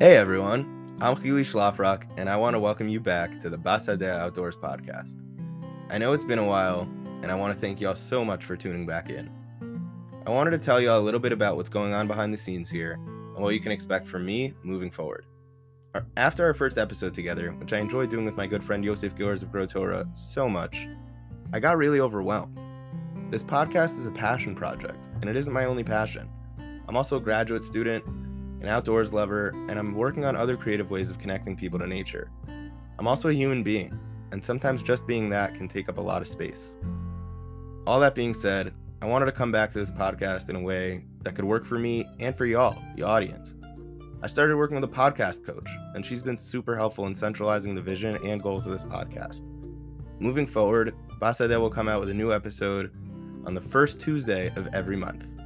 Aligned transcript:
Hey 0.00 0.16
everyone, 0.16 0.96
I'm 1.00 1.16
Keely 1.16 1.42
Schlafrock, 1.42 2.04
and 2.16 2.28
I 2.30 2.36
want 2.36 2.54
to 2.54 2.60
welcome 2.60 2.88
you 2.88 3.00
back 3.00 3.40
to 3.40 3.50
the 3.50 3.58
Basadea 3.58 4.16
Outdoors 4.16 4.56
podcast. 4.56 5.16
I 5.90 5.98
know 5.98 6.12
it's 6.12 6.22
been 6.22 6.38
a 6.38 6.46
while, 6.46 6.82
and 7.20 7.32
I 7.32 7.34
want 7.34 7.52
to 7.52 7.60
thank 7.60 7.80
y'all 7.80 7.96
so 7.96 8.24
much 8.24 8.44
for 8.44 8.56
tuning 8.56 8.86
back 8.86 9.10
in. 9.10 9.28
I 10.24 10.30
wanted 10.30 10.52
to 10.52 10.58
tell 10.58 10.80
y'all 10.80 11.00
a 11.00 11.02
little 11.02 11.18
bit 11.18 11.32
about 11.32 11.56
what's 11.56 11.68
going 11.68 11.94
on 11.94 12.06
behind 12.06 12.32
the 12.32 12.38
scenes 12.38 12.70
here 12.70 12.92
and 12.92 13.38
what 13.38 13.54
you 13.54 13.60
can 13.60 13.72
expect 13.72 14.06
from 14.06 14.24
me 14.24 14.54
moving 14.62 14.92
forward. 14.92 15.26
Uh, 15.96 16.02
after 16.16 16.44
our 16.44 16.54
first 16.54 16.78
episode 16.78 17.12
together, 17.12 17.50
which 17.54 17.72
I 17.72 17.80
enjoyed 17.80 18.08
doing 18.08 18.24
with 18.24 18.36
my 18.36 18.46
good 18.46 18.62
friend 18.62 18.84
Yosef 18.84 19.16
Gillers 19.16 19.42
of 19.42 19.50
Grow 19.50 19.66
Torah 19.66 20.06
so 20.14 20.48
much, 20.48 20.86
I 21.52 21.58
got 21.58 21.76
really 21.76 21.98
overwhelmed. 21.98 22.62
This 23.32 23.42
podcast 23.42 23.98
is 23.98 24.06
a 24.06 24.12
passion 24.12 24.54
project, 24.54 25.08
and 25.22 25.28
it 25.28 25.34
isn't 25.34 25.52
my 25.52 25.64
only 25.64 25.82
passion. 25.82 26.30
I'm 26.86 26.96
also 26.96 27.16
a 27.16 27.20
graduate 27.20 27.64
student 27.64 28.04
an 28.60 28.68
outdoors 28.68 29.12
lover, 29.12 29.48
and 29.68 29.78
I'm 29.78 29.94
working 29.94 30.24
on 30.24 30.36
other 30.36 30.56
creative 30.56 30.90
ways 30.90 31.10
of 31.10 31.18
connecting 31.18 31.56
people 31.56 31.78
to 31.78 31.86
nature. 31.86 32.30
I'm 32.98 33.06
also 33.06 33.28
a 33.28 33.32
human 33.32 33.62
being, 33.62 33.98
and 34.32 34.44
sometimes 34.44 34.82
just 34.82 35.06
being 35.06 35.28
that 35.30 35.54
can 35.54 35.68
take 35.68 35.88
up 35.88 35.98
a 35.98 36.02
lot 36.02 36.22
of 36.22 36.28
space. 36.28 36.76
All 37.86 38.00
that 38.00 38.14
being 38.14 38.34
said, 38.34 38.74
I 39.00 39.06
wanted 39.06 39.26
to 39.26 39.32
come 39.32 39.52
back 39.52 39.70
to 39.72 39.78
this 39.78 39.92
podcast 39.92 40.50
in 40.50 40.56
a 40.56 40.60
way 40.60 41.04
that 41.22 41.34
could 41.36 41.44
work 41.44 41.64
for 41.64 41.78
me 41.78 42.04
and 42.18 42.36
for 42.36 42.46
y'all, 42.46 42.76
the 42.96 43.04
audience. 43.04 43.54
I 44.20 44.26
started 44.26 44.56
working 44.56 44.74
with 44.74 44.90
a 44.90 44.92
podcast 44.92 45.46
coach, 45.46 45.68
and 45.94 46.04
she's 46.04 46.22
been 46.22 46.36
super 46.36 46.74
helpful 46.74 47.06
in 47.06 47.14
centralizing 47.14 47.76
the 47.76 47.80
vision 47.80 48.18
and 48.26 48.42
goals 48.42 48.66
of 48.66 48.72
this 48.72 48.82
podcast. 48.82 49.48
Moving 50.18 50.46
forward, 50.46 50.96
Basadeh 51.20 51.60
will 51.60 51.70
come 51.70 51.88
out 51.88 52.00
with 52.00 52.10
a 52.10 52.14
new 52.14 52.32
episode 52.32 52.90
on 53.46 53.54
the 53.54 53.60
first 53.60 54.00
Tuesday 54.00 54.48
of 54.56 54.66
every 54.74 54.96
month. 54.96 55.37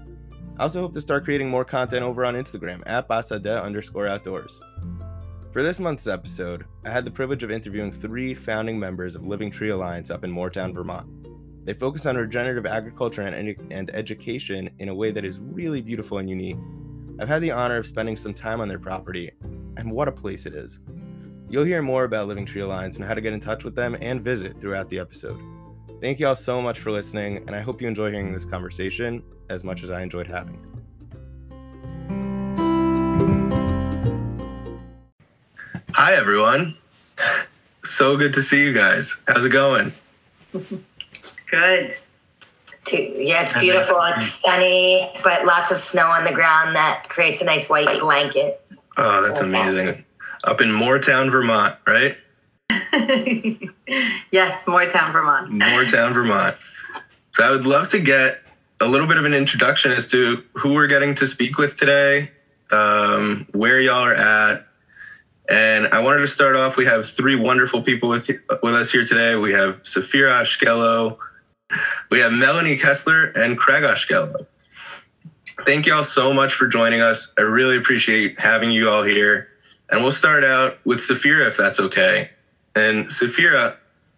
I 0.59 0.65
also 0.65 0.81
hope 0.81 0.93
to 0.93 1.01
start 1.01 1.25
creating 1.25 1.49
more 1.49 1.65
content 1.65 2.05
over 2.05 2.25
on 2.25 2.35
Instagram 2.35 2.83
at 2.87 3.09
Basadeh 3.09 3.63
underscore 3.63 4.07
outdoors. 4.07 4.61
For 5.51 5.63
this 5.63 5.81
month's 5.81 6.07
episode, 6.07 6.65
I 6.85 6.91
had 6.91 7.05
the 7.05 7.11
privilege 7.11 7.43
of 7.43 7.51
interviewing 7.51 7.93
three 7.93 8.35
founding 8.35 8.79
members 8.79 9.17
of 9.17 9.27
Living 9.27 9.51
Tree 9.51 9.71
Alliance 9.71 10.11
up 10.11 10.25
in 10.25 10.33
Moretown, 10.33 10.75
Vermont. 10.75 11.07
They 11.65 11.75
focus 11.75 12.07
on 12.07 12.17
regenerative 12.17 12.67
agriculture 12.67 13.23
and, 13.23 13.57
and 13.71 13.91
education 13.95 14.71
in 14.79 14.89
a 14.89 14.95
way 14.95 15.11
that 15.11 15.25
is 15.25 15.41
really 15.41 15.81
beautiful 15.81 16.19
and 16.19 16.29
unique. 16.29 16.57
I've 17.19 17.29
had 17.29 17.43
the 17.43 17.51
honor 17.51 17.77
of 17.77 17.87
spending 17.87 18.17
some 18.17 18.35
time 18.35 18.61
on 18.61 18.69
their 18.69 18.79
property, 18.79 19.31
and 19.77 19.93
what 19.93 20.09
a 20.09 20.13
place 20.13 20.47
it 20.47 20.55
is. 20.55 20.81
You'll 21.49 21.65
hear 21.65 21.83
more 21.83 22.05
about 22.05 22.29
Living 22.29 22.47
Tree 22.47 22.63
Alliance 22.63 22.97
and 22.97 23.05
how 23.05 23.15
to 23.15 23.21
get 23.21 23.35
in 23.35 23.41
touch 23.41 23.65
with 23.65 23.75
them 23.75 23.97
and 24.01 24.23
visit 24.23 24.61
throughout 24.61 24.89
the 24.89 24.99
episode. 24.99 25.39
Thank 26.03 26.19
you 26.19 26.27
all 26.27 26.35
so 26.35 26.61
much 26.61 26.81
for 26.81 26.91
listening, 26.91 27.37
and 27.37 27.51
I 27.55 27.61
hope 27.61 27.81
you 27.81 27.87
enjoy 27.87 28.11
hearing 28.11 28.33
this 28.33 28.45
conversation 28.45 29.23
as 29.49 29.63
much 29.63 29.85
as 29.85 29.91
I 29.93 30.03
enjoyed 30.03 30.27
having 30.27 30.57
it. 30.57 30.61
Hi, 35.95 36.15
everyone. 36.15 36.77
So 37.85 38.17
good 38.17 38.35
to 38.35 38.43
see 38.43 38.65
you 38.65 38.73
guys. 38.73 39.17
How's 39.29 39.45
it 39.45 39.51
going? 39.51 39.93
Good. 40.53 41.97
Yeah, 42.91 43.43
it's 43.45 43.57
beautiful. 43.57 44.01
It's 44.03 44.33
sunny, 44.33 45.09
but 45.23 45.47
lots 45.47 45.71
of 45.71 45.79
snow 45.79 46.09
on 46.09 46.25
the 46.25 46.33
ground 46.33 46.75
that 46.75 47.09
creates 47.11 47.41
a 47.43 47.45
nice 47.45 47.71
white 47.71 48.01
blanket. 48.01 48.61
Oh, 48.97 49.23
that's 49.23 49.39
amazing. 49.39 50.05
Up 50.43 50.61
in 50.61 50.71
Moretown, 50.71 51.31
Vermont, 51.31 51.77
right? 51.87 52.17
yes, 54.31 54.67
Moretown, 54.67 55.13
Vermont. 55.13 55.51
Moretown, 55.51 56.13
Vermont. 56.13 56.57
So 57.33 57.45
I 57.45 57.51
would 57.51 57.67
love 57.67 57.91
to 57.91 58.01
get 58.01 58.41
a 58.81 58.87
little 58.87 59.07
bit 59.07 59.17
of 59.17 59.25
an 59.25 59.35
introduction 59.35 59.93
as 59.93 60.11
to 60.11 60.45
who 60.55 60.75
we're 60.75 60.87
getting 60.87 61.15
to 61.17 61.27
speak 61.27 61.59
with 61.59 61.79
today, 61.79 62.31
um, 62.71 63.47
where 63.53 63.81
y'all 63.81 64.03
are 64.03 64.15
at. 64.15 64.67
And 65.49 65.89
I 65.89 66.01
wanted 66.01 66.21
to 66.21 66.29
start 66.29 66.57
off. 66.57 66.77
We 66.77 66.87
have 66.87 67.07
three 67.07 67.37
wonderful 67.37 67.83
people 67.83 68.09
with, 68.09 68.31
with 68.63 68.75
us 68.75 68.91
here 68.91 69.05
today. 69.05 69.37
We 69.37 69.53
have 69.53 69.83
Safira 69.83 70.43
Ashkello, 70.43 71.19
we 72.11 72.21
have 72.21 72.33
Melanie 72.33 72.77
Kessler, 72.77 73.27
and 73.35 73.57
Craig 73.57 73.83
Ashkello. 73.83 74.47
Thank 75.65 75.87
you 75.87 75.95
all 75.95 76.05
so 76.05 76.33
much 76.33 76.55
for 76.55 76.67
joining 76.67 77.01
us. 77.01 77.33
I 77.39 77.43
really 77.43 77.77
appreciate 77.77 78.41
having 78.41 78.71
you 78.71 78.89
all 78.89 79.03
here. 79.03 79.49
And 79.91 80.03
we'll 80.03 80.13
start 80.13 80.43
out 80.43 80.79
with 80.85 81.01
Safira, 81.01 81.47
if 81.47 81.57
that's 81.57 81.79
okay. 81.79 82.31
And 82.75 83.07
Safira, 83.07 83.77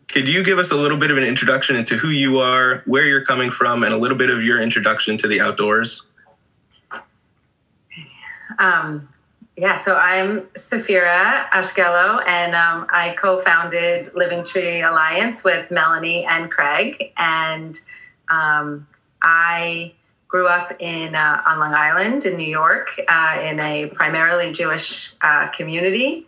could 0.09 0.28
you 0.28 0.44
give 0.44 0.59
us 0.59 0.70
a 0.70 0.76
little 0.76 0.97
bit 0.97 1.10
of 1.10 1.19
an 1.19 1.25
introduction 1.25 1.76
into 1.76 1.97
who 1.97 2.09
you 2.09 2.38
are, 2.38 2.82
where 2.87 3.04
you're 3.04 3.25
coming 3.25 3.50
from, 3.50 3.82
and 3.82 3.92
a 3.92 3.97
little 3.97 4.16
bit 4.16 4.31
of 4.31 4.44
your 4.44 4.60
introduction 4.60 5.16
to 5.19 5.28
the 5.28 5.41
outdoors? 5.41 6.06
Um, 8.59 9.09
yeah, 9.56 9.76
so 9.76 9.97
I'm 9.97 10.42
Safira 10.56 11.48
Ashkello, 11.50 12.26
and 12.26 12.54
um, 12.54 12.87
I 12.91 13.15
co 13.19 13.41
founded 13.41 14.12
Living 14.15 14.44
Tree 14.44 14.82
Alliance 14.82 15.44
with 15.44 15.71
Melanie 15.71 16.25
and 16.25 16.50
Craig. 16.50 17.12
And 17.16 17.78
um, 18.28 18.86
I 19.22 19.94
grew 20.26 20.48
up 20.48 20.72
in 20.81 21.15
uh, 21.15 21.42
on 21.47 21.60
Long 21.60 21.72
Island 21.72 22.25
in 22.25 22.36
New 22.36 22.47
York 22.47 23.00
uh, 23.06 23.41
in 23.42 23.60
a 23.60 23.86
primarily 23.86 24.53
Jewish 24.53 25.15
uh, 25.22 25.48
community. 25.48 26.26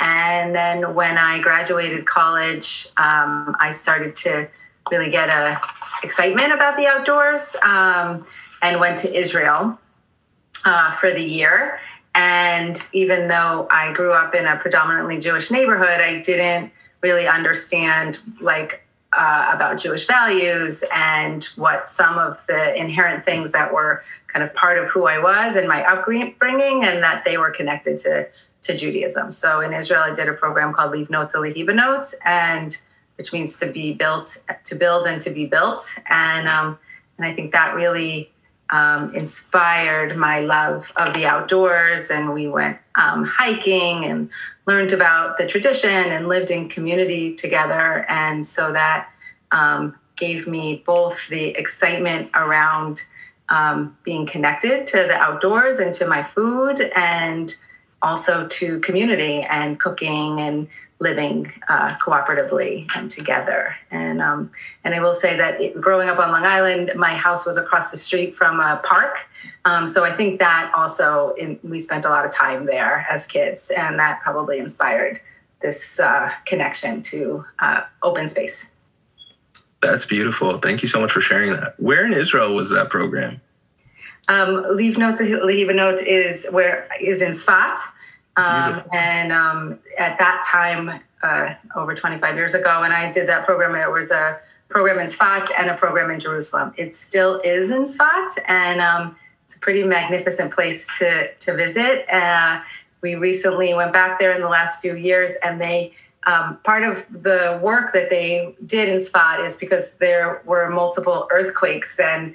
And 0.00 0.54
then 0.54 0.94
when 0.94 1.18
I 1.18 1.40
graduated 1.40 2.06
college, 2.06 2.88
um, 2.96 3.56
I 3.60 3.70
started 3.70 4.16
to 4.16 4.48
really 4.90 5.10
get 5.10 5.28
a 5.28 5.60
excitement 6.02 6.52
about 6.52 6.76
the 6.76 6.86
outdoors 6.86 7.56
um, 7.62 8.26
and 8.60 8.80
went 8.80 8.98
to 8.98 9.12
Israel 9.12 9.78
uh, 10.64 10.90
for 10.90 11.10
the 11.10 11.22
year. 11.22 11.78
And 12.14 12.78
even 12.92 13.28
though 13.28 13.66
I 13.70 13.92
grew 13.92 14.12
up 14.12 14.34
in 14.34 14.46
a 14.46 14.56
predominantly 14.56 15.18
Jewish 15.20 15.50
neighborhood, 15.50 16.00
I 16.00 16.20
didn't 16.20 16.72
really 17.00 17.26
understand 17.26 18.18
like 18.40 18.86
uh, 19.16 19.50
about 19.54 19.78
Jewish 19.78 20.06
values 20.06 20.84
and 20.94 21.44
what 21.56 21.88
some 21.88 22.18
of 22.18 22.44
the 22.46 22.74
inherent 22.76 23.24
things 23.24 23.52
that 23.52 23.72
were 23.72 24.02
kind 24.28 24.42
of 24.42 24.52
part 24.54 24.78
of 24.78 24.88
who 24.90 25.06
I 25.06 25.18
was 25.18 25.54
and 25.56 25.68
my 25.68 25.84
upbringing, 25.84 26.84
and 26.84 27.02
that 27.02 27.24
they 27.24 27.36
were 27.36 27.50
connected 27.50 27.98
to 27.98 28.28
to 28.64 28.76
Judaism. 28.76 29.30
So 29.30 29.60
in 29.60 29.72
Israel, 29.72 30.02
I 30.02 30.14
did 30.14 30.28
a 30.28 30.34
program 30.34 30.72
called 30.72 30.92
Livnot 30.92 31.30
to 31.30 31.38
Lehibanot, 31.38 32.12
and 32.24 32.76
which 33.16 33.32
means 33.32 33.58
to 33.60 33.70
be 33.70 33.92
built, 33.92 34.44
to 34.64 34.74
build 34.74 35.06
and 35.06 35.20
to 35.20 35.30
be 35.30 35.46
built. 35.46 35.82
And 36.08 36.48
um, 36.48 36.78
and 37.16 37.26
I 37.26 37.32
think 37.32 37.52
that 37.52 37.74
really 37.74 38.32
um, 38.70 39.14
inspired 39.14 40.16
my 40.16 40.40
love 40.40 40.92
of 40.96 41.14
the 41.14 41.26
outdoors. 41.26 42.10
And 42.10 42.32
we 42.32 42.48
went 42.48 42.78
um, 42.96 43.24
hiking 43.24 44.04
and 44.04 44.30
learned 44.66 44.92
about 44.92 45.36
the 45.36 45.46
tradition 45.46 45.90
and 45.90 46.26
lived 46.26 46.50
in 46.50 46.68
community 46.68 47.34
together. 47.34 48.04
And 48.08 48.44
so 48.44 48.72
that 48.72 49.10
um, 49.52 49.96
gave 50.16 50.46
me 50.46 50.82
both 50.84 51.28
the 51.28 51.48
excitement 51.48 52.30
around 52.34 53.02
um, 53.48 53.96
being 54.02 54.26
connected 54.26 54.86
to 54.86 54.98
the 54.98 55.14
outdoors 55.14 55.78
and 55.78 55.92
to 55.94 56.08
my 56.08 56.22
food 56.22 56.90
and 56.96 57.54
also 58.04 58.46
to 58.58 58.78
community 58.80 59.36
and 59.58 59.80
cooking 59.80 60.40
and 60.40 60.68
living 61.00 61.50
uh, 61.68 61.96
cooperatively 61.96 62.88
and 62.96 63.10
together. 63.10 63.74
And 63.90 64.22
um, 64.22 64.50
and 64.84 64.94
I 64.94 65.00
will 65.00 65.12
say 65.12 65.36
that 65.36 65.60
it, 65.60 65.80
growing 65.80 66.08
up 66.08 66.18
on 66.18 66.30
Long 66.30 66.44
Island, 66.44 66.92
my 66.94 67.14
house 67.26 67.42
was 67.46 67.56
across 67.56 67.90
the 67.90 67.96
street 67.96 68.34
from 68.34 68.60
a 68.60 68.80
park. 68.84 69.28
Um, 69.64 69.86
so 69.86 70.04
I 70.04 70.12
think 70.18 70.38
that 70.38 70.72
also 70.76 71.34
in, 71.42 71.58
we 71.62 71.80
spent 71.80 72.04
a 72.04 72.10
lot 72.10 72.24
of 72.24 72.32
time 72.32 72.66
there 72.66 73.06
as 73.10 73.26
kids, 73.26 73.72
and 73.76 73.98
that 73.98 74.20
probably 74.22 74.58
inspired 74.58 75.20
this 75.62 75.98
uh, 75.98 76.30
connection 76.44 77.02
to 77.02 77.44
uh, 77.58 77.80
open 78.02 78.28
space. 78.28 78.70
That's 79.80 80.06
beautiful. 80.06 80.58
Thank 80.58 80.82
you 80.82 80.88
so 80.88 81.00
much 81.00 81.12
for 81.12 81.20
sharing 81.20 81.52
that. 81.52 81.74
Where 81.78 82.06
in 82.06 82.14
Israel 82.14 82.54
was 82.54 82.70
that 82.70 82.88
program? 82.88 83.40
Um, 84.28 84.64
Livnot 84.64 85.18
to 85.18 85.24
Lehibanot 85.24 86.02
is 86.06 86.48
where 86.50 86.88
is 87.00 87.20
in 87.20 87.32
Sfat. 87.32 87.76
Um, 88.36 88.82
and 88.92 89.32
um, 89.32 89.78
at 89.98 90.18
that 90.18 90.44
time, 90.50 91.00
uh, 91.22 91.52
over 91.76 91.94
25 91.94 92.36
years 92.36 92.54
ago, 92.54 92.80
when 92.80 92.92
I 92.92 93.10
did 93.10 93.28
that 93.28 93.44
program, 93.44 93.74
it 93.76 93.90
was 93.90 94.10
a 94.10 94.40
program 94.68 94.98
in 94.98 95.06
Sfat 95.06 95.48
and 95.58 95.70
a 95.70 95.74
program 95.74 96.10
in 96.10 96.18
Jerusalem. 96.18 96.74
It 96.76 96.94
still 96.94 97.40
is 97.44 97.70
in 97.70 97.84
Sfat, 97.84 98.38
and 98.48 98.80
um, 98.80 99.16
it's 99.44 99.56
a 99.56 99.60
pretty 99.60 99.84
magnificent 99.84 100.52
place 100.52 100.98
to, 100.98 101.32
to 101.32 101.54
visit. 101.54 102.12
Uh, 102.12 102.60
we 103.00 103.14
recently 103.14 103.72
went 103.74 103.92
back 103.92 104.18
there 104.18 104.32
in 104.32 104.40
the 104.40 104.48
last 104.48 104.80
few 104.80 104.96
years, 104.96 105.36
and 105.44 105.60
they 105.60 105.94
um, 106.26 106.58
part 106.64 106.84
of 106.84 107.06
the 107.10 107.60
work 107.62 107.92
that 107.92 108.08
they 108.08 108.54
did 108.64 108.88
in 108.88 108.96
Sfat 108.96 109.44
is 109.44 109.58
because 109.58 109.96
there 109.96 110.42
were 110.46 110.70
multiple 110.70 111.28
earthquakes 111.30 111.98
and 112.00 112.34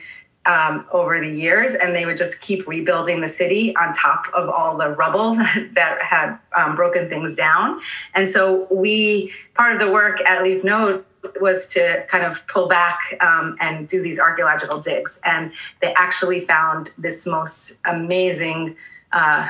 um, 0.49 0.83
over 0.91 1.19
the 1.19 1.29
years, 1.29 1.75
and 1.75 1.95
they 1.95 2.07
would 2.07 2.17
just 2.17 2.41
keep 2.41 2.67
rebuilding 2.67 3.21
the 3.21 3.27
city 3.27 3.75
on 3.75 3.93
top 3.93 4.25
of 4.33 4.49
all 4.49 4.75
the 4.77 4.89
rubble 4.89 5.35
that, 5.35 6.01
had 6.01 6.39
um, 6.55 6.75
broken 6.75 7.07
things 7.07 7.35
down. 7.35 7.79
And 8.15 8.27
so 8.27 8.67
we, 8.71 9.31
part 9.53 9.73
of 9.73 9.79
the 9.79 9.91
work 9.91 10.21
at 10.21 10.43
Livnot 10.43 11.03
was 11.39 11.69
to 11.73 12.03
kind 12.07 12.25
of 12.25 12.47
pull 12.47 12.67
back 12.67 13.15
um, 13.21 13.57
and 13.59 13.87
do 13.87 14.01
these 14.01 14.19
archaeological 14.19 14.79
digs. 14.79 15.21
And 15.23 15.51
they 15.81 15.93
actually 15.93 16.39
found 16.39 16.95
this 16.97 17.27
most 17.27 17.79
amazing 17.85 18.75
uh, 19.11 19.49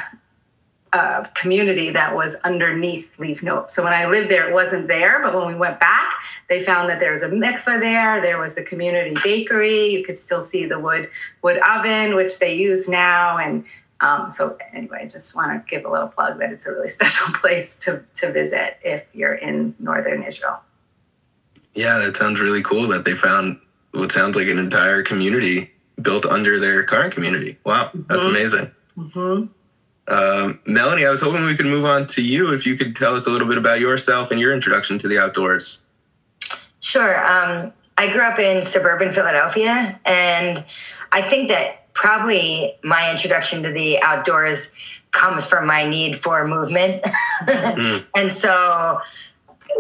uh, 0.92 1.24
community 1.36 1.92
that 1.92 2.14
was 2.14 2.42
underneath 2.42 3.16
Livnot. 3.20 3.72
So 3.72 3.84
when 3.84 3.94
I 3.94 4.08
lived 4.08 4.30
there, 4.30 4.50
it 4.50 4.54
wasn't 4.54 4.88
there. 4.88 5.22
But 5.22 5.34
when 5.34 5.48
we 5.48 5.56
went 5.56 5.80
back, 5.80 6.09
they 6.48 6.62
found 6.62 6.90
that 6.90 7.00
there 7.00 7.12
was 7.12 7.24
a 7.24 7.30
mikveh 7.30 7.80
there. 7.80 8.22
There 8.22 8.40
was 8.40 8.58
a 8.58 8.64
community 8.64 9.16
bakery. 9.24 9.88
You 9.88 10.04
could 10.04 10.18
still 10.18 10.42
see 10.42 10.66
the 10.66 10.80
wood 10.80 11.10
wood 11.42 11.60
oven, 11.60 12.16
which 12.16 12.40
they 12.40 12.56
use 12.56 12.88
now. 12.88 13.38
And 13.38 13.66
um, 14.02 14.30
so 14.30 14.58
anyway, 14.74 15.00
I 15.02 15.08
just 15.08 15.36
want 15.36 15.52
to 15.52 15.70
give 15.70 15.86
a 15.86 15.92
little 15.92 16.08
plug 16.08 16.40
that 16.40 16.52
it's 16.52 16.66
a 16.66 16.72
really 16.72 16.90
special 17.00 17.34
place 17.34 17.80
to 17.82 18.04
to 18.16 18.32
visit 18.32 18.78
if 18.84 19.10
you're 19.14 19.36
in 19.36 19.76
northern 19.80 20.24
Israel. 20.24 20.62
Yeah, 21.74 22.00
that 22.00 22.18
sounds 22.18 22.40
really 22.40 22.64
cool 22.64 22.88
that 22.88 23.06
they 23.06 23.14
found 23.14 23.60
what 23.92 24.12
sounds 24.12 24.36
like 24.36 24.48
an 24.48 24.60
entire 24.60 25.04
community 25.04 25.72
built 26.02 26.26
under 26.26 26.60
their 26.60 26.84
current 26.84 27.14
community. 27.14 27.58
Wow, 27.66 27.92
that's 27.94 28.22
mm-hmm. 28.22 28.30
amazing. 28.30 28.72
Mm-hmm. 28.98 29.46
Um, 30.10 30.60
Melanie, 30.66 31.06
I 31.06 31.12
was 31.12 31.22
hoping 31.22 31.46
we 31.46 31.56
could 31.56 31.68
move 31.68 31.86
on 31.86 32.08
to 32.08 32.22
you 32.22 32.54
if 32.54 32.66
you 32.66 32.76
could 32.76 32.96
tell 32.96 33.16
us 33.16 33.28
a 33.28 33.30
little 33.30 33.48
bit 33.48 33.58
about 33.58 33.80
yourself 33.80 34.32
and 34.32 34.40
your 34.40 34.54
introduction 34.54 34.98
to 35.00 35.08
the 35.08 35.20
outdoors. 35.20 35.84
Sure. 36.80 37.20
Um, 37.26 37.74
I 37.98 38.12
grew 38.12 38.22
up 38.22 38.40
in 38.40 38.62
suburban 38.62 39.14
Philadelphia, 39.14 40.00
and 40.06 40.64
I 41.12 41.22
think 41.22 41.50
that 41.50 41.94
probably 41.94 42.76
my 42.84 43.12
introduction 43.12 43.64
to 43.64 43.72
the 43.72 44.02
outdoors 44.02 44.72
comes 45.12 45.46
from 45.46 45.68
my 45.68 45.88
need 45.88 46.18
for 46.18 46.48
movement. 46.48 47.04
mm. 47.44 48.06
And 48.16 48.32
so 48.32 49.02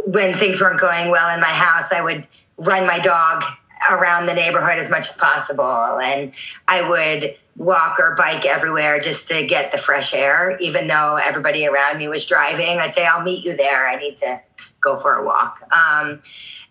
when 0.05 0.33
things 0.33 0.59
weren't 0.59 0.81
going 0.81 1.09
well 1.11 1.33
in 1.33 1.39
my 1.39 1.47
house, 1.47 1.93
I 1.93 2.01
would 2.01 2.27
run 2.57 2.85
my 2.85 2.99
dog 2.99 3.43
around 3.89 4.25
the 4.25 4.33
neighborhood 4.33 4.77
as 4.79 4.89
much 4.89 5.07
as 5.07 5.15
possible. 5.15 5.99
And 6.03 6.33
I 6.67 6.87
would 6.87 7.35
walk 7.55 7.99
or 7.99 8.15
bike 8.15 8.45
everywhere 8.45 8.99
just 8.99 9.27
to 9.29 9.45
get 9.45 9.71
the 9.71 9.77
fresh 9.77 10.13
air, 10.13 10.57
even 10.59 10.87
though 10.87 11.15
everybody 11.15 11.67
around 11.67 11.97
me 11.99 12.07
was 12.07 12.25
driving. 12.25 12.79
I'd 12.79 12.93
say, 12.93 13.05
I'll 13.05 13.23
meet 13.23 13.45
you 13.45 13.55
there. 13.55 13.87
I 13.87 13.95
need 13.97 14.17
to 14.17 14.41
go 14.81 14.99
for 14.99 15.15
a 15.15 15.25
walk. 15.25 15.61
Um, 15.73 16.21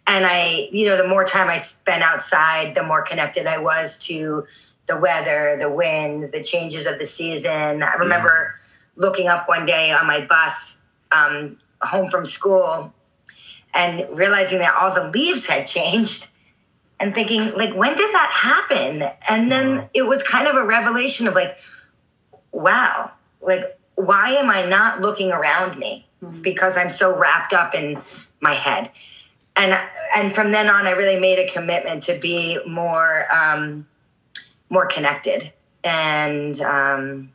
and 0.09 0.25
I, 0.27 0.69
you 0.73 0.87
know, 0.87 0.97
the 0.97 1.07
more 1.07 1.25
time 1.25 1.49
I 1.49 1.59
spent 1.59 2.03
outside, 2.03 2.75
the 2.75 2.83
more 2.83 3.03
connected 3.03 3.47
I 3.47 3.59
was 3.59 3.99
to 4.07 4.47
the 4.89 4.97
weather, 4.97 5.57
the 5.61 5.71
wind, 5.71 6.33
the 6.33 6.43
changes 6.43 6.87
of 6.87 6.99
the 6.99 7.05
season. 7.05 7.83
I 7.83 7.95
remember 7.95 8.55
looking 8.97 9.29
up 9.29 9.49
one 9.49 9.67
day 9.67 9.93
on 9.93 10.07
my 10.07 10.23
bus 10.23 10.83
um, 11.13 11.59
home 11.83 12.11
from 12.11 12.25
school 12.25 12.93
and 13.75 14.07
realizing 14.11 14.61
that 14.61 14.75
all 14.75 14.95
the 14.95 15.11
leaves 15.11 15.47
had 15.47 15.67
changed 15.67 16.29
and 16.99 17.15
thinking 17.15 17.53
like 17.53 17.75
when 17.75 17.95
did 17.97 18.13
that 18.13 18.31
happen? 18.33 19.03
And 19.29 19.53
then 19.53 19.91
it 19.93 20.03
was 20.03 20.23
kind 20.23 20.49
of 20.49 20.57
a 20.57 20.65
revelation 20.65 21.29
of 21.29 21.35
like 21.35 21.59
wow 22.51 23.13
like 23.41 23.79
why 23.95 24.31
am 24.31 24.51
i 24.51 24.65
not 24.65 25.01
looking 25.01 25.31
around 25.31 25.79
me? 25.79 26.05
Mm-hmm. 26.23 26.43
because 26.43 26.77
i'm 26.77 26.91
so 26.91 27.17
wrapped 27.17 27.53
up 27.53 27.77
in 27.77 28.03
my 28.41 28.55
head 28.55 28.91
and 29.59 29.79
and 30.15 30.35
from 30.35 30.53
then 30.53 30.71
on 30.71 30.87
i 30.87 30.93
really 30.93 31.19
made 31.21 31.39
a 31.39 31.47
commitment 31.49 32.03
to 32.03 32.19
be 32.19 32.59
more 32.67 33.27
um 33.35 33.87
more 34.71 34.87
connected 34.87 35.53
and 35.85 36.61
um 36.63 37.31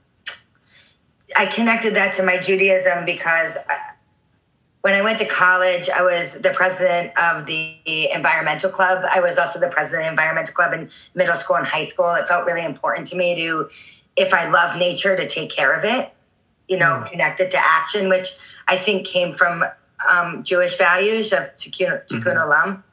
i 1.35 1.45
connected 1.45 1.95
that 1.95 2.15
to 2.15 2.23
my 2.23 2.37
judaism 2.37 3.05
because 3.05 3.57
when 4.83 4.93
I 4.93 5.01
went 5.01 5.17
to 5.19 5.25
college, 5.25 5.89
I 5.89 6.01
was 6.01 6.41
the 6.41 6.49
president 6.49 7.17
of 7.17 7.45
the 7.45 7.77
environmental 8.13 8.69
club. 8.69 9.05
I 9.09 9.21
was 9.21 9.37
also 9.37 9.57
the 9.57 9.69
president 9.69 10.01
of 10.01 10.05
the 10.07 10.11
environmental 10.11 10.53
club 10.53 10.73
in 10.73 10.89
middle 11.15 11.37
school 11.37 11.55
and 11.55 11.65
high 11.65 11.85
school. 11.85 12.11
It 12.15 12.27
felt 12.27 12.45
really 12.45 12.65
important 12.65 13.07
to 13.07 13.15
me 13.15 13.33
to, 13.35 13.69
if 14.17 14.33
I 14.33 14.49
love 14.49 14.77
nature, 14.77 15.15
to 15.15 15.25
take 15.25 15.49
care 15.49 15.71
of 15.71 15.85
it, 15.85 16.11
you 16.67 16.75
know, 16.75 17.01
mm. 17.01 17.09
connected 17.09 17.49
to 17.51 17.57
action, 17.57 18.09
which 18.09 18.35
I 18.67 18.75
think 18.75 19.07
came 19.07 19.35
from 19.35 19.63
um, 20.09 20.43
Jewish 20.43 20.77
values 20.77 21.33
of 21.33 21.55
tikkun, 21.57 22.05
tikkun 22.07 22.23
mm-hmm. 22.23 22.51
olam. 22.51 22.83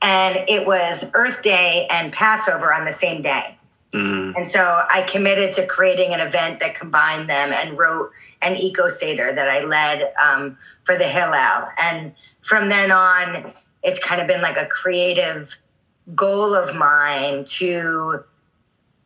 And 0.00 0.48
it 0.48 0.66
was 0.66 1.10
Earth 1.14 1.42
Day 1.42 1.86
and 1.90 2.12
Passover 2.12 2.72
on 2.72 2.84
the 2.84 2.92
same 2.92 3.22
day. 3.22 3.58
Mm. 3.92 4.34
And 4.36 4.46
so 4.46 4.82
I 4.90 5.02
committed 5.02 5.54
to 5.54 5.66
creating 5.66 6.12
an 6.12 6.20
event 6.20 6.60
that 6.60 6.74
combined 6.74 7.28
them 7.28 7.52
and 7.52 7.78
wrote 7.78 8.10
an 8.42 8.56
eco 8.56 8.88
seder 8.88 9.32
that 9.32 9.48
I 9.48 9.64
led 9.64 10.12
um, 10.22 10.56
for 10.84 10.96
the 10.96 11.08
Hillel. 11.08 11.68
And 11.78 12.12
from 12.42 12.68
then 12.68 12.92
on, 12.92 13.52
it's 13.82 13.98
kind 13.98 14.20
of 14.20 14.26
been 14.26 14.42
like 14.42 14.58
a 14.58 14.66
creative 14.66 15.58
goal 16.14 16.54
of 16.54 16.76
mine 16.76 17.44
to 17.46 18.24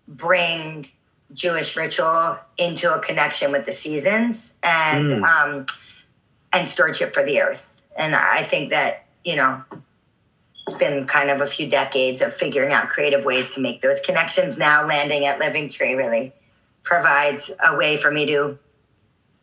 bring 0.09 0.87
Jewish 1.33 1.77
ritual 1.77 2.39
into 2.59 2.93
a 2.93 2.99
connection 3.01 3.53
with 3.53 3.67
the 3.67 3.73
seasons 3.73 4.57
and 4.63 5.05
mm. 5.05 5.23
um, 5.23 5.67
and 6.53 6.67
stewardship 6.67 7.15
for 7.15 7.25
the 7.25 7.41
earth. 7.41 7.69
And 7.97 8.15
I 8.15 8.43
think 8.43 8.71
that 8.71 9.07
you 9.25 9.37
know 9.37 9.63
it's 10.67 10.77
been 10.77 11.07
kind 11.07 11.31
of 11.31 11.41
a 11.41 11.47
few 11.47 11.69
decades 11.69 12.23
of 12.23 12.33
figuring 12.33 12.73
out 12.73 12.89
creative 12.89 13.25
ways 13.25 13.55
to 13.55 13.61
make 13.61 13.83
those 13.83 14.01
connections. 14.01 14.59
Now, 14.59 14.87
landing 14.87 15.25
at 15.25 15.39
Living 15.39 15.69
Tree 15.69 15.95
really 15.95 16.33
provides 16.83 17.51
a 17.65 17.77
way 17.77 17.97
for 17.97 18.11
me 18.11 18.27
to 18.27 18.59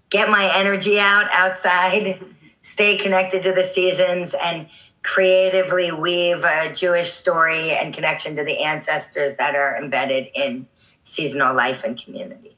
get 0.09 0.29
my 0.29 0.51
energy 0.55 0.99
out 0.99 1.29
outside, 1.31 2.23
stay 2.61 2.97
connected 2.97 3.43
to 3.43 3.53
the 3.53 3.63
seasons, 3.63 4.33
and 4.33 4.67
creatively 5.03 5.91
weave 5.91 6.43
a 6.43 6.73
Jewish 6.73 7.11
story 7.11 7.71
and 7.71 7.93
connection 7.93 8.35
to 8.35 8.43
the 8.43 8.59
ancestors 8.63 9.37
that 9.37 9.55
are 9.55 9.77
embedded 9.77 10.27
in 10.33 10.67
seasonal 11.03 11.55
life 11.55 11.83
and 11.83 12.01
community. 12.01 12.57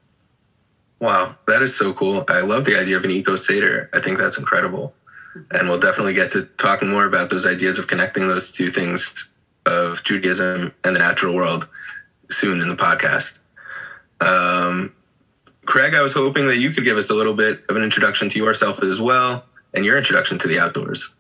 Wow, 1.02 1.36
that 1.48 1.62
is 1.62 1.76
so 1.76 1.94
cool. 1.94 2.24
I 2.30 2.40
love 2.40 2.64
the 2.64 2.78
idea 2.78 2.96
of 2.96 3.04
an 3.04 3.12
eco 3.12 3.36
Seder. 3.36 3.90
I 3.94 4.00
think 4.00 4.18
that's 4.18 4.38
incredible 4.38 4.96
and 5.52 5.70
we'll 5.70 5.80
definitely 5.80 6.14
get 6.14 6.32
to 6.32 6.44
talking 6.58 6.90
more 6.90 7.06
about 7.06 7.30
those 7.30 7.46
ideas 7.46 7.80
of 7.80 7.88
connecting 7.88 8.28
those 8.28 8.52
two 8.52 8.70
things 8.70 9.30
of 9.66 10.04
Judaism 10.04 10.74
and 10.84 10.96
the 10.96 11.00
natural 11.00 11.36
world 11.36 11.68
soon 12.30 12.62
in 12.62 12.70
the 12.70 12.76
podcast. 12.76 13.40
Um, 14.20 14.94
Craig, 15.66 15.94
I 15.94 16.02
was 16.02 16.14
hoping 16.14 16.48
that 16.48 16.58
you 16.58 16.72
could 16.72 16.84
give 16.84 16.98
us 16.98 17.10
a 17.10 17.14
little 17.14 17.34
bit 17.34 17.64
of 17.70 17.76
an 17.76 17.84
introduction 17.84 18.30
to 18.30 18.40
yourself 18.40 18.84
as 18.84 19.00
well 19.00 19.46
and 19.74 19.86
your 19.86 19.98
introduction 19.98 20.38
to 20.40 20.48
the 20.48 20.60
outdoors. 20.60 21.14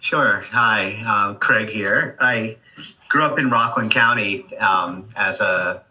Sure. 0.00 0.44
Hi, 0.50 1.02
uh, 1.06 1.34
Craig 1.34 1.68
here. 1.68 2.16
I 2.20 2.56
grew 3.08 3.22
up 3.22 3.38
in 3.38 3.50
Rockland 3.50 3.90
County 3.92 4.54
um, 4.58 5.08
as 5.16 5.40
a 5.40 5.83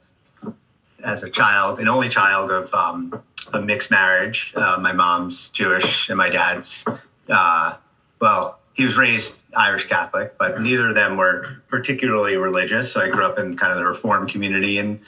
as 1.04 1.24
a 1.24 1.30
child, 1.30 1.80
an 1.80 1.88
only 1.88 2.10
child 2.10 2.52
of 2.52 2.74
um, 2.74 3.22
a 3.54 3.62
mixed 3.62 3.92
marriage. 3.92 4.54
Uh, 4.56 4.78
my 4.80 4.94
mom's 4.94 5.50
Jewish 5.50 6.10
and 6.10 6.18
my 6.18 6.30
dad's, 6.30 6.84
uh, 7.30 7.76
well, 8.20 8.60
he 8.74 8.84
was 8.86 8.98
raised 8.98 9.44
Irish 9.56 9.88
Catholic, 9.88 10.38
but 10.38 10.62
neither 10.62 10.90
of 10.90 10.96
them 10.96 11.16
were 11.16 11.62
particularly 11.68 12.38
religious. 12.38 12.92
So 12.92 13.02
I 13.02 13.10
grew 13.10 13.24
up 13.24 13.38
in 13.38 13.56
kind 13.56 13.72
of 13.72 13.78
the 13.78 13.86
Reformed 13.86 14.30
community 14.30 14.80
in 14.80 15.00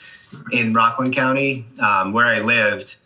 in 0.52 0.72
Rockland 0.72 1.14
County, 1.14 1.66
um, 1.80 2.12
where 2.12 2.26
I 2.26 2.40
lived. 2.40 2.96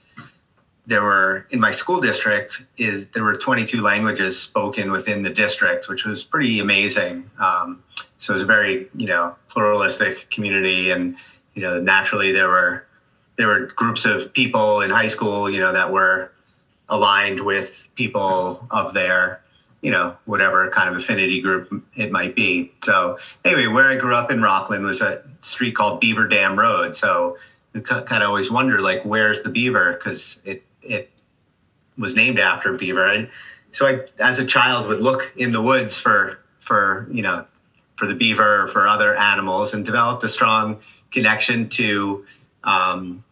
There 0.87 1.03
were 1.03 1.47
in 1.51 1.61
my 1.61 1.71
school 1.71 2.01
district 2.01 2.63
is 2.77 3.07
there 3.09 3.23
were 3.23 3.37
22 3.37 3.81
languages 3.81 4.41
spoken 4.41 4.91
within 4.91 5.23
the 5.23 5.31
district, 5.31 5.89
which 5.89 6.05
was 6.05 6.25
pretty 6.25 6.59
amazing. 6.59 7.31
Um, 7.39 7.85
so 8.19 8.33
it 8.33 8.35
was 8.35 8.43
a 8.43 8.47
very 8.47 8.89
you 8.95 9.07
know 9.07 9.37
pluralistic 9.49 10.31
community, 10.31 10.91
and 10.91 11.17
you 11.54 11.62
know 11.62 11.80
naturally 11.80 12.33
there 12.33 12.49
were 12.49 12.87
there 13.40 13.49
were 13.49 13.73
groups 13.75 14.04
of 14.04 14.35
people 14.35 14.83
in 14.83 14.90
high 14.90 15.09
school, 15.09 15.49
you 15.49 15.61
know, 15.61 15.73
that 15.73 15.90
were 15.90 16.30
aligned 16.90 17.40
with 17.40 17.88
people 17.95 18.66
of 18.71 18.92
their, 18.92 19.40
you 19.80 19.90
know, 19.90 20.14
whatever 20.26 20.69
kind 20.71 20.90
of 20.90 20.97
affinity 20.97 21.40
group 21.40 21.83
it 21.97 22.12
might 22.12 22.37
be. 22.37 22.71
So 22.85 23.19
anyway, 23.42 23.66
where 23.66 23.88
I 23.88 23.97
grew 23.97 24.14
up 24.14 24.30
in 24.30 24.42
Rockland 24.42 24.85
was 24.85 25.00
a 25.00 25.23
street 25.40 25.75
called 25.75 26.02
Beaver 26.02 26.28
Dam 26.28 26.59
Road. 26.59 26.95
So 26.95 27.38
you 27.73 27.80
kind 27.80 28.23
of 28.23 28.28
always 28.28 28.50
wonder, 28.50 28.78
like, 28.83 29.07
where's 29.07 29.42
the 29.42 29.49
beaver? 29.49 29.95
Because 29.95 30.38
it 30.45 30.62
it 30.83 31.11
was 31.97 32.14
named 32.14 32.38
after 32.38 32.75
beaver. 32.75 33.07
And 33.07 33.30
so 33.73 33.87
I, 33.87 34.00
as 34.19 34.38
a 34.38 34.45
child, 34.45 34.87
would 34.88 35.00
look 35.00 35.33
in 35.37 35.50
the 35.50 35.62
woods 35.62 35.99
for 35.99 36.40
for 36.61 37.09
you 37.11 37.23
know 37.23 37.47
for 37.97 38.07
the 38.07 38.14
beaver 38.14 38.64
or 38.64 38.69
for 38.69 38.87
other 38.87 39.14
animals, 39.14 39.73
and 39.73 39.87
developed 39.87 40.23
a 40.25 40.28
strong 40.28 40.80
connection 41.11 41.69
to 41.69 42.25
um, 42.64 43.25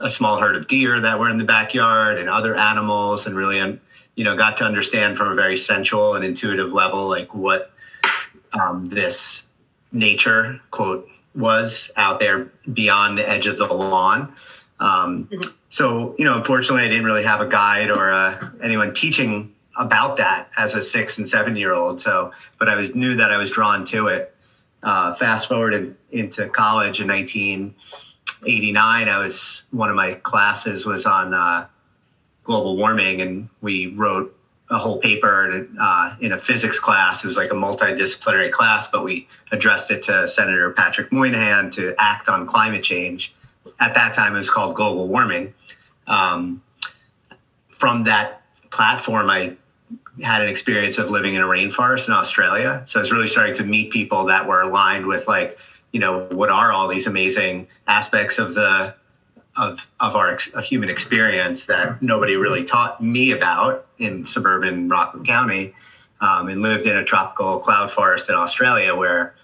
a 0.00 0.08
small 0.08 0.38
herd 0.38 0.56
of 0.56 0.68
deer 0.68 1.00
that 1.00 1.18
were 1.18 1.28
in 1.28 1.38
the 1.38 1.44
backyard 1.44 2.18
and 2.18 2.28
other 2.28 2.56
animals 2.56 3.26
and 3.26 3.36
really 3.36 3.60
um, 3.60 3.80
you 4.14 4.24
know 4.24 4.36
got 4.36 4.56
to 4.58 4.64
understand 4.64 5.16
from 5.16 5.28
a 5.28 5.34
very 5.34 5.56
sensual 5.56 6.14
and 6.14 6.24
intuitive 6.24 6.72
level 6.72 7.08
like 7.08 7.34
what 7.34 7.70
um, 8.52 8.88
this 8.88 9.46
nature 9.92 10.60
quote 10.70 11.08
was 11.34 11.90
out 11.96 12.18
there 12.18 12.50
beyond 12.72 13.16
the 13.16 13.28
edge 13.28 13.46
of 13.46 13.58
the 13.58 13.66
lawn. 13.66 14.32
Um, 14.80 15.24
mm-hmm. 15.24 15.50
so 15.70 16.14
you 16.18 16.24
know 16.24 16.36
unfortunately 16.36 16.84
i 16.84 16.88
didn't 16.88 17.04
really 17.04 17.24
have 17.24 17.40
a 17.40 17.46
guide 17.46 17.90
or 17.90 18.12
uh, 18.12 18.50
anyone 18.62 18.94
teaching 18.94 19.54
about 19.76 20.16
that 20.16 20.48
as 20.56 20.74
a 20.74 20.82
six 20.82 21.18
and 21.18 21.28
seven 21.28 21.56
year 21.56 21.72
old. 21.72 22.00
So 22.00 22.32
but 22.58 22.68
i 22.68 22.76
was 22.76 22.94
knew 22.94 23.16
that 23.16 23.32
i 23.32 23.36
was 23.36 23.50
drawn 23.50 23.84
to 23.86 24.06
it 24.08 24.34
uh, 24.82 25.14
fast 25.14 25.48
forward 25.48 25.74
in, 25.74 25.96
into 26.10 26.48
college 26.48 27.00
in 27.00 27.08
1989, 27.08 29.08
I 29.08 29.18
was 29.18 29.64
one 29.70 29.90
of 29.90 29.96
my 29.96 30.14
classes 30.14 30.86
was 30.86 31.06
on 31.06 31.34
uh, 31.34 31.66
global 32.44 32.76
warming, 32.76 33.20
and 33.20 33.48
we 33.60 33.88
wrote 33.88 34.34
a 34.70 34.78
whole 34.78 34.98
paper 34.98 35.66
uh, 35.80 36.16
in 36.20 36.32
a 36.32 36.36
physics 36.36 36.78
class. 36.78 37.24
It 37.24 37.26
was 37.26 37.36
like 37.36 37.50
a 37.50 37.54
multidisciplinary 37.54 38.52
class, 38.52 38.88
but 38.88 39.02
we 39.02 39.26
addressed 39.50 39.90
it 39.90 40.02
to 40.04 40.28
Senator 40.28 40.70
Patrick 40.72 41.10
Moynihan 41.10 41.70
to 41.72 41.94
act 41.98 42.28
on 42.28 42.46
climate 42.46 42.84
change. 42.84 43.34
At 43.80 43.94
that 43.94 44.14
time, 44.14 44.34
it 44.34 44.38
was 44.38 44.50
called 44.50 44.74
global 44.74 45.08
warming. 45.08 45.54
Um, 46.06 46.62
from 47.68 48.04
that 48.04 48.42
platform, 48.70 49.30
I 49.30 49.56
had 50.22 50.42
an 50.42 50.48
experience 50.48 50.98
of 50.98 51.10
living 51.10 51.34
in 51.34 51.42
a 51.42 51.46
rainforest 51.46 52.08
in 52.08 52.14
Australia. 52.14 52.82
So 52.86 52.98
I 52.98 53.02
was 53.02 53.12
really 53.12 53.28
starting 53.28 53.56
to 53.56 53.64
meet 53.64 53.92
people 53.92 54.24
that 54.26 54.46
were 54.46 54.62
aligned 54.62 55.06
with 55.06 55.28
like, 55.28 55.58
you 55.92 56.00
know, 56.00 56.26
what 56.30 56.50
are 56.50 56.72
all 56.72 56.88
these 56.88 57.06
amazing 57.06 57.68
aspects 57.86 58.38
of 58.38 58.54
the 58.54 58.94
of 59.56 59.86
of 59.98 60.14
our 60.14 60.30
ex- 60.32 60.50
human 60.62 60.88
experience 60.88 61.66
that 61.66 62.00
nobody 62.00 62.36
really 62.36 62.64
taught 62.64 63.02
me 63.02 63.32
about 63.32 63.86
in 63.98 64.24
suburban 64.24 64.88
Rockland 64.88 65.26
County, 65.26 65.74
um, 66.20 66.48
and 66.48 66.62
lived 66.62 66.86
in 66.86 66.96
a 66.96 67.04
tropical 67.04 67.58
cloud 67.58 67.90
forest 67.90 68.28
in 68.28 68.34
Australia 68.34 68.94
where 68.94 69.34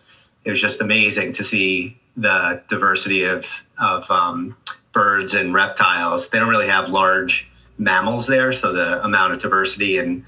it 0.44 0.50
was 0.50 0.60
just 0.60 0.80
amazing 0.80 1.32
to 1.32 1.44
see 1.44 1.98
the 2.16 2.62
diversity 2.68 3.24
of 3.24 3.46
of 3.78 4.08
um, 4.10 4.56
birds 4.92 5.34
and 5.34 5.52
reptiles. 5.52 6.28
They 6.28 6.38
don't 6.38 6.48
really 6.48 6.68
have 6.68 6.88
large 6.90 7.48
mammals 7.78 8.26
there, 8.26 8.52
so 8.52 8.72
the 8.72 9.02
amount 9.04 9.32
of 9.32 9.40
diversity 9.40 9.98
and, 9.98 10.24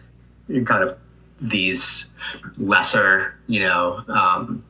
kind 0.49 0.83
of 0.83 0.97
these 1.41 2.07
lesser, 2.57 3.39
you 3.47 3.61
know, 3.61 4.03
um, 4.09 4.65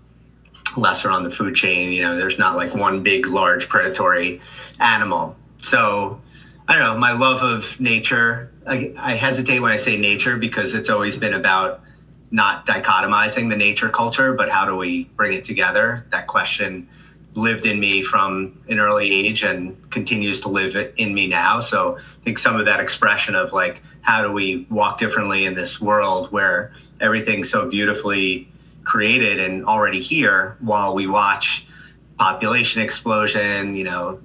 lesser 0.76 1.10
on 1.10 1.22
the 1.22 1.30
food 1.30 1.54
chain. 1.54 1.92
You 1.92 2.02
know, 2.02 2.16
there's 2.16 2.38
not 2.38 2.56
like 2.56 2.74
one 2.74 3.02
big, 3.02 3.26
large 3.26 3.68
predatory 3.68 4.40
animal. 4.80 5.36
So 5.58 6.20
I 6.68 6.74
don't 6.74 6.82
know. 6.82 6.98
My 6.98 7.12
love 7.12 7.42
of 7.42 7.78
nature. 7.78 8.50
I, 8.66 8.92
I 8.98 9.14
hesitate 9.14 9.60
when 9.60 9.70
I 9.70 9.76
say 9.76 9.96
nature 9.96 10.36
because 10.36 10.74
it's 10.74 10.88
always 10.88 11.16
been 11.16 11.34
about 11.34 11.82
not 12.32 12.66
dichotomizing 12.66 13.48
the 13.48 13.56
nature 13.56 13.88
culture, 13.88 14.32
but 14.32 14.48
how 14.48 14.64
do 14.64 14.74
we 14.76 15.04
bring 15.16 15.32
it 15.32 15.44
together? 15.44 16.04
That 16.10 16.26
question 16.26 16.88
lived 17.36 17.66
in 17.66 17.78
me 17.78 18.02
from 18.02 18.58
an 18.68 18.80
early 18.80 19.10
age 19.10 19.42
and 19.42 19.90
continues 19.90 20.40
to 20.40 20.48
live 20.48 20.74
in 20.96 21.14
me 21.14 21.26
now. 21.26 21.60
So 21.60 21.98
I 21.98 22.24
think 22.24 22.38
some 22.38 22.56
of 22.56 22.64
that 22.64 22.80
expression 22.80 23.34
of 23.34 23.52
like, 23.52 23.82
how 24.00 24.22
do 24.22 24.32
we 24.32 24.66
walk 24.70 24.98
differently 24.98 25.44
in 25.44 25.54
this 25.54 25.80
world 25.80 26.32
where 26.32 26.72
everything's 27.00 27.50
so 27.50 27.68
beautifully 27.68 28.48
created 28.84 29.38
and 29.38 29.66
already 29.66 30.00
here 30.00 30.56
while 30.60 30.94
we 30.94 31.06
watch 31.06 31.66
population 32.18 32.80
explosion, 32.80 33.76
you 33.76 33.84
know, 33.84 34.18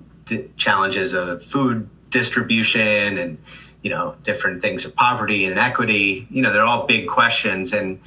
challenges 0.56 1.14
of 1.14 1.44
food 1.44 1.90
distribution 2.12 3.18
and, 3.18 3.38
you 3.82 3.90
know, 3.90 4.16
different 4.24 4.62
things 4.62 4.86
of 4.86 4.96
poverty 4.96 5.46
and 5.46 5.60
equity, 5.60 6.28
you 6.30 6.42
know, 6.42 6.54
they're 6.54 6.64
all 6.64 6.86
big 6.86 7.10
questions. 7.10 7.74
And 7.74 8.00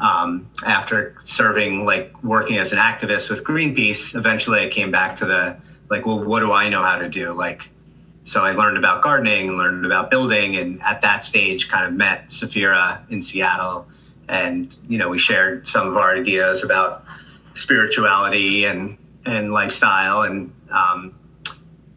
um, 0.00 0.50
after 0.64 1.16
serving, 1.24 1.84
like 1.84 2.22
working 2.22 2.58
as 2.58 2.72
an 2.72 2.78
activist 2.78 3.30
with 3.30 3.44
Greenpeace, 3.44 4.14
eventually 4.14 4.60
I 4.60 4.68
came 4.68 4.90
back 4.90 5.16
to 5.16 5.26
the 5.26 5.56
like, 5.88 6.04
well, 6.04 6.22
what 6.22 6.40
do 6.40 6.52
I 6.52 6.68
know 6.68 6.82
how 6.82 6.98
to 6.98 7.08
do? 7.08 7.32
Like, 7.32 7.68
so 8.24 8.44
I 8.44 8.52
learned 8.52 8.76
about 8.76 9.02
gardening, 9.02 9.56
learned 9.56 9.86
about 9.86 10.10
building, 10.10 10.56
and 10.56 10.82
at 10.82 11.00
that 11.02 11.24
stage, 11.24 11.68
kind 11.68 11.86
of 11.86 11.92
met 11.92 12.28
Safira 12.28 13.08
in 13.10 13.22
Seattle, 13.22 13.86
and 14.28 14.76
you 14.88 14.98
know, 14.98 15.08
we 15.08 15.18
shared 15.18 15.66
some 15.66 15.86
of 15.86 15.96
our 15.96 16.16
ideas 16.16 16.64
about 16.64 17.04
spirituality 17.54 18.64
and 18.64 18.98
and 19.24 19.52
lifestyle, 19.52 20.22
and 20.22 20.52
um, 20.70 21.14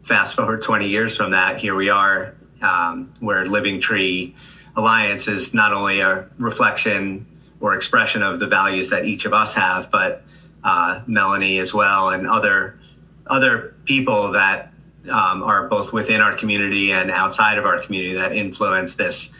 fast 0.04 0.34
forward 0.34 0.62
20 0.62 0.88
years 0.88 1.16
from 1.16 1.32
that, 1.32 1.60
here 1.60 1.74
we 1.74 1.88
are, 1.88 2.34
um, 2.62 3.12
where 3.20 3.44
Living 3.46 3.80
Tree 3.80 4.34
Alliance 4.76 5.28
is 5.28 5.52
not 5.52 5.72
only 5.72 6.00
a 6.00 6.26
reflection 6.38 7.26
or 7.60 7.74
expression 7.74 8.22
of 8.22 8.40
the 8.40 8.46
values 8.46 8.90
that 8.90 9.04
each 9.04 9.26
of 9.26 9.32
us 9.32 9.54
have, 9.54 9.90
but 9.90 10.22
uh, 10.64 11.02
Melanie 11.06 11.58
as 11.58 11.72
well, 11.72 12.10
and 12.10 12.26
other 12.26 12.78
other 13.26 13.74
people 13.84 14.32
that 14.32 14.72
um, 15.08 15.42
are 15.42 15.68
both 15.68 15.92
within 15.92 16.20
our 16.20 16.36
community 16.36 16.92
and 16.92 17.10
outside 17.10 17.58
of 17.58 17.64
our 17.64 17.80
community 17.80 18.14
that 18.14 18.34
influence 18.34 18.94
this 18.94 19.30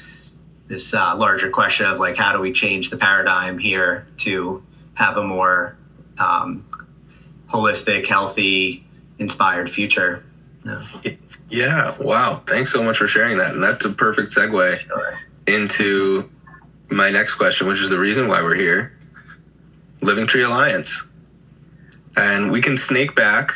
this 0.69 0.95
uh, 0.95 1.17
larger 1.17 1.51
question 1.51 1.87
of 1.87 1.99
like 1.99 2.17
how 2.17 2.33
do 2.33 2.39
we 2.39 2.53
change 2.53 2.91
the 2.91 2.97
paradigm 2.97 3.59
here 3.59 4.07
to 4.17 4.63
have 4.95 5.17
a 5.17 5.23
more 5.23 5.77
um, 6.19 6.65
holistic, 7.49 8.07
healthy, 8.07 8.87
inspired 9.19 9.71
future. 9.71 10.25
Yeah. 10.65 10.85
yeah. 11.49 11.97
Wow. 11.99 12.43
Thanks 12.47 12.73
so 12.73 12.83
much 12.83 12.99
for 12.99 13.07
sharing 13.07 13.39
that, 13.39 13.55
and 13.55 13.63
that's 13.63 13.85
a 13.85 13.91
perfect 13.91 14.29
segue 14.29 14.79
sure. 14.81 15.19
into 15.47 16.31
my 16.91 17.11
next 17.11 17.35
question, 17.35 17.67
which 17.69 17.81
is 17.81 17.91
the 17.91 17.99
reason 17.99 18.29
why 18.29 18.43
we're 18.43 18.55
here 18.55 18.93
Living 20.03 20.27
Tree 20.27 20.43
Alliance. 20.43 21.05
And 22.17 22.51
we 22.51 22.61
can 22.61 22.77
snake 22.77 23.15
back. 23.15 23.53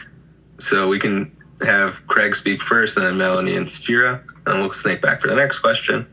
So 0.59 0.89
we 0.89 0.99
can 0.99 1.35
have 1.63 2.07
Craig 2.07 2.37
speak 2.37 2.63
first 2.63 2.97
and 2.97 3.05
then 3.05 3.17
Melanie 3.17 3.57
and 3.57 3.67
Safira. 3.67 4.23
And 4.47 4.61
we'll 4.61 4.73
snake 4.73 5.01
back 5.01 5.21
for 5.21 5.29
the 5.29 5.35
next 5.35 5.61
question. 5.61 6.07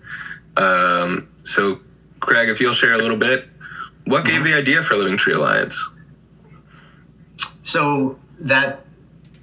Um, 0.58 1.30
so, 1.44 1.80
Craig, 2.20 2.50
if 2.50 2.60
you'll 2.60 2.74
share 2.74 2.94
a 2.94 2.98
little 2.98 3.18
bit, 3.18 3.46
what 4.06 4.25
gave 4.25 4.44
the 4.44 4.54
idea 4.54 4.82
for 4.84 4.96
Living 4.96 5.18
Tree 5.18 5.34
Alliance? 5.34 5.78
So, 7.62 8.18
that 8.40 8.86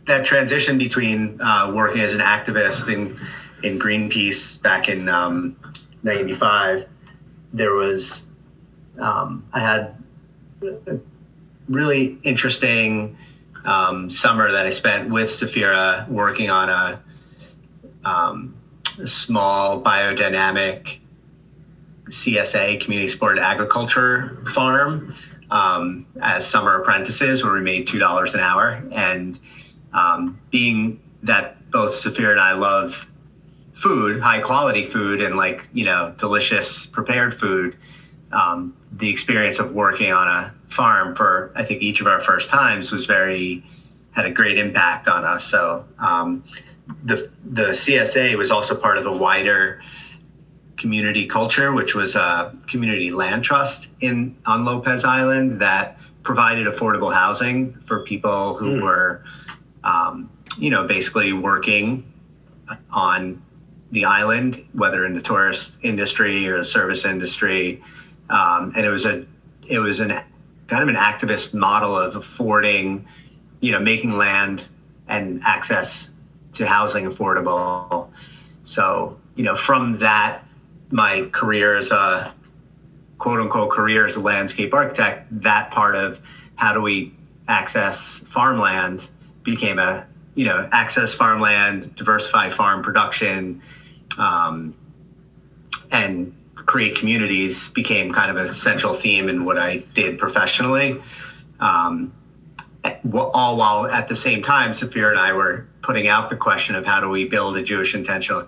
that 0.07 0.25
transition 0.25 0.79
between 0.79 1.41
uh, 1.41 1.71
working 1.75 2.01
as 2.01 2.15
an 2.15 2.21
activist 2.21 2.93
in 2.93 3.19
in 3.63 3.79
Greenpeace 3.79 4.61
back 4.63 4.89
in 4.89 5.09
um, 5.09 5.57
'95 6.03 6.87
there 7.53 7.75
was 7.75 8.27
um, 8.99 9.45
I 9.53 9.61
had 9.61 9.97
a 10.63 10.99
really 11.69 12.19
interesting 12.23 13.17
um, 13.65 14.11
summer 14.11 14.51
that 14.51 14.67
I 14.67 14.71
spent 14.71 15.11
with 15.11 15.31
Safira 15.31 16.09
working 16.09 16.51
on 16.51 16.69
a, 16.69 17.03
um, 18.05 18.55
a 19.01 19.07
small 19.07 19.83
biodynamic 19.83 20.99
CSA 22.07 22.81
community 22.81 23.09
supported 23.09 23.43
agriculture 23.43 24.43
farm 24.53 25.15
um, 25.51 26.07
as 26.21 26.47
summer 26.47 26.81
apprentices 26.81 27.45
where 27.45 27.53
we 27.53 27.61
made 27.61 27.87
two 27.87 27.99
dollars 27.99 28.35
an 28.35 28.41
hour. 28.41 28.83
And 28.93 29.39
um, 29.93 30.39
being 30.51 31.01
that 31.23 31.71
both 31.71 32.03
Safira 32.03 32.33
and 32.33 32.41
I 32.41 32.53
love 32.53 33.07
food, 33.79 34.21
high 34.21 34.41
quality 34.41 34.85
food, 34.85 35.23
and 35.23 35.37
like 35.37 35.69
you 35.73 35.85
know 35.85 36.15
delicious 36.19 36.87
prepared 36.87 37.39
food. 37.39 37.77
Um, 38.33 38.77
the 38.93 39.09
experience 39.09 39.59
of 39.59 39.73
working 39.73 40.13
on 40.13 40.29
a 40.29 40.55
farm 40.69 41.15
for 41.15 41.53
I 41.55 41.65
think 41.65 41.83
each 41.83 42.01
of 42.01 42.07
our 42.07 42.21
first 42.21 42.49
times 42.49 42.91
was 42.91 43.07
very 43.07 43.65
had 44.11 44.27
a 44.27 44.31
great 44.31 44.59
impact 44.59 45.09
on 45.09 45.25
us. 45.25 45.45
So 45.45 45.85
um, 45.99 46.45
the 47.05 47.31
the 47.45 47.69
CSA 47.69 48.37
was 48.37 48.51
also 48.51 48.75
part 48.75 48.99
of 48.99 49.05
the 49.05 49.13
wider 49.13 49.81
community 50.77 51.27
culture, 51.27 51.73
which 51.73 51.95
was 51.95 52.15
a 52.15 52.57
community 52.67 53.11
land 53.11 53.45
trust 53.45 53.89
in 54.01 54.37
on 54.47 54.65
Lopez 54.65 55.05
Island 55.05 55.61
that 55.61 55.99
provided 56.23 56.67
affordable 56.67 57.13
housing 57.13 57.75
for 57.87 58.03
people 58.03 58.55
who 58.55 58.77
mm. 58.77 58.83
were, 58.83 59.25
um, 59.85 60.31
you 60.59 60.69
know, 60.69 60.87
basically 60.87 61.33
working 61.33 62.13
on 62.91 63.43
the 63.91 64.05
island, 64.05 64.65
whether 64.73 65.05
in 65.07 65.15
the 65.15 65.23
tourist 65.23 65.73
industry 65.83 66.47
or 66.49 66.59
the 66.59 66.65
service 66.65 67.05
industry. 67.05 67.83
Um, 68.31 68.73
and 68.77 68.85
it 68.85 68.91
was 68.91 69.07
a 69.07 69.25
it 69.67 69.79
was 69.79 70.01
an 70.01 70.11
kind 70.69 70.83
of 70.83 70.89
an 70.89 70.97
activist 70.97 71.55
model 71.55 71.97
of 71.97 72.17
affording, 72.17 73.07
you 73.61 73.73
know, 73.73 73.81
making 73.81 74.13
land 74.13 74.67
and 75.09 75.43
access 75.45 76.11
to 76.53 76.67
housing 76.67 77.07
affordable. 77.07 78.09
So, 78.63 79.19
you 79.35 79.45
know, 79.45 79.57
from 79.57 79.99
that, 79.99 80.45
my 80.91 81.23
career 81.33 81.77
as 81.77 81.91
a 81.91 82.35
quote 83.19 83.41
unquote 83.41 83.71
career 83.71 84.07
as 84.07 84.17
a 84.17 84.21
landscape 84.21 84.75
architect, 84.75 85.27
that 85.43 85.71
part 85.71 85.95
of 85.95 86.21
how 86.57 86.73
do 86.73 86.81
we 86.81 87.15
access 87.49 88.19
farmland 88.29 89.09
became 89.43 89.79
a 89.79 90.07
you 90.39 90.45
know 90.45 90.69
access 90.71 91.13
farmland, 91.13 91.97
diversify 91.97 92.49
farm 92.49 92.81
production, 92.81 93.61
um, 94.19 94.73
and 95.91 96.33
create 96.55 96.95
communities 96.95 97.71
became 97.71 98.13
kind 98.13 98.31
of 98.31 98.37
a 98.37 98.55
central 98.55 98.95
theme 98.95 99.29
in 99.29 99.45
what 99.45 99.59
I 99.59 99.79
did 99.95 100.17
professionally. 100.17 101.03
Um, 101.59 102.13
all 103.13 103.57
while 103.57 103.87
at 103.87 104.07
the 104.07 104.15
same 104.15 104.45
time, 104.45 104.71
Safira 104.71 105.11
and 105.11 105.19
I 105.19 105.33
were 105.33 105.67
putting 105.83 106.07
out 106.07 106.29
the 106.29 106.37
question 106.37 106.77
of 106.77 106.87
how 106.87 107.01
do 107.01 107.09
we 107.09 107.25
build 107.25 107.57
a 107.57 107.63
Jewish 107.65 107.97
intentional 107.97 108.47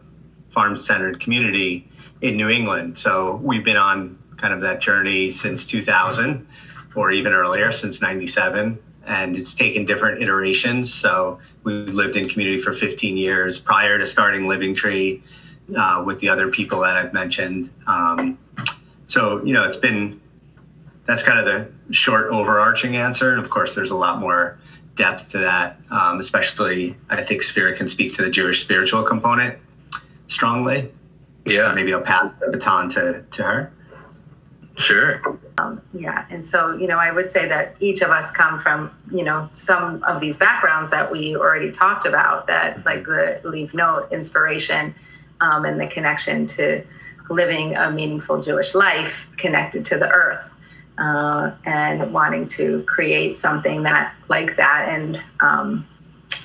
farm 0.51 0.77
centered 0.77 1.19
community 1.19 1.89
in 2.21 2.37
New 2.37 2.49
England. 2.49 2.99
So 2.99 3.41
we've 3.43 3.65
been 3.65 3.77
on 3.77 4.17
kind 4.37 4.55
of 4.55 4.61
that 4.61 4.81
journey 4.81 5.33
since 5.33 5.67
2000 5.67 6.47
or 6.95 7.11
even 7.11 7.33
earlier, 7.33 7.73
since 7.73 8.01
97. 8.01 8.79
And 9.07 9.35
it's 9.35 9.55
taken 9.55 9.87
different 9.87 10.23
iterations. 10.23 10.95
So 10.95 11.41
we 11.65 11.73
lived 11.87 12.17
in 12.17 12.29
community 12.29 12.61
for 12.61 12.73
15 12.73 13.17
years 13.17 13.59
prior 13.59 13.99
to 13.99 14.07
starting 14.07 14.47
Living 14.47 14.75
Tree 14.75 15.23
uh, 15.77 16.03
with 16.05 16.19
the 16.21 16.29
other 16.29 16.49
people 16.49 16.81
that 16.81 16.97
I've 16.97 17.13
mentioned. 17.13 17.71
Um, 17.87 18.39
so, 19.07 19.45
you 19.45 19.53
know, 19.53 19.65
it's 19.65 19.77
been 19.77 20.21
that's 21.07 21.23
kind 21.23 21.39
of 21.39 21.45
the 21.45 21.93
short 21.93 22.29
overarching 22.29 22.97
answer. 22.97 23.33
And 23.33 23.41
of 23.41 23.51
course, 23.51 23.75
there's 23.75 23.91
a 23.91 23.97
lot 23.97 24.21
more 24.21 24.59
depth 24.97 25.31
to 25.31 25.39
that, 25.39 25.77
um, 25.91 26.21
especially 26.21 26.97
I 27.09 27.23
think 27.23 27.43
Spirit 27.43 27.79
can 27.79 27.89
speak 27.89 28.15
to 28.17 28.23
the 28.23 28.31
Jewish 28.31 28.63
spiritual 28.63 29.03
component 29.03 29.59
strongly. 30.29 30.93
Yeah. 31.47 31.73
Maybe 31.75 31.93
I'll 31.93 32.03
pass 32.03 32.33
the 32.41 32.53
baton 32.53 32.89
to, 32.91 33.23
to 33.23 33.43
her. 33.43 33.73
Sure. 34.81 35.21
Um, 35.59 35.83
yeah, 35.93 36.25
and 36.31 36.45
so 36.45 36.75
you 36.77 36.87
know, 36.87 36.99
I 36.99 37.13
would 37.13 37.29
say 37.29 37.47
that 37.49 37.77
each 37.81 38.01
of 38.01 38.11
us 38.11 38.31
come 38.33 38.61
from 38.61 38.91
you 39.13 39.25
know 39.25 39.51
some 39.55 40.03
of 40.05 40.21
these 40.21 40.39
backgrounds 40.39 40.91
that 40.91 41.13
we 41.13 41.37
already 41.37 41.71
talked 41.71 42.07
about. 42.07 42.47
That 42.47 42.85
like 42.87 43.05
the 43.05 43.41
Livnot 43.45 44.11
inspiration 44.11 44.95
um, 45.41 45.65
and 45.65 45.81
the 45.81 45.87
connection 45.87 46.47
to 46.47 46.83
living 47.29 47.77
a 47.77 47.91
meaningful 47.91 48.41
Jewish 48.41 48.75
life 48.75 49.31
connected 49.37 49.85
to 49.87 49.99
the 49.99 50.09
earth, 50.11 50.55
uh, 50.99 51.53
and 51.65 52.13
wanting 52.13 52.49
to 52.49 52.83
create 52.85 53.37
something 53.37 53.83
that 53.83 54.15
like 54.29 54.57
that. 54.57 54.89
And 54.89 55.21
um, 55.41 55.87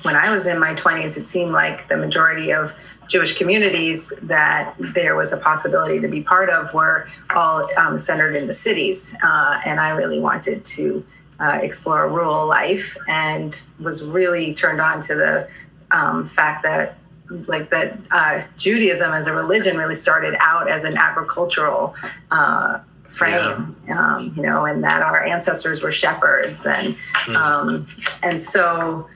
when 0.02 0.14
I 0.14 0.30
was 0.30 0.46
in 0.46 0.58
my 0.60 0.74
twenties, 0.74 1.16
it 1.16 1.24
seemed 1.24 1.52
like 1.52 1.88
the 1.88 1.96
majority 1.96 2.52
of 2.52 2.78
Jewish 3.08 3.36
communities 3.36 4.12
that 4.22 4.74
there 4.78 5.16
was 5.16 5.32
a 5.32 5.36
possibility 5.36 6.00
to 6.00 6.08
be 6.08 6.22
part 6.22 6.50
of 6.50 6.72
were 6.74 7.08
all 7.34 7.68
um, 7.76 7.98
centered 7.98 8.34
in 8.34 8.46
the 8.46 8.52
cities. 8.52 9.16
Uh, 9.22 9.60
and 9.64 9.80
I 9.80 9.90
really 9.90 10.18
wanted 10.18 10.64
to 10.64 11.04
uh, 11.40 11.58
explore 11.62 12.08
rural 12.08 12.46
life 12.46 12.96
and 13.08 13.60
was 13.78 14.04
really 14.04 14.54
turned 14.54 14.80
on 14.80 15.00
to 15.02 15.14
the 15.14 15.48
um, 15.90 16.26
fact 16.26 16.62
that 16.62 16.98
like 17.48 17.70
that 17.70 17.98
uh, 18.10 18.42
Judaism 18.56 19.12
as 19.12 19.26
a 19.26 19.34
religion 19.34 19.76
really 19.76 19.94
started 19.94 20.36
out 20.38 20.68
as 20.68 20.84
an 20.84 20.96
agricultural 20.96 21.94
uh, 22.30 22.78
frame, 23.02 23.76
yeah. 23.86 24.16
um, 24.16 24.32
you 24.36 24.42
know, 24.42 24.64
and 24.64 24.84
that 24.84 25.02
our 25.02 25.24
ancestors 25.24 25.82
were 25.82 25.90
shepherds 25.90 26.66
and 26.66 26.96
um, 27.36 27.86
and 28.22 28.40
so 28.40 29.08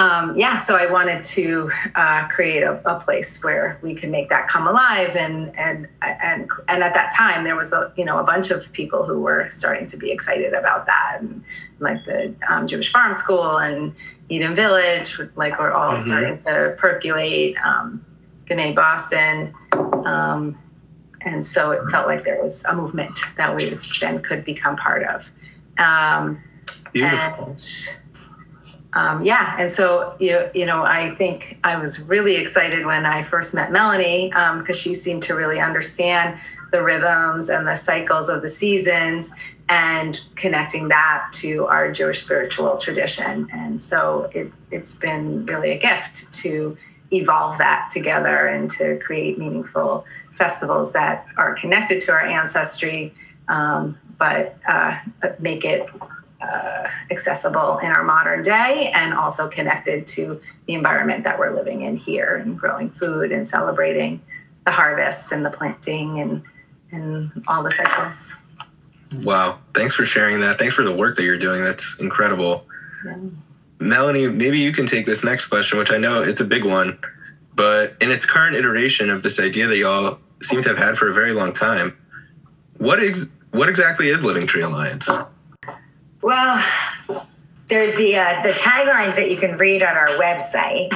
um, 0.00 0.34
yeah, 0.34 0.56
so 0.56 0.76
I 0.76 0.90
wanted 0.90 1.22
to 1.24 1.70
uh, 1.94 2.26
create 2.28 2.62
a, 2.62 2.80
a, 2.90 2.98
place 2.98 3.44
where 3.44 3.78
we 3.82 3.94
could 3.94 4.08
make 4.08 4.30
that 4.30 4.48
come 4.48 4.66
alive, 4.66 5.14
and 5.14 5.54
and 5.58 5.88
and 6.00 6.50
and 6.68 6.82
at 6.82 6.94
that 6.94 7.12
time 7.14 7.44
there 7.44 7.54
was 7.54 7.74
a 7.74 7.92
you 7.96 8.06
know 8.06 8.18
a 8.18 8.24
bunch 8.24 8.50
of 8.50 8.72
people 8.72 9.04
who 9.04 9.20
were 9.20 9.50
starting 9.50 9.86
to 9.88 9.98
be 9.98 10.10
excited 10.10 10.54
about 10.54 10.86
that, 10.86 11.18
and 11.20 11.44
like 11.80 12.02
the 12.06 12.34
um, 12.48 12.66
Jewish 12.66 12.90
Farm 12.90 13.12
School 13.12 13.58
and 13.58 13.94
Eden 14.30 14.54
Village, 14.54 15.20
like 15.36 15.58
we're 15.58 15.70
all 15.70 15.92
mm-hmm. 15.92 16.06
starting 16.06 16.38
to 16.44 16.74
percolate. 16.78 17.58
Um, 17.58 18.04
Boston, 18.74 19.54
um, 20.04 20.58
and 21.20 21.44
so 21.44 21.70
it 21.70 21.88
felt 21.88 22.08
like 22.08 22.24
there 22.24 22.42
was 22.42 22.64
a 22.64 22.74
movement 22.74 23.16
that 23.36 23.54
we 23.54 23.76
then 24.00 24.20
could 24.22 24.44
become 24.44 24.76
part 24.76 25.04
of. 25.04 25.30
Um, 25.78 26.42
Beautiful. 26.92 27.50
And, 27.50 27.99
um, 28.92 29.24
yeah, 29.24 29.56
and 29.58 29.70
so 29.70 30.14
you 30.18 30.48
you 30.54 30.66
know 30.66 30.82
I 30.82 31.14
think 31.14 31.58
I 31.62 31.76
was 31.76 32.02
really 32.02 32.36
excited 32.36 32.84
when 32.84 33.06
I 33.06 33.22
first 33.22 33.54
met 33.54 33.70
Melanie 33.70 34.28
because 34.28 34.68
um, 34.68 34.74
she 34.74 34.94
seemed 34.94 35.22
to 35.24 35.34
really 35.34 35.60
understand 35.60 36.38
the 36.72 36.82
rhythms 36.82 37.48
and 37.48 37.66
the 37.66 37.76
cycles 37.76 38.28
of 38.28 38.42
the 38.42 38.48
seasons 38.48 39.34
and 39.68 40.24
connecting 40.34 40.88
that 40.88 41.30
to 41.32 41.66
our 41.66 41.92
Jewish 41.92 42.24
spiritual 42.24 42.76
tradition. 42.76 43.48
And 43.52 43.80
so 43.80 44.28
it, 44.34 44.52
it's 44.70 44.98
been 44.98 45.46
really 45.46 45.70
a 45.70 45.78
gift 45.78 46.32
to 46.42 46.76
evolve 47.12 47.58
that 47.58 47.88
together 47.92 48.46
and 48.46 48.68
to 48.70 48.98
create 48.98 49.38
meaningful 49.38 50.04
festivals 50.32 50.92
that 50.92 51.26
are 51.36 51.54
connected 51.54 52.00
to 52.02 52.12
our 52.12 52.24
ancestry, 52.24 53.14
um, 53.48 53.98
but 54.18 54.56
uh, 54.68 54.98
make 55.38 55.64
it 55.64 55.88
uh, 56.40 56.88
accessible 57.10 57.78
in 57.78 57.90
our 57.90 58.02
modern 58.02 58.42
day 58.42 58.90
and 58.94 59.12
also 59.12 59.48
connected 59.48 60.06
to 60.06 60.40
the 60.66 60.74
environment 60.74 61.24
that 61.24 61.38
we're 61.38 61.54
living 61.54 61.82
in 61.82 61.96
here 61.96 62.36
and 62.36 62.58
growing 62.58 62.90
food 62.90 63.32
and 63.32 63.46
celebrating 63.46 64.22
the 64.64 64.70
harvests 64.70 65.32
and 65.32 65.44
the 65.44 65.50
planting 65.50 66.20
and 66.20 66.42
and 66.92 67.44
all 67.46 67.62
the 67.62 67.70
cycles. 67.70 68.34
Wow. 69.22 69.58
Thanks 69.74 69.94
for 69.94 70.04
sharing 70.04 70.40
that. 70.40 70.58
Thanks 70.58 70.74
for 70.74 70.82
the 70.82 70.92
work 70.92 71.16
that 71.16 71.22
you're 71.22 71.38
doing. 71.38 71.62
That's 71.62 71.98
incredible. 72.00 72.66
Yeah. 73.04 73.16
Melanie, 73.78 74.26
maybe 74.28 74.58
you 74.58 74.72
can 74.72 74.86
take 74.86 75.06
this 75.06 75.24
next 75.24 75.46
question, 75.46 75.78
which 75.78 75.90
I 75.90 75.96
know 75.96 76.22
it's 76.22 76.40
a 76.40 76.44
big 76.44 76.64
one, 76.64 76.98
but 77.54 77.96
in 78.00 78.10
its 78.10 78.26
current 78.26 78.56
iteration 78.56 79.08
of 79.08 79.22
this 79.22 79.40
idea 79.40 79.66
that 79.68 79.76
y'all 79.76 80.18
seem 80.42 80.62
to 80.62 80.68
have 80.68 80.78
had 80.78 80.98
for 80.98 81.08
a 81.08 81.14
very 81.14 81.32
long 81.32 81.52
time, 81.52 81.96
what 82.78 83.02
ex- 83.02 83.26
what 83.52 83.68
exactly 83.68 84.08
is 84.08 84.24
Living 84.24 84.46
Tree 84.46 84.62
Alliance? 84.62 85.08
Well, 86.22 86.62
there's 87.68 87.96
the 87.96 88.16
uh, 88.16 88.42
the 88.42 88.50
taglines 88.50 89.16
that 89.16 89.30
you 89.30 89.38
can 89.38 89.56
read 89.56 89.82
on 89.82 89.96
our 89.96 90.08
website, 90.18 90.92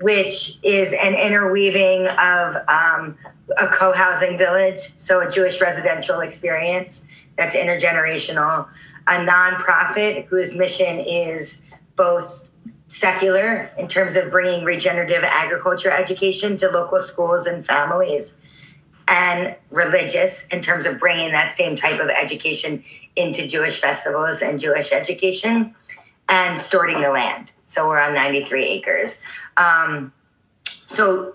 which 0.00 0.58
is 0.62 0.92
an 0.92 1.14
interweaving 1.14 2.06
of 2.06 2.54
um, 2.68 3.16
a 3.58 3.66
co-housing 3.66 4.38
village, 4.38 4.78
so 4.78 5.26
a 5.26 5.30
Jewish 5.30 5.60
residential 5.60 6.20
experience 6.20 7.26
that's 7.36 7.56
intergenerational, 7.56 8.68
a 9.08 9.26
nonprofit 9.26 10.26
whose 10.26 10.56
mission 10.56 11.00
is 11.00 11.62
both 11.96 12.48
secular 12.86 13.72
in 13.76 13.88
terms 13.88 14.14
of 14.14 14.30
bringing 14.30 14.64
regenerative 14.64 15.24
agriculture 15.24 15.90
education 15.90 16.56
to 16.58 16.68
local 16.68 17.00
schools 17.00 17.46
and 17.46 17.66
families 17.66 18.36
and 19.06 19.54
religious 19.70 20.46
in 20.48 20.60
terms 20.60 20.86
of 20.86 20.98
bringing 20.98 21.32
that 21.32 21.50
same 21.50 21.76
type 21.76 22.00
of 22.00 22.08
education 22.08 22.82
into 23.16 23.46
Jewish 23.46 23.80
festivals 23.80 24.40
and 24.40 24.58
Jewish 24.58 24.92
education 24.92 25.74
and 26.28 26.58
storing 26.58 27.00
the 27.00 27.10
land. 27.10 27.52
So 27.66 27.88
we're 27.88 28.00
on 28.00 28.14
93 28.14 28.64
acres. 28.64 29.22
Um, 29.56 30.12
so 30.64 31.32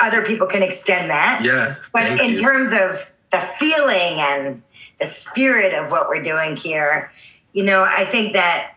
other 0.00 0.22
people 0.24 0.46
can 0.46 0.62
extend 0.62 1.10
that. 1.10 1.42
Yeah. 1.42 1.76
But 1.92 2.20
in 2.20 2.32
you. 2.32 2.42
terms 2.42 2.72
of 2.72 3.10
the 3.30 3.38
feeling 3.38 4.20
and 4.20 4.62
the 5.00 5.06
spirit 5.06 5.74
of 5.74 5.90
what 5.90 6.08
we're 6.08 6.22
doing 6.22 6.56
here, 6.56 7.10
you 7.52 7.64
know, 7.64 7.84
I 7.84 8.04
think 8.04 8.34
that 8.34 8.72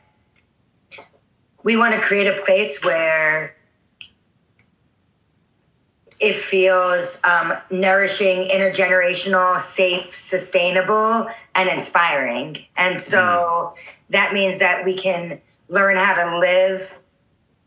we 1.64 1.78
want 1.78 1.94
to 1.94 2.02
create 2.02 2.28
a 2.28 2.42
place 2.42 2.84
where 2.84 3.56
it 6.20 6.36
feels 6.36 7.22
um, 7.24 7.54
nourishing, 7.70 8.50
intergenerational, 8.50 9.60
safe, 9.62 10.14
sustainable, 10.14 11.28
and 11.56 11.70
inspiring. 11.70 12.58
And 12.76 13.00
so 13.00 13.72
mm. 13.72 13.98
that 14.10 14.34
means 14.34 14.60
that 14.60 14.84
we 14.84 14.96
can 14.96 15.42
learn 15.70 15.96
how 15.96 16.16
to 16.30 16.38
live, 16.38 17.00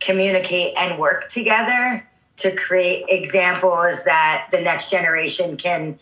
communicate, 0.01 0.75
and 0.77 0.99
work 0.99 1.31
together 1.31 2.07
to 2.37 2.55
create 2.55 3.05
examples 3.09 4.05
that 4.05 4.49
the 4.53 4.61
next 4.61 4.91
generation 4.91 5.57
can 5.57 5.99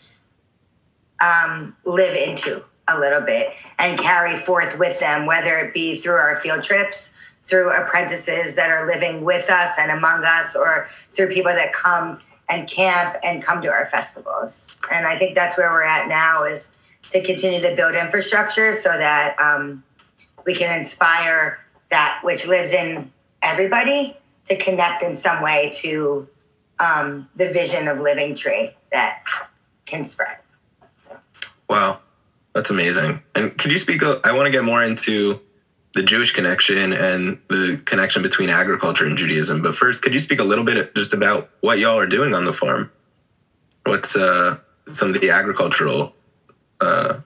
um, 1.21 1.75
live 1.85 2.15
into 2.15 2.63
a 2.87 2.99
little 2.99 3.21
bit 3.21 3.53
and 3.79 3.97
carry 3.97 4.35
forth 4.35 4.77
with 4.77 4.99
them, 4.99 5.25
whether 5.25 5.57
it 5.59 5.73
be 5.73 5.97
through 5.97 6.15
our 6.15 6.39
field 6.41 6.63
trips, 6.63 7.13
through 7.43 7.71
apprentices 7.71 8.55
that 8.55 8.69
are 8.69 8.87
living 8.87 9.23
with 9.23 9.49
us 9.49 9.75
and 9.79 9.91
among 9.91 10.23
us, 10.25 10.55
or 10.55 10.87
through 10.89 11.29
people 11.29 11.51
that 11.51 11.71
come 11.73 12.19
and 12.51 12.67
camp 12.67 13.15
and 13.23 13.41
come 13.41 13.61
to 13.61 13.69
our 13.69 13.85
festivals. 13.85 14.81
And 14.91 15.07
I 15.07 15.17
think 15.17 15.35
that's 15.35 15.57
where 15.57 15.69
we're 15.69 15.83
at 15.83 16.09
now 16.09 16.43
is 16.43 16.77
to 17.09 17.21
continue 17.23 17.61
to 17.61 17.75
build 17.75 17.95
infrastructure 17.95 18.73
so 18.73 18.89
that 18.89 19.39
um, 19.39 19.83
we 20.45 20.53
can 20.53 20.75
inspire 20.77 21.59
that 21.89 22.19
which 22.23 22.47
lives 22.47 22.73
in 22.73 23.11
everybody 23.41 24.17
to 24.45 24.57
connect 24.57 25.01
in 25.01 25.15
some 25.15 25.41
way 25.41 25.71
to 25.75 26.27
um, 26.79 27.29
the 27.35 27.49
vision 27.49 27.87
of 27.87 27.99
Living 27.99 28.35
Tree 28.35 28.71
that 28.91 29.23
can 29.85 30.03
spread. 30.03 30.37
So. 30.97 31.17
Wow, 31.69 31.99
that's 32.53 32.69
amazing. 32.69 33.23
And 33.33 33.57
could 33.57 33.71
you 33.71 33.79
speak? 33.79 34.03
I 34.03 34.33
want 34.33 34.47
to 34.47 34.51
get 34.51 34.63
more 34.63 34.83
into 34.83 35.39
the 35.93 36.03
Jewish 36.03 36.31
connection 36.31 36.93
and 36.93 37.39
the 37.49 37.81
connection 37.85 38.21
between 38.21 38.49
agriculture 38.49 39.05
and 39.05 39.17
Judaism. 39.17 39.61
But 39.61 39.75
first, 39.75 40.01
could 40.01 40.13
you 40.13 40.19
speak 40.19 40.39
a 40.39 40.43
little 40.43 40.63
bit 40.63 40.95
just 40.95 41.13
about 41.13 41.49
what 41.59 41.79
y'all 41.79 41.99
are 41.99 42.07
doing 42.07 42.33
on 42.33 42.45
the 42.45 42.53
farm? 42.53 42.91
What's 43.85 44.15
uh, 44.15 44.59
some 44.91 45.13
of 45.13 45.19
the 45.19 45.29
agricultural 45.31 46.15
uh, 46.79 47.19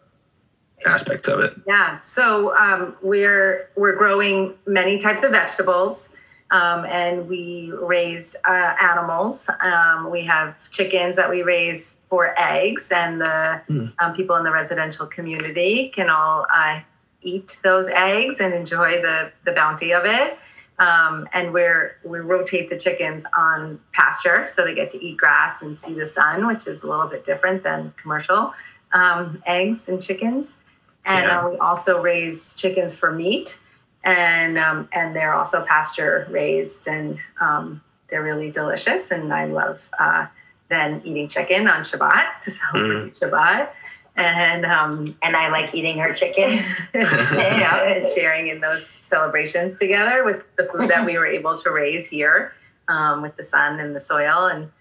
aspects 0.86 1.28
of 1.28 1.41
it? 1.41 1.54
Yeah, 1.67 1.99
so 1.99 2.56
um, 2.58 2.95
we're 3.01 3.69
we're 3.75 3.95
growing 3.95 4.56
many 4.65 4.97
types 4.97 5.23
of 5.23 5.32
vegetables. 5.32 6.15
Um, 6.51 6.86
and 6.86 7.28
we 7.28 7.71
raise 7.73 8.36
uh, 8.47 8.75
animals. 8.80 9.49
Um, 9.62 10.12
we 10.12 10.25
have 10.25 10.69
chickens 10.69 11.15
that 11.15 11.28
we 11.28 11.41
raise 11.41 11.97
for 12.08 12.39
eggs, 12.39 12.91
and 12.95 13.19
the 13.19 13.62
mm. 13.67 13.91
um, 13.97 14.13
people 14.13 14.36
in 14.36 14.43
the 14.43 14.51
residential 14.51 15.08
community 15.08 15.89
can 15.89 16.12
all 16.12 16.45
uh, 16.54 16.82
eat 17.25 17.59
those 17.63 17.88
eggs 17.89 18.39
and 18.39 18.53
enjoy 18.53 19.01
the, 19.01 19.31
the 19.43 19.51
bounty 19.51 19.91
of 19.91 20.05
it. 20.05 20.38
Um, 20.77 21.27
and 21.33 21.53
we're 21.53 21.97
we 22.03 22.19
rotate 22.19 22.69
the 22.69 22.77
chickens 22.77 23.25
on 23.35 23.79
pasture, 23.93 24.45
so 24.45 24.65
they 24.65 24.75
get 24.75 24.91
to 24.91 25.01
eat 25.03 25.15
grass 25.17 25.61
and 25.61 25.77
see 25.77 25.93
the 25.93 26.05
sun, 26.05 26.47
which 26.47 26.67
is 26.67 26.83
a 26.83 26.89
little 26.89 27.07
bit 27.07 27.25
different 27.25 27.63
than 27.63 27.93
commercial 28.01 28.53
um, 28.91 29.41
eggs 29.45 29.88
and 29.88 30.03
chickens. 30.03 30.59
And 31.05 31.23
Yeah. 31.27 31.41
uh, 31.45 31.49
we 31.49 31.57
also 31.59 32.01
raise 32.01 32.55
chickens 32.57 32.93
for 32.93 33.09
meat, 33.13 33.59
and 34.03 34.57
um, 34.57 34.89
and 34.91 35.15
they're 35.15 35.33
also 35.33 35.63
pasture 35.63 36.27
raised, 36.29 36.88
and 36.89 37.19
um, 37.39 37.81
they're 38.09 38.23
really 38.23 38.51
delicious. 38.51 39.11
And 39.11 39.33
I 39.33 39.45
love 39.45 39.88
uh, 39.97 40.25
then 40.67 41.01
eating 41.05 41.29
chicken 41.29 41.69
on 41.69 41.83
Shabbat 41.83 42.39
to 42.43 42.51
celebrate 42.51 43.13
Shabbat, 43.15 43.69
and 44.15 44.65
um, 44.65 45.15
And 45.21 45.36
I 45.36 45.49
like 45.49 45.73
eating 45.73 45.97
her 45.99 46.13
chicken. 46.13 46.63
you 46.93 47.01
know, 47.01 47.86
and 47.86 48.06
sharing 48.15 48.47
in 48.47 48.62
those 48.62 48.86
celebrations 48.86 49.78
together 49.80 50.23
with 50.23 50.43
the 50.56 50.63
food 50.63 50.89
that 50.89 51.06
we 51.06 51.17
were 51.17 51.28
able 51.28 51.58
to 51.58 51.69
raise 51.71 52.10
here 52.10 52.54
um, 52.88 53.21
with 53.21 53.36
the 53.36 53.43
sun 53.43 53.80
and 53.80 53.95
the 53.95 53.99
soil 53.99 54.45
and 54.45 54.71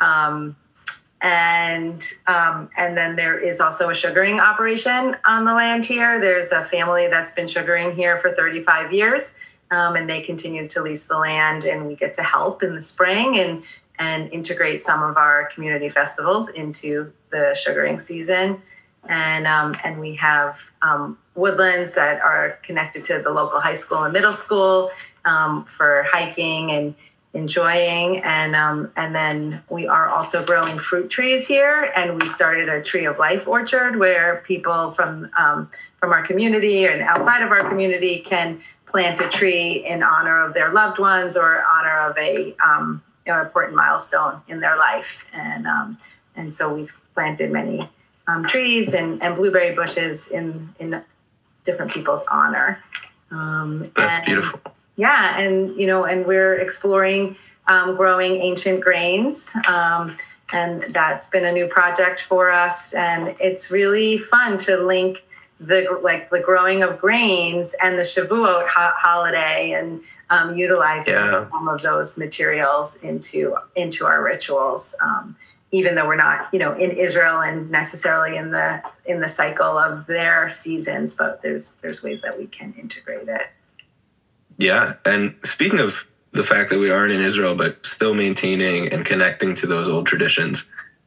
um, 0.00 0.56
and 1.20 2.04
um, 2.28 2.70
and 2.76 2.96
then 2.96 3.16
there 3.16 3.38
is 3.38 3.60
also 3.60 3.90
a 3.90 3.94
sugaring 3.94 4.38
operation 4.38 5.16
on 5.26 5.44
the 5.44 5.52
land 5.52 5.84
here. 5.84 6.20
There's 6.20 6.52
a 6.52 6.62
family 6.62 7.08
that's 7.08 7.34
been 7.34 7.48
sugaring 7.48 7.96
here 7.96 8.16
for 8.18 8.30
35 8.30 8.92
years, 8.92 9.34
um, 9.72 9.96
and 9.96 10.08
they 10.08 10.20
continue 10.20 10.68
to 10.68 10.82
lease 10.82 11.08
the 11.08 11.18
land, 11.18 11.64
and 11.64 11.88
we 11.88 11.96
get 11.96 12.14
to 12.14 12.22
help 12.22 12.62
in 12.62 12.76
the 12.76 12.82
spring 12.82 13.38
and 13.38 13.64
and 13.98 14.32
integrate 14.32 14.80
some 14.80 15.02
of 15.02 15.16
our 15.16 15.50
community 15.52 15.88
festivals 15.88 16.48
into 16.50 17.12
the 17.30 17.52
sugaring 17.60 17.98
season 17.98 18.62
and 19.08 19.46
um, 19.46 19.74
and 19.82 19.98
we 19.98 20.14
have 20.16 20.72
um, 20.82 21.18
woodlands 21.34 21.94
that 21.94 22.20
are 22.20 22.58
connected 22.62 23.04
to 23.04 23.20
the 23.20 23.30
local 23.30 23.60
high 23.60 23.74
school 23.74 24.04
and 24.04 24.12
middle 24.12 24.32
school 24.32 24.90
um, 25.24 25.64
for 25.64 26.06
hiking 26.12 26.70
and 26.70 26.94
enjoying. 27.32 28.18
And 28.18 28.54
um, 28.54 28.92
and 28.96 29.14
then 29.14 29.62
we 29.68 29.86
are 29.86 30.08
also 30.08 30.44
growing 30.44 30.78
fruit 30.78 31.10
trees 31.10 31.46
here. 31.48 31.92
And 31.96 32.20
we 32.20 32.28
started 32.28 32.68
a 32.68 32.82
tree 32.82 33.06
of 33.06 33.18
life 33.18 33.48
orchard 33.48 33.98
where 33.98 34.42
people 34.46 34.90
from 34.90 35.30
um, 35.38 35.70
from 35.96 36.12
our 36.12 36.22
community 36.22 36.84
and 36.84 37.00
outside 37.00 37.42
of 37.42 37.50
our 37.50 37.68
community 37.68 38.20
can 38.20 38.60
plant 38.86 39.20
a 39.20 39.28
tree 39.28 39.86
in 39.86 40.02
honor 40.02 40.44
of 40.46 40.54
their 40.54 40.72
loved 40.72 40.98
ones 40.98 41.36
or 41.36 41.62
honor 41.70 42.10
of 42.10 42.16
a 42.16 42.54
um, 42.64 43.02
you 43.26 43.32
know, 43.32 43.40
important 43.42 43.76
milestone 43.76 44.40
in 44.48 44.60
their 44.60 44.76
life. 44.76 45.26
And 45.32 45.66
um, 45.66 45.98
and 46.36 46.52
so 46.52 46.72
we've 46.72 46.94
planted 47.14 47.50
many 47.50 47.88
um, 48.28 48.44
trees 48.44 48.94
and, 48.94 49.20
and 49.22 49.34
blueberry 49.34 49.74
bushes 49.74 50.28
in 50.28 50.68
in 50.78 51.02
different 51.64 51.90
people's 51.90 52.24
honor. 52.30 52.82
Um, 53.30 53.78
That's 53.96 54.18
and- 54.18 54.24
beautiful. 54.26 54.60
Yeah, 54.96 55.38
and 55.38 55.78
you 55.78 55.86
know, 55.86 56.04
and 56.04 56.26
we're 56.26 56.54
exploring 56.58 57.36
um, 57.68 57.96
growing 57.96 58.32
ancient 58.40 58.80
grains, 58.80 59.54
um, 59.68 60.16
and 60.52 60.82
that's 60.92 61.30
been 61.30 61.44
a 61.44 61.52
new 61.52 61.68
project 61.68 62.20
for 62.20 62.50
us. 62.50 62.94
And 62.94 63.36
it's 63.38 63.70
really 63.70 64.18
fun 64.18 64.58
to 64.58 64.76
link 64.76 65.24
the 65.60 66.00
like 66.02 66.30
the 66.30 66.40
growing 66.40 66.82
of 66.82 66.98
grains 66.98 67.76
and 67.80 67.96
the 67.96 68.02
Shavuot 68.02 68.66
ho- 68.68 68.94
holiday, 68.96 69.70
and 69.72 70.00
um, 70.30 70.56
utilizing 70.56 71.14
Yeah. 71.14 71.48
some 71.48 71.68
of 71.68 71.80
those 71.82 72.18
materials 72.18 72.96
into 72.96 73.56
into 73.76 74.04
our 74.04 74.20
rituals. 74.20 74.96
Um, 75.00 75.36
even 75.70 75.94
though 75.94 76.06
we're 76.06 76.16
not, 76.16 76.48
you 76.52 76.58
know, 76.58 76.72
in 76.72 76.90
Israel 76.90 77.40
and 77.40 77.70
necessarily 77.70 78.36
in 78.36 78.50
the 78.50 78.82
in 79.04 79.20
the 79.20 79.28
cycle 79.28 79.78
of 79.78 80.06
their 80.06 80.48
seasons, 80.50 81.16
but 81.16 81.42
there's 81.42 81.76
there's 81.76 82.02
ways 82.02 82.22
that 82.22 82.38
we 82.38 82.46
can 82.46 82.74
integrate 82.78 83.28
it. 83.28 83.48
Yeah. 84.56 84.94
And 85.04 85.36
speaking 85.44 85.78
of 85.78 86.06
the 86.32 86.42
fact 86.42 86.70
that 86.70 86.78
we 86.78 86.90
aren't 86.90 87.12
in 87.12 87.20
Israel, 87.20 87.54
but 87.54 87.84
still 87.84 88.14
maintaining 88.14 88.92
and 88.92 89.04
connecting 89.04 89.54
to 89.56 89.66
those 89.66 89.88
old 89.88 90.06
traditions, 90.06 90.66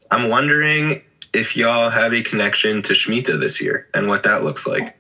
I'm 0.10 0.30
wondering 0.30 1.02
if 1.34 1.56
y'all 1.56 1.90
have 1.90 2.14
a 2.14 2.22
connection 2.22 2.82
to 2.84 2.94
Shemitah 2.94 3.40
this 3.40 3.62
year 3.62 3.88
and 3.94 4.08
what 4.08 4.24
that 4.24 4.44
looks 4.44 4.68
like. 4.68 4.98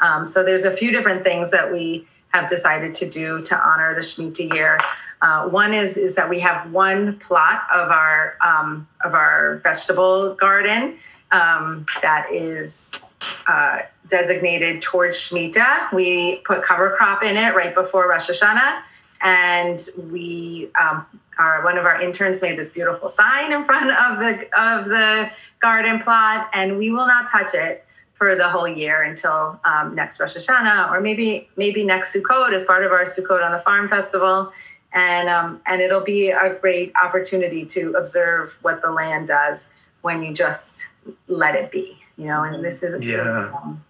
Um, 0.00 0.24
so 0.24 0.42
there's 0.42 0.64
a 0.64 0.70
few 0.70 0.90
different 0.90 1.22
things 1.22 1.50
that 1.52 1.70
we 1.72 2.06
have 2.28 2.48
decided 2.48 2.94
to 2.94 3.08
do 3.08 3.42
to 3.42 3.58
honor 3.58 3.94
the 3.94 4.00
Shemitah 4.00 4.52
year. 4.52 4.78
Uh, 5.22 5.48
one 5.48 5.72
is 5.72 5.96
is 5.96 6.16
that 6.16 6.28
we 6.28 6.40
have 6.40 6.70
one 6.72 7.16
plot 7.20 7.62
of 7.72 7.90
our 7.90 8.36
um, 8.40 8.88
of 9.04 9.14
our 9.14 9.60
vegetable 9.62 10.34
garden 10.34 10.98
um, 11.30 11.86
that 12.02 12.26
is 12.30 13.16
uh, 13.46 13.78
designated 14.08 14.82
towards 14.82 15.16
Shemitah. 15.16 15.92
We 15.92 16.38
put 16.38 16.62
cover 16.64 16.94
crop 16.96 17.22
in 17.22 17.36
it 17.36 17.54
right 17.54 17.72
before 17.72 18.08
Rosh 18.08 18.30
Hashanah, 18.30 18.82
and 19.20 19.88
we 20.10 20.70
um, 20.80 21.06
our 21.38 21.62
one 21.62 21.78
of 21.78 21.84
our 21.84 22.02
interns 22.02 22.42
made 22.42 22.58
this 22.58 22.70
beautiful 22.70 23.08
sign 23.08 23.52
in 23.52 23.64
front 23.64 23.90
of 23.92 24.18
the 24.18 24.60
of 24.60 24.86
the 24.86 25.30
garden 25.60 26.00
plot, 26.00 26.50
and 26.52 26.78
we 26.78 26.90
will 26.90 27.06
not 27.06 27.30
touch 27.30 27.54
it 27.54 27.84
for 28.14 28.34
the 28.34 28.48
whole 28.48 28.68
year 28.68 29.02
until 29.02 29.60
um, 29.64 29.94
next 29.94 30.20
Rosh 30.20 30.36
Hashanah, 30.36 30.90
or 30.90 31.00
maybe 31.00 31.48
maybe 31.56 31.84
next 31.84 32.14
Sukkot 32.14 32.52
as 32.52 32.64
part 32.66 32.84
of 32.84 32.90
our 32.90 33.04
Sukkot 33.04 33.44
on 33.44 33.52
the 33.52 33.58
Farm 33.60 33.88
Festival, 33.88 34.52
and 34.92 35.28
um, 35.28 35.60
and 35.66 35.80
it'll 35.80 36.04
be 36.04 36.30
a 36.30 36.54
great 36.54 36.92
opportunity 36.96 37.64
to 37.66 37.92
observe 37.94 38.58
what 38.62 38.82
the 38.82 38.90
land 38.90 39.28
does 39.28 39.72
when 40.02 40.22
you 40.22 40.32
just 40.34 40.88
let 41.28 41.54
it 41.54 41.70
be, 41.70 41.98
you 42.16 42.26
know. 42.26 42.42
And 42.42 42.64
this 42.64 42.82
is 42.82 43.04
Yeah. 43.04 43.52
um, 43.54 43.84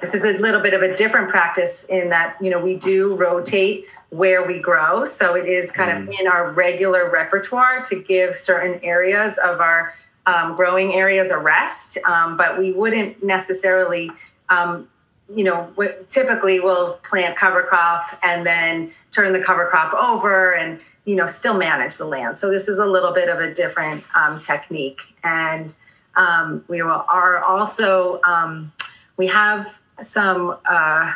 this 0.00 0.14
is 0.14 0.24
a 0.24 0.40
little 0.42 0.60
bit 0.60 0.74
of 0.74 0.82
a 0.82 0.94
different 0.94 1.30
practice 1.30 1.84
in 1.84 2.10
that 2.10 2.36
you 2.40 2.50
know 2.50 2.58
we 2.60 2.74
do 2.76 3.14
rotate 3.14 3.86
where 4.10 4.46
we 4.46 4.60
grow, 4.60 5.04
so 5.04 5.34
it 5.34 5.46
is 5.48 5.72
kind 5.72 5.90
of 5.90 6.08
in 6.20 6.28
our 6.28 6.50
regular 6.52 7.10
repertoire 7.10 7.82
to 7.86 8.00
give 8.02 8.36
certain 8.36 8.78
areas 8.84 9.36
of 9.38 9.60
our 9.60 9.94
um, 10.26 10.54
growing 10.56 10.92
areas 10.94 11.30
a 11.30 11.38
rest, 11.38 11.98
um, 12.06 12.36
but 12.36 12.58
we 12.58 12.72
wouldn't 12.72 13.22
necessarily, 13.22 14.10
um, 14.48 14.88
you 15.34 15.44
know, 15.44 15.72
typically 16.08 16.60
we'll 16.60 16.94
plant 17.02 17.36
cover 17.36 17.62
crop 17.62 18.18
and 18.22 18.46
then 18.46 18.92
turn 19.10 19.32
the 19.32 19.42
cover 19.42 19.66
crop 19.66 19.92
over 19.94 20.52
and, 20.52 20.80
you 21.04 21.16
know, 21.16 21.26
still 21.26 21.56
manage 21.56 21.96
the 21.96 22.04
land. 22.04 22.38
So 22.38 22.50
this 22.50 22.68
is 22.68 22.78
a 22.78 22.86
little 22.86 23.12
bit 23.12 23.28
of 23.28 23.40
a 23.40 23.52
different 23.52 24.04
um, 24.14 24.38
technique. 24.38 25.00
And 25.24 25.74
um, 26.14 26.64
we 26.68 26.80
are 26.80 27.44
also, 27.44 28.20
um, 28.22 28.72
we 29.16 29.26
have 29.26 29.80
some 30.00 30.56
uh, 30.64 31.12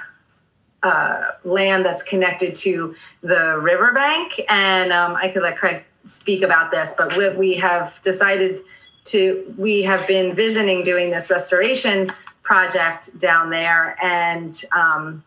uh, 0.82 1.24
land 1.44 1.84
that's 1.84 2.02
connected 2.02 2.54
to 2.56 2.94
the 3.22 3.58
riverbank. 3.60 4.40
And 4.48 4.92
um, 4.92 5.14
I 5.14 5.28
could 5.28 5.42
let 5.42 5.56
Craig 5.56 5.84
speak 6.04 6.42
about 6.42 6.70
this, 6.70 6.94
but 6.96 7.16
we, 7.16 7.28
we 7.30 7.54
have 7.54 8.00
decided 8.02 8.62
to 9.02 9.54
we 9.56 9.82
have 9.82 10.06
been 10.06 10.34
visioning 10.34 10.82
doing 10.82 11.10
this 11.10 11.30
restoration 11.30 12.12
project 12.50 13.16
down 13.16 13.48
there. 13.48 13.96
And 14.02 14.60
um, 14.72 15.22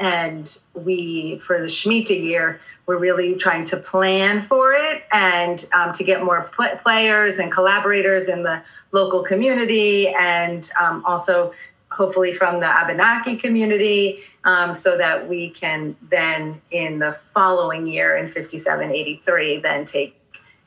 and 0.00 0.62
we 0.74 1.38
for 1.38 1.60
the 1.60 1.66
Shemitah 1.66 2.20
year 2.20 2.60
we're 2.86 2.98
really 2.98 3.36
trying 3.36 3.64
to 3.66 3.76
plan 3.76 4.42
for 4.42 4.72
it 4.72 5.04
and 5.12 5.64
um, 5.72 5.92
to 5.92 6.02
get 6.02 6.24
more 6.24 6.42
pl- 6.52 6.76
players 6.82 7.38
and 7.38 7.52
collaborators 7.52 8.28
in 8.28 8.42
the 8.42 8.62
local 8.90 9.22
community 9.22 10.08
and 10.08 10.70
um, 10.80 11.04
also 11.04 11.52
hopefully 11.90 12.32
from 12.32 12.58
the 12.60 12.66
Abenaki 12.66 13.36
community 13.36 14.20
um, 14.44 14.74
so 14.74 14.98
that 14.98 15.28
we 15.28 15.50
can 15.50 15.96
then 16.10 16.60
in 16.72 16.98
the 16.98 17.12
following 17.12 17.86
year 17.86 18.16
in 18.16 18.26
5783 18.26 19.60
then 19.60 19.84
take 19.84 20.20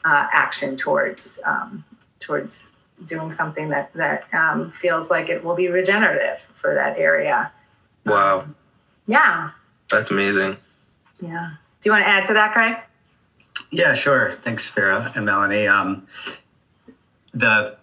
uh, 0.05 0.27
action 0.31 0.77
towards 0.77 1.41
um, 1.45 1.83
towards 2.19 2.71
doing 3.05 3.31
something 3.31 3.69
that 3.69 3.93
that 3.93 4.25
um, 4.33 4.71
feels 4.71 5.09
like 5.09 5.29
it 5.29 5.43
will 5.43 5.55
be 5.55 5.67
regenerative 5.69 6.39
for 6.55 6.73
that 6.75 6.97
area. 6.97 7.51
Wow. 8.05 8.47
Yeah, 9.07 9.51
That's 9.89 10.11
amazing. 10.11 10.57
yeah. 11.21 11.51
Do 11.81 11.89
you 11.89 11.91
want 11.91 12.03
to 12.03 12.09
add 12.09 12.25
to 12.25 12.33
that, 12.33 12.53
Craig? 12.53 12.75
Yeah, 13.71 13.93
sure. 13.95 14.37
Thanks, 14.43 14.69
Farah 14.69 15.15
and 15.15 15.25
Melanie. 15.25 15.67
Um, 15.67 16.07
the 17.33 17.77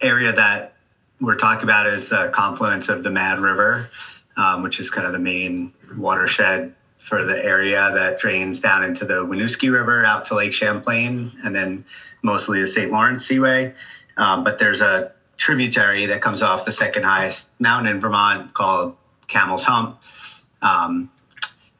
area 0.00 0.32
that 0.32 0.74
we're 1.20 1.36
talking 1.36 1.64
about 1.64 1.86
is 1.86 2.08
the 2.08 2.30
confluence 2.34 2.88
of 2.88 3.02
the 3.04 3.10
Mad 3.10 3.38
River, 3.40 3.88
um, 4.36 4.62
which 4.62 4.80
is 4.80 4.90
kind 4.90 5.06
of 5.06 5.12
the 5.12 5.18
main 5.18 5.72
watershed 5.96 6.74
for 6.98 7.24
the 7.24 7.44
area 7.44 7.90
that 7.94 8.18
drains 8.18 8.60
down 8.60 8.84
into 8.84 9.04
the 9.04 9.24
Winooski 9.26 9.72
River 9.72 10.04
out 10.04 10.24
to 10.26 10.34
Lake 10.34 10.52
Champlain, 10.52 11.32
and 11.44 11.54
then 11.54 11.84
mostly 12.22 12.60
the 12.60 12.66
St. 12.66 12.90
Lawrence 12.90 13.26
Seaway. 13.26 13.74
Um, 14.16 14.44
but 14.44 14.58
there's 14.58 14.80
a 14.80 15.12
tributary 15.36 16.06
that 16.06 16.20
comes 16.20 16.42
off 16.42 16.64
the 16.64 16.72
second 16.72 17.04
highest 17.04 17.48
mountain 17.58 17.92
in 17.92 18.00
Vermont 18.00 18.54
called 18.54 18.96
Camel's 19.28 19.64
Hump. 19.64 19.98
Um, 20.60 21.10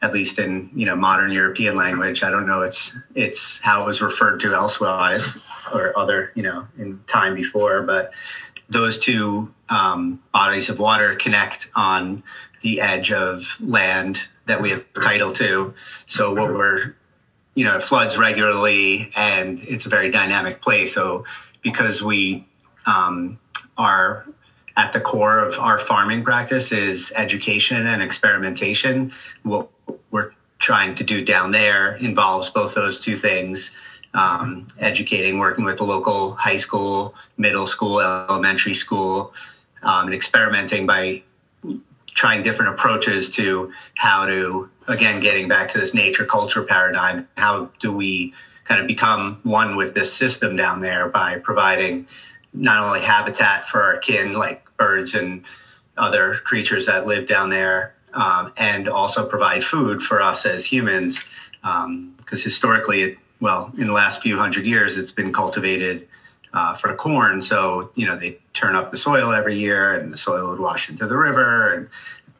at 0.02 0.12
least 0.12 0.40
in 0.40 0.68
you 0.74 0.84
know 0.84 0.96
modern 0.96 1.30
European 1.30 1.76
language. 1.76 2.24
I 2.24 2.30
don't 2.30 2.44
know 2.44 2.62
it's 2.62 2.92
it's 3.14 3.60
how 3.60 3.82
it 3.84 3.86
was 3.86 4.02
referred 4.02 4.40
to 4.40 4.52
elsewise 4.52 5.38
or 5.72 5.96
other 5.96 6.32
you 6.34 6.42
know 6.42 6.66
in 6.76 7.00
time 7.06 7.36
before, 7.36 7.82
but 7.82 8.10
those 8.68 8.98
two 8.98 9.52
um, 9.68 10.20
bodies 10.32 10.68
of 10.68 10.78
water 10.78 11.14
connect 11.16 11.68
on 11.74 12.22
the 12.62 12.80
edge 12.80 13.12
of 13.12 13.46
land 13.60 14.20
that 14.46 14.60
we 14.60 14.70
have 14.70 14.84
title 14.94 15.32
to. 15.34 15.74
So 16.06 16.32
what 16.34 16.52
we're, 16.52 16.94
you 17.54 17.64
know, 17.64 17.76
it 17.76 17.82
floods 17.82 18.16
regularly 18.16 19.10
and 19.14 19.60
it's 19.60 19.86
a 19.86 19.88
very 19.88 20.10
dynamic 20.10 20.62
place. 20.62 20.94
So 20.94 21.24
because 21.62 22.02
we 22.02 22.46
um, 22.86 23.38
are 23.78 24.26
at 24.76 24.92
the 24.92 25.00
core 25.00 25.38
of 25.38 25.58
our 25.58 25.78
farming 25.78 26.24
practice 26.24 26.72
is 26.72 27.12
education 27.14 27.86
and 27.86 28.02
experimentation. 28.02 29.12
What 29.42 29.68
we're 30.10 30.32
trying 30.58 30.94
to 30.96 31.04
do 31.04 31.24
down 31.24 31.50
there 31.50 31.96
involves 31.96 32.48
both 32.50 32.74
those 32.74 33.00
two 33.00 33.16
things 33.16 33.70
um, 34.14 34.68
educating, 34.78 35.38
working 35.38 35.64
with 35.64 35.78
the 35.78 35.84
local 35.84 36.34
high 36.34 36.56
school, 36.56 37.14
middle 37.36 37.66
school, 37.66 38.00
elementary 38.00 38.74
school, 38.74 39.32
um, 39.82 40.06
and 40.06 40.14
experimenting 40.14 40.86
by 40.86 41.22
trying 42.06 42.42
different 42.42 42.72
approaches 42.72 43.30
to 43.30 43.72
how 43.94 44.26
to, 44.26 44.68
again, 44.86 45.18
getting 45.18 45.48
back 45.48 45.68
to 45.70 45.78
this 45.78 45.94
nature 45.94 46.26
culture 46.26 46.62
paradigm, 46.62 47.26
how 47.38 47.70
do 47.78 47.90
we 47.92 48.34
kind 48.64 48.80
of 48.80 48.86
become 48.86 49.40
one 49.42 49.76
with 49.76 49.94
this 49.94 50.12
system 50.12 50.56
down 50.56 50.80
there 50.80 51.08
by 51.08 51.38
providing 51.38 52.06
not 52.52 52.82
only 52.84 53.00
habitat 53.00 53.66
for 53.66 53.82
our 53.82 53.98
kin, 53.98 54.34
like 54.34 54.64
birds 54.76 55.14
and 55.14 55.44
other 55.96 56.34
creatures 56.44 56.86
that 56.86 57.06
live 57.06 57.26
down 57.26 57.50
there, 57.50 57.94
um, 58.14 58.52
and 58.56 58.88
also 58.88 59.26
provide 59.26 59.64
food 59.64 60.02
for 60.02 60.20
us 60.20 60.46
as 60.46 60.64
humans. 60.64 61.22
Because 61.62 61.84
um, 61.84 62.14
historically, 62.28 63.02
it, 63.02 63.18
well, 63.40 63.72
in 63.78 63.86
the 63.86 63.92
last 63.92 64.22
few 64.22 64.38
hundred 64.38 64.66
years, 64.66 64.96
it's 64.96 65.12
been 65.12 65.32
cultivated 65.32 66.08
uh, 66.52 66.74
for 66.74 66.94
corn. 66.94 67.40
So, 67.40 67.90
you 67.94 68.06
know, 68.06 68.16
they 68.16 68.38
turn 68.52 68.74
up 68.76 68.90
the 68.90 68.96
soil 68.96 69.32
every 69.32 69.58
year 69.58 69.94
and 69.94 70.12
the 70.12 70.16
soil 70.16 70.50
would 70.50 70.60
wash 70.60 70.90
into 70.90 71.06
the 71.06 71.16
river. 71.16 71.72
And, 71.72 71.88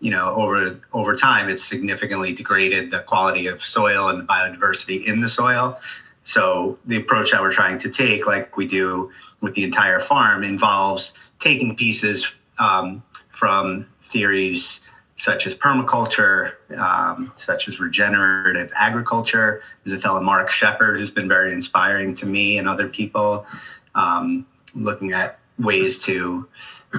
you 0.01 0.11
know, 0.11 0.35
over, 0.35 0.79
over 0.93 1.17
time, 1.17 1.49
it's 1.49 1.65
significantly 1.65 2.33
degraded 2.33 2.91
the 2.91 3.01
quality 3.01 3.47
of 3.47 3.63
soil 3.65 4.09
and 4.09 4.21
the 4.21 4.25
biodiversity 4.25 5.07
in 5.07 5.21
the 5.21 5.29
soil. 5.29 5.79
So 6.25 6.79
the 6.87 6.97
approach 6.97 7.33
that 7.33 7.41
we're 7.41 7.53
trying 7.53 7.79
to 7.79 7.91
take, 7.91 8.27
like 8.27 8.57
we 8.57 8.67
do 8.67 9.11
with 9.41 9.55
the 9.55 9.65
entire 9.65 10.01
farm, 10.01 10.45
involves 10.45 11.15
taking 11.41 11.75
pieces 11.77 12.33
um, 12.59 13.03
from 13.31 13.87
theories 14.11 14.81
such 15.17 15.47
as 15.47 15.55
permaculture, 15.55 16.55
um, 16.77 17.33
such 17.37 17.69
as 17.69 17.79
regenerative 17.81 18.73
agriculture. 18.77 19.63
There's 19.85 19.99
a 19.99 20.03
fellow, 20.03 20.21
Mark 20.21 20.51
Shepard, 20.51 20.99
who's 20.99 21.11
been 21.11 21.29
very 21.29 21.53
inspiring 21.53 22.15
to 22.17 22.27
me 22.27 22.59
and 22.59 22.69
other 22.69 22.89
people, 22.89 23.47
um, 23.95 24.47
looking 24.75 25.13
at 25.13 25.39
ways 25.59 26.03
to 26.05 26.49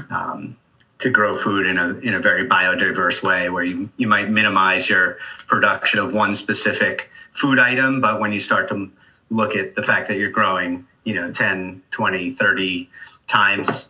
um, 0.09 0.55
to 0.99 1.09
grow 1.09 1.37
food 1.37 1.67
in 1.67 1.77
a 1.77 1.95
in 1.99 2.13
a 2.13 2.19
very 2.19 2.47
biodiverse 2.47 3.23
way, 3.23 3.49
where 3.49 3.63
you 3.65 3.89
you 3.97 4.07
might 4.07 4.29
minimize 4.29 4.89
your 4.89 5.17
production 5.47 5.99
of 5.99 6.13
one 6.13 6.33
specific 6.33 7.09
food 7.33 7.59
item, 7.59 7.99
but 7.99 8.21
when 8.21 8.31
you 8.31 8.39
start 8.39 8.69
to 8.69 8.89
look 9.33 9.55
at 9.55 9.75
the 9.75 9.81
fact 9.81 10.07
that 10.07 10.17
you're 10.17 10.31
growing, 10.31 10.85
you 11.03 11.15
know, 11.15 11.31
10, 11.31 11.81
20, 11.89 12.31
30 12.31 12.89
times 13.27 13.89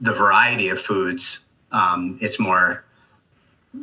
the 0.00 0.12
variety 0.12 0.68
of 0.68 0.80
foods, 0.80 1.40
um, 1.72 2.18
it's 2.20 2.38
more 2.38 2.84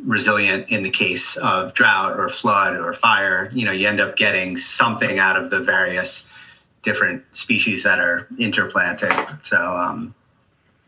resilient 0.04 0.68
in 0.68 0.82
the 0.82 0.90
case 0.90 1.36
of 1.38 1.74
drought 1.74 2.18
or 2.18 2.28
flood 2.28 2.76
or 2.76 2.92
fire. 2.92 3.50
You 3.52 3.64
know, 3.64 3.72
you 3.72 3.88
end 3.88 4.00
up 4.00 4.16
getting 4.16 4.56
something 4.56 5.18
out 5.18 5.36
of 5.36 5.50
the 5.50 5.60
various 5.60 6.26
different 6.82 7.24
species 7.32 7.82
that 7.82 7.98
are 7.98 8.28
interplanted. 8.38 9.12
So, 9.42 9.56
um, 9.56 10.14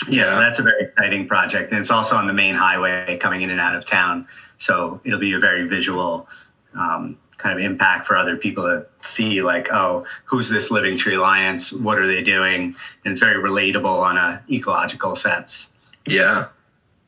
yeah, 0.09 0.27
so 0.27 0.41
that's 0.41 0.59
a 0.59 0.63
very 0.63 0.85
exciting 0.85 1.27
project. 1.27 1.73
And 1.73 1.81
it's 1.81 1.91
also 1.91 2.15
on 2.15 2.27
the 2.27 2.33
main 2.33 2.55
highway 2.55 3.19
coming 3.21 3.43
in 3.43 3.51
and 3.51 3.61
out 3.61 3.75
of 3.75 3.85
town. 3.87 4.27
So 4.59 5.01
it'll 5.05 5.19
be 5.19 5.33
a 5.33 5.39
very 5.39 5.67
visual 5.67 6.29
um, 6.75 7.19
kind 7.41 7.59
of 7.59 7.65
impact 7.65 8.07
for 8.07 8.17
other 8.17 8.37
people 8.37 8.65
to 8.65 8.87
see 9.03 9.43
like 9.43 9.69
oh 9.73 10.05
who's 10.25 10.49
this 10.49 10.71
living 10.71 10.97
tree 10.97 11.15
alliance 11.15 11.73
what 11.73 11.99
are 11.99 12.07
they 12.07 12.23
doing? 12.23 12.75
And 13.05 13.13
it's 13.13 13.21
very 13.21 13.43
relatable 13.43 13.85
on 13.85 14.17
a 14.17 14.43
ecological 14.51 15.17
sense. 15.17 15.69
Yeah. 16.07 16.49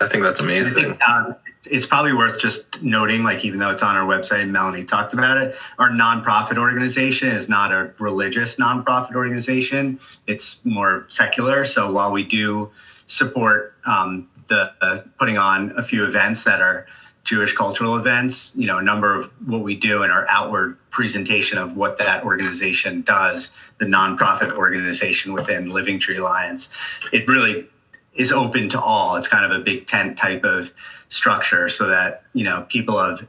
I 0.01 0.09
think 0.09 0.25
that's 0.25 0.41
amazing 0.41 0.75
think, 0.75 1.09
um, 1.09 1.37
it's 1.65 1.87
probably 1.87 2.13
worth 2.13 2.41
just 2.41 2.83
noting 2.83 3.23
like 3.23 3.45
even 3.45 3.61
though 3.61 3.71
it's 3.71 3.83
on 3.83 3.95
our 3.95 4.05
website 4.05 4.49
melanie 4.49 4.85
talked 4.85 5.13
about 5.13 5.37
it 5.37 5.55
our 5.79 5.91
nonprofit 5.91 6.59
organization 6.59 7.29
is 7.29 7.49
not 7.49 7.71
a 7.71 7.93
religious 7.99 8.57
nonprofit 8.57 9.15
organization. 9.15 9.99
It's 10.27 10.61
more 10.65 11.05
secular. 11.09 11.65
So 11.67 11.93
while 11.93 12.13
we 12.13 12.25
do 12.25 12.71
support 13.07 13.75
um, 13.87 14.29
the 14.49 14.73
uh, 14.81 15.03
putting 15.19 15.39
on 15.39 15.73
a 15.77 15.83
few 15.83 16.05
events 16.05 16.45
that 16.45 16.61
are 16.61 16.87
Jewish 17.25 17.55
cultural 17.55 17.97
events, 17.97 18.53
you 18.55 18.67
know, 18.67 18.79
a 18.79 18.83
number 18.83 19.19
of 19.19 19.31
what 19.47 19.63
we 19.63 19.77
do 19.77 20.03
in 20.03 20.11
our 20.11 20.27
outward 20.29 20.77
presentation 20.91 21.57
of 21.57 21.77
what 21.77 21.99
that 21.99 22.25
organization 22.25 23.03
does, 23.03 23.53
the 23.79 23.87
nonprofit 23.87 24.53
organization 24.53 25.33
within 25.33 25.71
Living 25.71 26.01
Tree 26.01 26.17
Alliance, 26.17 26.69
it 27.13 27.29
really 27.29 27.69
is 28.15 28.33
open 28.33 28.69
to 28.71 28.81
all. 28.81 29.17
It's 29.17 29.29
kind 29.29 29.51
of 29.51 29.59
a 29.59 29.63
big 29.63 29.87
tent 29.87 30.19
type 30.19 30.45
of 30.45 30.73
structure 31.11 31.69
so 31.69 31.87
that, 31.87 32.25
you 32.35 32.45
know, 32.45 32.67
people 32.69 32.99
of 32.99 33.27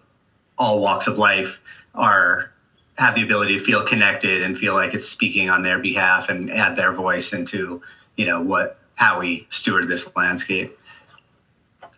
all 0.57 0.79
walks 0.79 1.07
of 1.07 1.17
life 1.17 1.61
are 1.93 2.51
have 2.95 3.15
the 3.15 3.23
ability 3.23 3.57
to 3.57 3.63
feel 3.63 3.83
connected 3.83 4.43
and 4.43 4.57
feel 4.57 4.73
like 4.73 4.93
it's 4.93 5.09
speaking 5.09 5.49
on 5.49 5.63
their 5.63 5.79
behalf 5.79 6.29
and 6.29 6.51
add 6.51 6.75
their 6.75 6.91
voice 6.91 7.33
into, 7.33 7.81
you 8.17 8.25
know, 8.25 8.41
what 8.41 8.79
how 8.95 9.19
we 9.19 9.47
steward 9.49 9.87
this 9.87 10.07
landscape. 10.15 10.77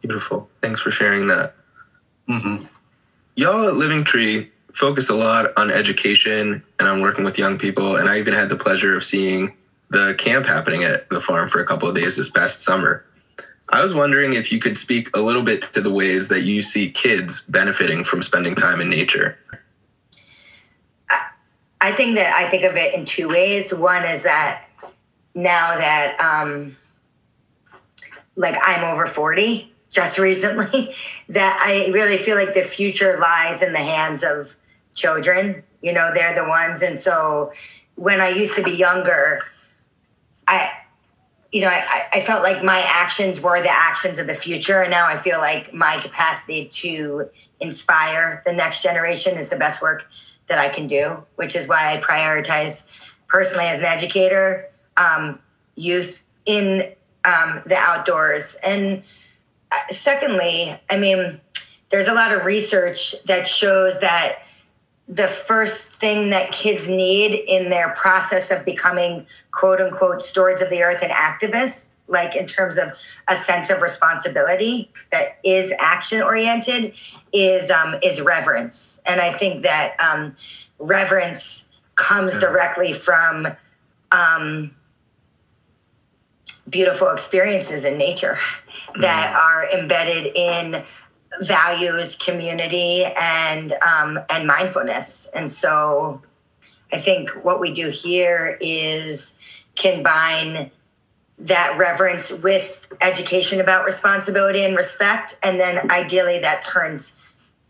Beautiful. 0.02 0.50
Thanks 0.62 0.82
for 0.82 0.92
sharing 0.92 1.28
that. 1.28 1.56
Mm-hmm. 2.28 2.66
Y'all 3.36 3.68
at 3.68 3.76
Living 3.76 4.04
Tree 4.04 4.52
focus 4.72 5.10
a 5.10 5.14
lot 5.14 5.58
on 5.58 5.72
education 5.72 6.64
and 6.80 6.88
on 6.88 7.02
working 7.02 7.24
with 7.24 7.38
young 7.38 7.58
people. 7.58 7.96
And 7.96 8.10
I 8.10 8.20
even 8.20 8.34
had 8.34 8.50
the 8.50 8.56
pleasure 8.56 8.96
of 8.96 9.04
seeing 9.04 9.56
the 9.90 10.16
camp 10.18 10.46
happening 10.46 10.84
at 10.84 11.10
the 11.10 11.22
farm 11.22 11.48
for 11.48 11.62
a 11.62 11.66
couple 11.66 11.88
of 11.88 11.96
days 11.96 12.18
this 12.18 12.30
past 12.30 12.62
summer. 12.62 13.06
I 13.70 13.82
was 13.82 13.94
wondering 13.94 14.34
if 14.34 14.52
you 14.52 14.60
could 14.60 14.78
speak 14.78 15.16
a 15.16 15.20
little 15.20 15.42
bit 15.42 15.62
to 15.74 15.82
the 15.82 15.92
ways 15.92 16.28
that 16.28 16.42
you 16.42 16.62
see 16.62 16.92
kids 16.92 17.42
benefiting 17.42 18.04
from 18.04 18.22
spending 18.22 18.54
time 18.54 18.82
in 18.82 18.90
nature. 18.90 19.38
I 21.82 21.92
think 21.92 22.16
that 22.16 22.34
I 22.34 22.50
think 22.50 22.64
of 22.64 22.76
it 22.76 22.96
in 22.96 23.06
two 23.06 23.30
ways. 23.30 23.74
One 23.74 24.04
is 24.06 24.24
that 24.24 24.70
now 25.36 25.78
that, 25.78 26.20
um, 26.20 26.78
like, 28.36 28.56
I'm 28.62 28.84
over 28.84 29.06
40, 29.06 29.72
just 29.96 30.20
recently 30.20 30.94
that 31.30 31.60
I 31.66 31.88
really 31.92 32.18
feel 32.18 32.36
like 32.36 32.54
the 32.54 32.64
future 32.64 33.18
lies 33.20 33.62
in 33.62 33.72
the 33.72 33.80
hands 33.80 34.24
of 34.24 34.56
children. 34.94 35.64
You 35.82 35.94
know, 35.94 36.12
they're 36.14 36.36
the 36.36 36.48
ones. 36.48 36.82
And 36.82 37.00
so 37.00 37.52
when 37.96 38.20
I 38.20 38.30
used 38.30 38.56
to 38.56 38.64
be 38.64 38.72
younger, 38.72 39.42
I, 40.48 40.70
you 41.52 41.62
know, 41.62 41.70
I, 41.70 42.08
I 42.14 42.20
felt 42.22 42.44
like 42.44 42.64
my 42.64 42.82
actions 42.82 43.42
were 43.42 43.62
the 43.62 43.72
actions 43.72 44.20
of 44.20 44.28
the 44.28 44.34
future. 44.34 44.82
And 44.82 44.92
now 44.92 45.08
I 45.08 45.18
feel 45.18 45.38
like 45.38 45.74
my 45.74 45.98
capacity 45.98 46.66
to 46.66 47.30
inspire 47.62 48.44
the 48.46 48.52
next 48.52 48.84
generation 48.84 49.38
is 49.38 49.50
the 49.50 49.58
best 49.58 49.82
work 49.82 50.08
that 50.48 50.60
I 50.60 50.70
can 50.70 50.88
do, 50.88 51.24
which 51.38 51.56
is 51.56 51.68
why 51.68 51.94
I 51.94 52.02
prioritize 52.02 52.86
personally 53.28 53.66
as 53.66 53.80
an 53.80 53.86
educator, 53.86 54.70
um, 54.98 55.40
youth 55.76 56.26
in 56.46 56.92
um, 57.24 57.62
the 57.66 57.76
outdoors. 57.76 58.60
And 58.64 59.04
secondly, 59.90 60.80
I 60.90 60.98
mean, 60.98 61.40
there's 61.90 62.08
a 62.08 62.14
lot 62.14 62.32
of 62.32 62.46
research 62.46 63.22
that 63.24 63.48
shows 63.48 64.00
that 64.02 64.48
the 65.08 65.28
first 65.28 65.94
thing 65.94 66.32
that 66.32 66.52
kids 66.52 66.90
need 66.90 67.36
in 67.48 67.70
their 67.70 67.90
process 67.90 68.52
of 68.52 68.66
becoming 68.66 69.26
quote 69.52 69.80
unquote 69.80 70.22
stewards 70.22 70.62
of 70.62 70.70
the 70.70 70.82
earth 70.82 71.04
and 71.04 71.12
activists 71.12 71.90
like 72.08 72.36
in 72.36 72.46
terms 72.46 72.78
of 72.78 72.90
a 73.28 73.36
sense 73.36 73.70
of 73.70 73.82
responsibility 73.82 74.92
that 75.12 75.40
is 75.44 75.74
action 75.80 76.22
oriented 76.22 76.94
is 77.34 77.72
um, 77.72 77.96
is 78.04 78.22
reverence. 78.22 79.02
And 79.06 79.22
i 79.22 79.32
think 79.32 79.64
that 79.64 79.96
um, 80.00 80.36
reverence 80.80 81.70
comes 81.96 82.40
directly 82.40 82.94
from 82.94 83.48
um, 84.12 84.76
beautiful 86.70 87.10
experiences 87.10 87.86
in 87.86 87.98
nature 87.98 88.38
that 89.00 89.34
mm. 89.34 89.38
are 89.38 89.70
embedded 89.72 90.36
in 90.36 90.84
values, 91.42 92.16
community, 92.16 93.04
and 93.04 93.74
um, 93.74 94.20
and 94.30 94.48
mindfulness. 94.48 95.28
And 95.34 95.50
so, 95.50 96.22
I 96.92 96.98
think 96.98 97.30
what 97.44 97.60
we 97.60 97.74
do 97.74 97.90
here 97.90 98.58
is 98.62 99.38
combine 99.76 100.72
that 101.38 101.78
reverence 101.78 102.32
with 102.32 102.88
education 103.02 103.60
about 103.60 103.86
responsibility 103.86 104.64
and 104.64 104.76
respect, 104.76 105.38
and 105.44 105.60
then 105.60 105.92
ideally 105.92 106.40
that 106.40 106.64
turns 106.64 107.20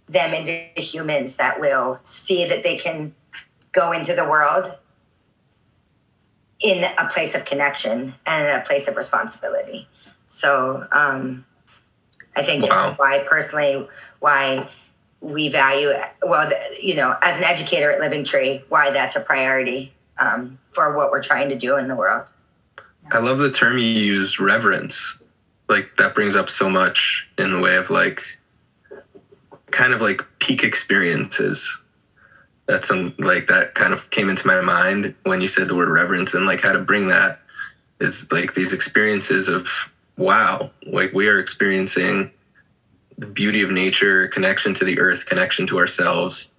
them 0.07 0.33
into 0.33 0.51
humans 0.79 1.37
that 1.37 1.59
will 1.59 1.99
see 2.03 2.47
that 2.47 2.61
they 2.61 2.77
can 2.77 3.13
go 3.71 3.91
into 3.91 4.13
the 4.13 4.23
world 4.23 4.75
in 6.61 6.83
a 6.97 7.07
place 7.09 7.35
of 7.35 7.45
connection 7.45 8.13
and 8.25 8.47
in 8.47 8.55
a 8.55 8.63
place 8.63 8.87
of 8.87 8.95
responsibility. 8.95 9.87
So, 10.27 10.87
um, 10.91 11.45
I 12.35 12.43
think 12.43 12.63
Wow. 12.63 12.87
that's 12.87 12.99
why 12.99 13.19
personally 13.19 13.87
why 14.19 14.67
we 15.21 15.49
value 15.49 15.93
well, 16.21 16.47
the, 16.47 16.59
you 16.81 16.95
know, 16.95 17.17
as 17.21 17.37
an 17.37 17.43
educator 17.43 17.91
at 17.91 17.99
Living 17.99 18.23
Tree, 18.23 18.63
why 18.69 18.91
that's 18.91 19.15
a 19.15 19.21
priority 19.21 19.93
um, 20.19 20.59
for 20.71 20.95
what 20.95 21.11
we're 21.11 21.23
trying 21.23 21.49
to 21.49 21.55
do 21.55 21.77
in 21.77 21.87
the 21.87 21.95
world. 21.95 22.27
I 23.11 23.19
love 23.19 23.37
the 23.37 23.51
term 23.51 23.77
you 23.77 23.83
use, 23.83 24.39
reverence. 24.39 25.19
Like 25.67 25.89
that 25.97 26.13
brings 26.13 26.35
up 26.35 26.49
so 26.49 26.69
much 26.69 27.29
in 27.37 27.51
the 27.51 27.59
way 27.59 27.75
of 27.75 27.89
like 27.89 28.21
kind 29.71 29.93
of 29.93 30.01
like 30.01 30.21
peak 30.39 30.63
experiences. 30.63 31.81
That's 32.67 32.87
some 32.87 33.13
like 33.19 33.47
that 33.47 33.75
kind 33.75 33.93
of 33.93 34.09
came 34.09 34.29
into 34.29 34.47
my 34.47 34.59
mind 34.61 35.13
when 35.23 35.39
you 35.41 35.47
said 35.47 35.67
the 35.67 35.75
word 35.75 35.89
reverence 35.89 36.33
and 36.33 36.45
like 36.47 36.61
how 36.61 36.71
to 36.71 36.79
bring 36.79 37.09
that 37.09 37.39
is 37.99 38.31
like 38.31 38.55
these 38.55 38.73
experiences 38.73 39.47
of 39.47 39.91
wow, 40.17 40.71
like 40.87 41.13
we 41.13 41.27
are 41.27 41.39
experiencing 41.39 42.31
the 43.17 43.27
beauty 43.27 43.61
of 43.61 43.69
nature, 43.71 44.27
connection 44.29 44.73
to 44.73 44.83
the 44.85 44.99
earth, 44.99 45.25
connection 45.25 45.67
to 45.67 45.77
ourselves. 45.77 46.49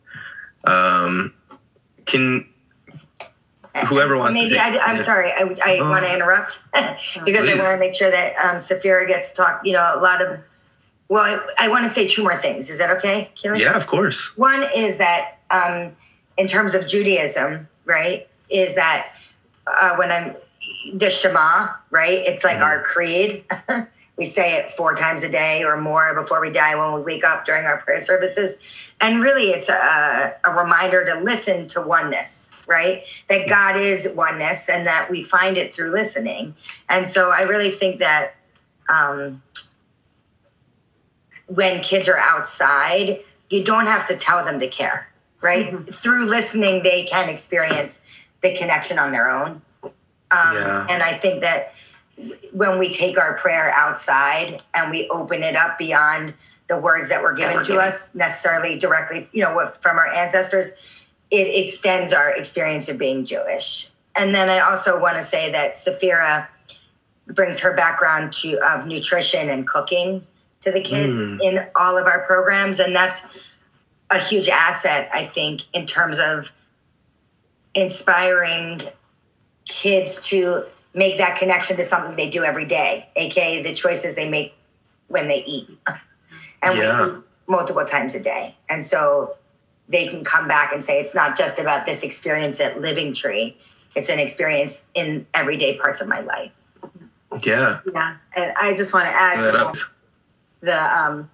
Um, 0.64 1.34
can 2.06 2.48
Whoever 3.88 4.16
wants 4.16 4.34
to 4.36 4.42
Maybe 4.42 4.54
take- 4.56 4.60
I, 4.60 4.78
I'm 4.78 4.98
sorry. 5.02 5.30
I, 5.32 5.42
I 5.64 5.78
Oh. 5.80 5.90
want 5.90 6.04
to 6.06 6.12
interrupt 6.14 6.60
because 7.26 7.46
I 7.46 7.54
want 7.56 7.74
to 7.74 7.78
make 7.78 7.94
sure 7.94 8.10
that 8.10 8.34
um, 8.36 8.56
Safira 8.56 9.06
gets 9.06 9.30
to 9.32 9.36
talk. 9.36 9.60
You 9.64 9.74
know, 9.74 9.92
a 9.94 10.00
lot 10.00 10.22
of. 10.22 10.40
Well, 11.08 11.22
I, 11.58 11.66
I 11.66 11.68
want 11.68 11.84
to 11.84 11.90
say 11.90 12.08
two 12.08 12.22
more 12.22 12.36
things. 12.36 12.70
Is 12.70 12.78
that 12.78 12.90
okay, 12.96 13.30
Keely? 13.34 13.60
yeah, 13.60 13.76
of 13.76 13.86
course. 13.86 14.34
One 14.36 14.64
is 14.74 14.96
that 14.96 15.35
um, 15.50 15.96
in 16.36 16.48
terms 16.48 16.74
of 16.74 16.86
Judaism, 16.86 17.68
right, 17.84 18.28
is 18.50 18.74
that 18.74 19.16
uh, 19.66 19.96
when 19.96 20.10
I'm 20.10 20.36
the 20.94 21.10
Shema, 21.10 21.68
right, 21.90 22.18
it's 22.24 22.44
like 22.44 22.58
our 22.58 22.82
creed. 22.82 23.44
we 24.16 24.24
say 24.24 24.54
it 24.54 24.70
four 24.70 24.94
times 24.94 25.22
a 25.22 25.28
day 25.28 25.62
or 25.62 25.80
more 25.80 26.14
before 26.14 26.40
we 26.40 26.50
die 26.50 26.74
when 26.74 26.94
we 26.94 27.02
wake 27.02 27.24
up 27.24 27.44
during 27.44 27.66
our 27.66 27.78
prayer 27.78 28.00
services. 28.00 28.90
And 29.00 29.20
really, 29.20 29.50
it's 29.50 29.68
a, 29.68 30.34
a 30.44 30.50
reminder 30.50 31.04
to 31.04 31.20
listen 31.20 31.68
to 31.68 31.82
oneness, 31.82 32.64
right? 32.68 33.02
That 33.28 33.48
God 33.48 33.76
is 33.76 34.08
oneness 34.14 34.68
and 34.68 34.86
that 34.86 35.10
we 35.10 35.22
find 35.22 35.56
it 35.56 35.74
through 35.74 35.90
listening. 35.90 36.54
And 36.88 37.06
so 37.06 37.30
I 37.30 37.42
really 37.42 37.70
think 37.70 38.00
that. 38.00 38.34
Um, 38.88 39.42
when 41.46 41.80
kids 41.80 42.08
are 42.08 42.18
outside, 42.18 43.20
you 43.50 43.64
don't 43.64 43.86
have 43.86 44.06
to 44.08 44.16
tell 44.16 44.44
them 44.44 44.60
to 44.60 44.68
care, 44.68 45.08
right? 45.40 45.92
Through 45.92 46.26
listening, 46.26 46.82
they 46.82 47.04
can 47.04 47.28
experience 47.28 48.02
the 48.42 48.54
connection 48.54 48.98
on 48.98 49.12
their 49.12 49.30
own. 49.30 49.62
Um, 49.82 49.92
Yeah. 50.30 50.86
And 50.88 51.02
I 51.02 51.14
think 51.14 51.42
that 51.42 51.74
when 52.52 52.78
we 52.78 52.92
take 52.92 53.18
our 53.18 53.34
prayer 53.34 53.70
outside 53.70 54.62
and 54.74 54.90
we 54.90 55.08
open 55.10 55.42
it 55.42 55.54
up 55.54 55.78
beyond 55.78 56.34
the 56.68 56.78
words 56.78 57.10
that 57.10 57.22
were 57.22 57.34
given 57.34 57.64
to 57.66 57.78
us, 57.78 58.10
necessarily 58.14 58.78
directly, 58.78 59.28
you 59.32 59.42
know, 59.42 59.66
from 59.66 59.98
our 59.98 60.08
ancestors, 60.08 60.72
it 61.30 61.64
extends 61.64 62.12
our 62.12 62.30
experience 62.30 62.88
of 62.88 62.98
being 62.98 63.24
Jewish. 63.24 63.90
And 64.14 64.34
then 64.34 64.48
I 64.48 64.60
also 64.60 64.98
want 64.98 65.16
to 65.16 65.22
say 65.22 65.52
that 65.52 65.74
Safira 65.74 66.46
brings 67.28 67.60
her 67.60 67.74
background 67.74 68.32
to 68.32 68.56
of 68.64 68.86
nutrition 68.86 69.50
and 69.50 69.66
cooking 69.66 70.26
to 70.62 70.72
the 70.72 70.80
kids 70.82 71.12
Mm. 71.12 71.38
in 71.42 71.66
all 71.76 71.98
of 71.98 72.06
our 72.06 72.20
programs 72.20 72.80
and 72.80 72.94
that's 72.96 73.26
a 74.10 74.18
huge 74.18 74.48
asset 74.48 75.08
i 75.12 75.24
think 75.24 75.62
in 75.72 75.86
terms 75.86 76.18
of 76.18 76.52
inspiring 77.74 78.80
kids 79.68 80.22
to 80.26 80.64
make 80.94 81.18
that 81.18 81.38
connection 81.38 81.76
to 81.76 81.84
something 81.84 82.16
they 82.16 82.30
do 82.30 82.44
every 82.44 82.64
day 82.64 83.08
aka 83.16 83.62
the 83.62 83.74
choices 83.74 84.14
they 84.14 84.28
make 84.28 84.54
when 85.08 85.28
they 85.28 85.42
eat. 85.44 85.68
And 86.62 86.78
Yeah. 86.78 87.06
we 87.06 87.12
eat 87.12 87.22
multiple 87.46 87.84
times 87.84 88.14
a 88.14 88.20
day. 88.20 88.56
And 88.68 88.84
so 88.84 89.36
they 89.88 90.08
can 90.08 90.24
come 90.24 90.48
back 90.48 90.72
and 90.72 90.82
say 90.82 90.98
it's 90.98 91.14
not 91.14 91.36
just 91.36 91.58
about 91.58 91.84
this 91.84 92.02
experience 92.02 92.60
at 92.60 92.80
living 92.80 93.12
tree. 93.12 93.56
It's 93.94 94.08
an 94.08 94.18
experience 94.18 94.86
in 94.94 95.26
everyday 95.34 95.76
parts 95.76 96.00
of 96.00 96.08
my 96.08 96.20
life. 96.20 96.50
Yeah. 97.42 97.80
Yeah, 97.92 98.16
and 98.34 98.54
I 98.56 98.74
just 98.74 98.94
want 98.94 99.06
to 99.06 99.12
add 99.12 99.74
to 99.74 99.80
the, 100.62 100.98
um, 100.98 101.30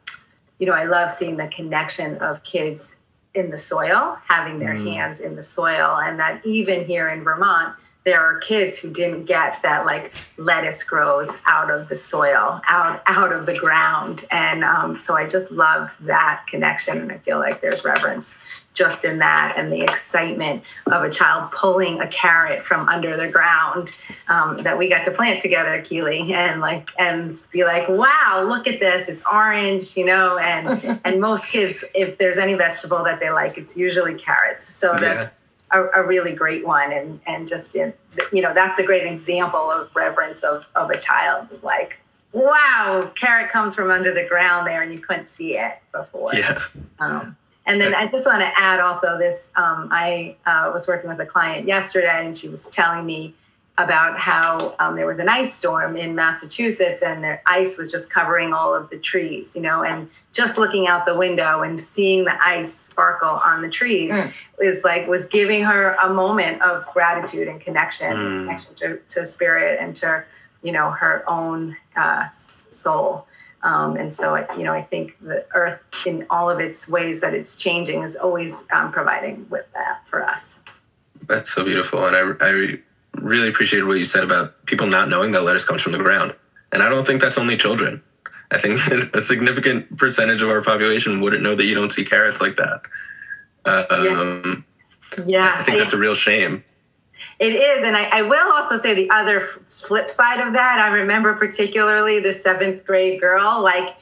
you 0.62 0.66
know, 0.66 0.75
I 0.75 0.85
love 0.85 1.11
seeing 1.11 1.38
the 1.38 1.48
connection 1.48 2.18
of 2.18 2.44
kids 2.44 2.98
in 3.35 3.51
the 3.51 3.57
soil, 3.57 4.16
having 4.29 4.61
their 4.61 4.75
Mm. 4.77 4.94
hands 4.94 5.20
in 5.20 5.35
the 5.35 5.42
soil, 5.42 5.98
and 6.01 6.20
that 6.20 6.40
even 6.46 6.85
here 6.85 7.09
in 7.09 7.25
Vermont, 7.25 7.75
there 8.05 8.20
are 8.20 8.38
kids 8.38 8.79
who 8.79 8.88
didn't 8.88 9.25
get 9.25 9.61
that 9.64 9.85
like 9.85 10.12
lettuce 10.37 10.85
grows 10.85 11.42
out 11.48 11.68
of 11.68 11.88
the 11.88 11.96
soil, 11.96 12.61
out 12.68 13.03
out 13.07 13.33
of 13.33 13.46
the 13.46 13.59
ground, 13.59 14.25
and 14.31 14.62
um, 14.62 14.96
so 14.98 15.16
I 15.16 15.27
just 15.27 15.51
love 15.51 15.96
that 16.03 16.44
connection, 16.46 16.98
and 16.98 17.11
I 17.11 17.18
feel 17.18 17.40
like 17.40 17.61
there's 17.61 17.85
reverence 17.85 18.40
just 18.74 19.04
in 19.04 19.18
that 19.18 19.54
and 19.56 19.72
the 19.72 19.82
excitement 19.82 20.62
of 20.87 21.02
a 21.02 21.11
child 21.11 21.50
pulling 21.52 22.00
a 22.00 22.06
carrot 22.06 22.64
from 22.64 22.88
under 22.88 23.16
the 23.16 23.28
ground 23.28 23.94
um, 24.28 24.56
that 24.58 24.78
we 24.78 24.88
got 24.88 25.04
to 25.04 25.11
plant 25.11 25.42
together, 25.42 25.82
Keely, 25.82 26.32
and 26.32 26.61
like 26.61 26.90
and 26.98 27.35
be 27.52 27.64
like, 27.64 27.88
wow, 27.88 28.44
look 28.48 28.66
at 28.66 28.80
this, 28.80 29.08
it's 29.08 29.22
orange, 29.30 29.96
you 29.96 30.04
know, 30.06 30.38
and 30.38 31.00
and 31.04 31.20
most 31.20 31.50
kids, 31.50 31.85
if 31.94 32.18
there's 32.18 32.38
any 32.38 32.54
vegetable 32.54 33.04
that 33.04 33.20
they 33.20 33.30
like, 33.30 33.58
it's 33.58 33.76
usually 33.76 34.14
carrots. 34.14 34.64
So 34.64 34.92
Yeah. 34.94 34.98
that's 35.00 35.37
a, 35.70 36.02
a 36.02 36.06
really 36.06 36.32
great 36.32 36.66
one, 36.66 36.92
and 36.92 37.20
and 37.26 37.48
just 37.48 37.74
you 37.74 37.92
know, 38.32 38.54
that's 38.54 38.78
a 38.78 38.85
great 38.85 39.06
example 39.06 39.70
of 39.70 39.94
reverence 39.94 40.42
of 40.42 40.66
of 40.74 40.90
a 40.90 40.98
child, 40.98 41.48
like. 41.62 41.98
Wow, 42.35 43.12
carrot 43.14 43.50
comes 43.50 43.74
from 43.74 43.90
under 43.90 44.14
the 44.14 44.26
ground 44.26 44.66
there, 44.66 44.80
and 44.80 44.90
you 44.90 44.98
couldn't 45.00 45.26
see 45.26 45.58
it 45.58 45.74
before. 45.92 46.35
Yeah. 46.35 46.62
Um, 46.98 47.37
and 47.66 47.81
then 47.81 47.94
I 47.94 48.07
just 48.07 48.27
want 48.27 48.40
to 48.40 48.51
add 48.59 48.81
also 48.81 49.18
this 49.18 49.53
um, 49.57 49.88
I 49.90 50.37
uh, 50.46 50.70
was 50.72 50.87
working 50.88 51.09
with 51.11 51.20
a 51.20 51.27
client 51.27 51.66
yesterday, 51.66 52.27
and 52.27 52.37
she 52.37 52.48
was 52.48 52.70
telling 52.70 53.07
me 53.07 53.35
about 53.79 54.18
how 54.18 54.75
um, 54.79 54.96
there 54.96 55.07
was 55.07 55.18
an 55.18 55.29
ice 55.31 55.55
storm 55.55 55.96
in 55.96 56.14
Massachusetts, 56.14 57.03
and 57.03 57.25
the 57.25 57.40
ice 57.46 57.79
was 57.79 57.90
just 57.90 58.12
covering 58.12 58.53
all 58.53 58.75
of 58.75 58.90
the 58.90 58.98
trees, 58.98 59.57
you 59.57 59.62
know, 59.62 59.83
and 59.83 60.11
just 60.33 60.59
looking 60.59 60.87
out 60.88 61.07
the 61.07 61.16
window 61.16 61.62
and 61.62 61.81
seeing 61.81 62.25
the 62.25 62.37
ice 62.44 62.72
sparkle 62.72 63.29
on 63.29 63.62
the 63.62 63.68
trees 63.68 64.12
Mm. 64.12 64.33
is 64.61 64.85
like 64.85 65.07
was 65.09 65.27
giving 65.27 65.64
her 65.64 65.94
a 66.03 66.12
moment 66.12 66.61
of 66.62 66.87
gratitude 66.92 67.48
and 67.48 67.61
connection, 67.61 68.11
Mm. 68.12 68.44
connection 68.46 68.75
to, 68.77 68.98
to 69.09 69.25
spirit 69.25 69.79
and 69.81 69.96
to 69.96 70.25
you 70.62 70.72
know 70.72 70.90
her 70.90 71.25
own 71.29 71.77
uh, 71.96 72.29
soul. 72.31 73.27
Um, 73.62 73.96
and 73.96 74.12
so, 74.12 74.35
I, 74.35 74.57
you 74.57 74.64
know, 74.64 74.72
I 74.72 74.83
think 74.83 75.16
the 75.20 75.46
earth, 75.55 75.81
in 76.05 76.27
all 76.31 76.51
of 76.51 76.59
its 76.59 76.90
ways 76.90 77.20
that 77.20 77.33
it's 77.33 77.57
changing, 77.57 78.03
is 78.03 78.16
always 78.16 78.66
um, 78.72 78.90
providing 78.90 79.46
with 79.51 79.66
that 79.75 80.07
for 80.07 80.25
us. 80.25 80.61
That's 81.29 81.53
so 81.53 81.64
beautiful, 81.64 82.05
and 82.05 82.16
I 82.16 82.44
I 82.44 82.79
really 83.14 83.48
appreciated 83.48 83.87
what 83.87 83.98
you 83.98 84.05
said 84.05 84.25
about 84.25 84.66
people 84.66 84.87
not 84.87 85.09
knowing 85.09 85.33
that 85.33 85.42
lettuce 85.42 85.64
comes 85.64 85.83
from 85.83 85.92
the 85.92 85.98
ground. 85.98 86.35
And 86.72 86.83
I 86.83 86.88
don't 86.88 87.07
think 87.07 87.20
that's 87.20 87.38
only 87.38 87.57
children. 87.57 88.03
I 88.51 88.59
think 88.59 88.81
a 89.14 89.20
significant 89.20 89.96
percentage 89.96 90.42
of 90.42 90.48
our 90.48 90.62
population 90.62 91.20
wouldn't 91.20 91.42
know 91.42 91.55
that 91.55 91.64
you 91.64 91.75
don't 91.75 91.92
see 91.92 92.05
carrots 92.05 92.40
like 92.40 92.57
that. 92.57 92.83
Um, 93.64 94.64
Yeah, 95.27 95.55
I 95.59 95.62
think 95.62 95.79
that's 95.79 95.92
a 95.92 95.98
real 95.98 96.14
shame. 96.14 96.64
It 97.42 97.57
is, 97.57 97.83
and 97.83 97.96
I, 97.96 98.05
I 98.05 98.22
will 98.22 98.52
also 98.52 98.76
say 98.76 98.94
the 98.94 99.11
other 99.11 99.40
flip 99.40 100.09
side 100.09 100.38
of 100.38 100.52
that. 100.52 100.78
I 100.78 100.94
remember 100.94 101.35
particularly 101.35 102.20
the 102.20 102.33
seventh 102.33 102.87
grade 102.87 103.20
girl, 103.20 103.61
like, 103.61 103.96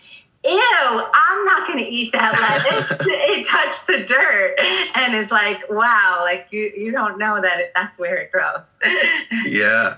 "Ew, 0.45 1.05
I'm 1.15 1.45
not 1.47 1.67
going 1.67 1.83
to 1.83 1.91
eat 1.91 2.13
that 2.13 2.35
lettuce. 2.39 2.99
it 3.09 3.47
touched 3.47 3.87
the 3.87 4.05
dirt," 4.05 4.57
and 4.95 5.15
it's 5.15 5.31
like, 5.31 5.71
"Wow, 5.71 6.19
like 6.21 6.49
you 6.51 6.71
you 6.77 6.93
don't 6.93 7.17
know 7.17 7.41
that 7.41 7.61
it, 7.61 7.73
that's 7.75 7.99
where 7.99 8.17
it 8.17 8.31
grows." 8.31 8.77
Yeah. 9.47 9.97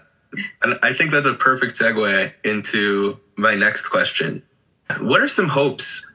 And 0.62 0.78
I 0.80 0.92
think 0.92 1.10
that's 1.10 1.26
a 1.26 1.34
perfect 1.34 1.72
segue 1.72 2.32
into 2.44 3.18
my 3.36 3.56
next 3.56 3.88
question. 3.88 4.44
What 5.00 5.20
are 5.20 5.28
some 5.28 5.48
hopes 5.48 6.06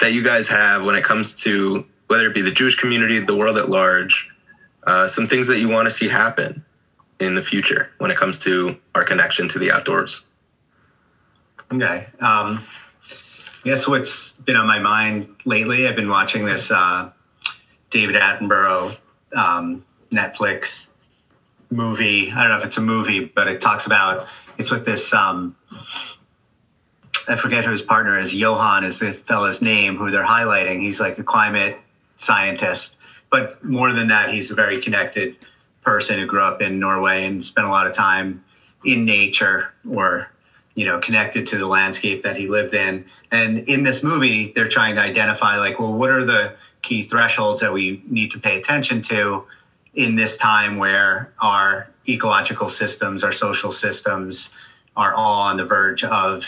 that 0.00 0.12
you 0.12 0.22
guys 0.22 0.46
have 0.48 0.84
when 0.84 0.94
it 0.94 1.04
comes 1.04 1.40
to 1.44 1.86
whether 2.08 2.26
it 2.26 2.34
be 2.34 2.42
the 2.42 2.52
Jewish 2.52 2.76
community, 2.76 3.18
the 3.18 3.34
world 3.34 3.56
at 3.56 3.70
large, 3.70 4.28
uh, 4.86 5.08
some 5.08 5.26
things 5.26 5.48
that 5.48 5.58
you 5.58 5.68
want 5.68 5.86
to 5.86 5.90
see 5.90 6.08
happen 6.08 6.64
in 7.20 7.34
the 7.34 7.42
future 7.42 7.90
when 7.98 8.10
it 8.10 8.16
comes 8.16 8.38
to 8.40 8.76
our 8.94 9.04
connection 9.04 9.48
to 9.48 9.58
the 9.58 9.70
outdoors? 9.70 10.24
Okay. 11.72 12.06
Um, 12.20 12.62
I 13.64 13.68
guess 13.68 13.88
what's 13.88 14.32
been 14.32 14.56
on 14.56 14.66
my 14.66 14.78
mind 14.78 15.28
lately, 15.44 15.88
I've 15.88 15.96
been 15.96 16.08
watching 16.08 16.44
this 16.44 16.70
uh, 16.70 17.10
David 17.90 18.16
Attenborough 18.16 18.96
um, 19.34 19.84
Netflix 20.12 20.88
movie. 21.70 22.30
I 22.30 22.42
don't 22.42 22.52
know 22.52 22.58
if 22.58 22.64
it's 22.64 22.76
a 22.76 22.82
movie, 22.82 23.24
but 23.24 23.48
it 23.48 23.60
talks 23.60 23.86
about 23.86 24.28
it's 24.58 24.70
with 24.70 24.84
this. 24.84 25.12
Um, 25.12 25.56
I 27.28 27.34
forget 27.34 27.64
who 27.64 27.72
his 27.72 27.82
partner 27.82 28.18
is. 28.18 28.32
Johan 28.32 28.84
is 28.84 29.00
the 29.00 29.12
fella's 29.12 29.60
name 29.60 29.96
who 29.96 30.12
they're 30.12 30.24
highlighting. 30.24 30.80
He's 30.80 31.00
like 31.00 31.18
a 31.18 31.24
climate 31.24 31.76
scientist, 32.16 32.96
but 33.30 33.62
more 33.64 33.92
than 33.92 34.06
that, 34.08 34.32
he's 34.32 34.50
very 34.50 34.80
connected 34.80 35.36
person 35.86 36.18
who 36.18 36.26
grew 36.26 36.42
up 36.42 36.60
in 36.60 36.78
Norway 36.78 37.24
and 37.24 37.46
spent 37.46 37.66
a 37.66 37.70
lot 37.70 37.86
of 37.86 37.94
time 37.94 38.44
in 38.84 39.06
nature 39.06 39.72
or 39.88 40.28
you 40.76 40.84
know, 40.84 40.98
connected 41.00 41.46
to 41.46 41.56
the 41.56 41.66
landscape 41.66 42.22
that 42.22 42.36
he 42.36 42.48
lived 42.48 42.74
in. 42.74 43.02
And 43.30 43.60
in 43.60 43.82
this 43.82 44.02
movie, 44.02 44.52
they're 44.54 44.68
trying 44.68 44.94
to 44.96 45.00
identify 45.00 45.58
like, 45.58 45.78
well, 45.80 45.94
what 45.94 46.10
are 46.10 46.22
the 46.22 46.54
key 46.82 47.02
thresholds 47.02 47.62
that 47.62 47.72
we 47.72 48.02
need 48.06 48.30
to 48.32 48.38
pay 48.38 48.58
attention 48.58 49.00
to 49.02 49.46
in 49.94 50.14
this 50.14 50.36
time 50.36 50.76
where 50.76 51.32
our 51.40 51.88
ecological 52.06 52.68
systems, 52.68 53.24
our 53.24 53.32
social 53.32 53.72
systems 53.72 54.50
are 54.98 55.14
all 55.14 55.40
on 55.40 55.56
the 55.56 55.64
verge 55.64 56.04
of 56.04 56.44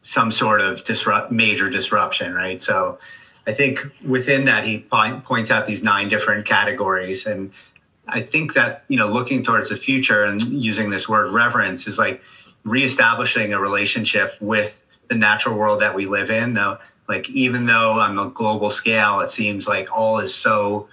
some 0.00 0.32
sort 0.32 0.62
of 0.62 0.82
disrupt 0.84 1.30
major 1.30 1.68
disruption, 1.68 2.32
right? 2.32 2.62
So 2.62 2.98
I 3.46 3.52
think 3.52 3.80
within 4.06 4.46
that 4.46 4.66
he 4.66 4.78
points 4.78 5.50
out 5.50 5.66
these 5.66 5.82
nine 5.82 6.08
different 6.08 6.46
categories 6.46 7.26
and 7.26 7.52
I 8.08 8.22
think 8.22 8.54
that, 8.54 8.84
you 8.88 8.96
know, 8.96 9.08
looking 9.08 9.42
towards 9.42 9.68
the 9.68 9.76
future 9.76 10.24
and 10.24 10.62
using 10.62 10.90
this 10.90 11.08
word 11.08 11.30
reverence 11.32 11.86
is 11.86 11.98
like 11.98 12.22
reestablishing 12.64 13.52
a 13.52 13.60
relationship 13.60 14.36
with 14.40 14.82
the 15.08 15.14
natural 15.14 15.56
world 15.56 15.80
that 15.80 15.94
we 15.94 16.06
live 16.06 16.30
in. 16.30 16.54
Though, 16.54 16.78
like 17.08 17.28
even 17.30 17.66
though 17.66 18.00
on 18.00 18.18
a 18.18 18.28
global 18.30 18.70
scale, 18.70 19.20
it 19.20 19.30
seems 19.30 19.66
like 19.66 19.94
all 19.96 20.18
is 20.18 20.34
so 20.34 20.88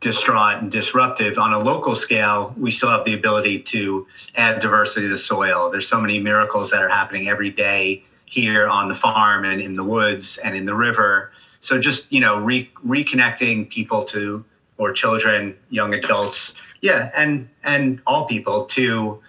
distraught 0.00 0.62
and 0.62 0.70
disruptive. 0.70 1.38
On 1.38 1.52
a 1.52 1.58
local 1.58 1.96
scale, 1.96 2.54
we 2.58 2.70
still 2.70 2.90
have 2.90 3.04
the 3.04 3.14
ability 3.14 3.60
to 3.60 4.06
add 4.34 4.60
diversity 4.60 5.02
to 5.02 5.12
the 5.12 5.18
soil. 5.18 5.70
There's 5.70 5.88
so 5.88 6.00
many 6.00 6.18
miracles 6.18 6.70
that 6.70 6.82
are 6.82 6.88
happening 6.88 7.28
every 7.28 7.50
day 7.50 8.04
here 8.26 8.66
on 8.66 8.88
the 8.88 8.94
farm 8.94 9.44
and 9.44 9.60
in 9.60 9.74
the 9.74 9.84
woods 9.84 10.38
and 10.38 10.54
in 10.54 10.66
the 10.66 10.74
river. 10.74 11.32
So 11.60 11.78
just 11.78 12.12
you 12.12 12.20
know, 12.20 12.38
re- 12.38 12.70
reconnecting 12.84 13.70
people 13.70 14.04
to 14.06 14.44
or 14.76 14.92
children, 14.92 15.56
young 15.70 15.94
adults, 15.94 16.54
yeah, 16.80 17.10
and 17.16 17.48
and 17.62 18.00
all 18.06 18.26
people 18.26 18.64
to 18.66 19.22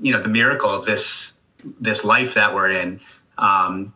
you 0.00 0.12
know 0.12 0.22
the 0.22 0.28
miracle 0.28 0.70
of 0.70 0.84
this 0.84 1.32
this 1.80 2.04
life 2.04 2.34
that 2.34 2.54
we're 2.54 2.70
in 2.70 3.00
um, 3.38 3.92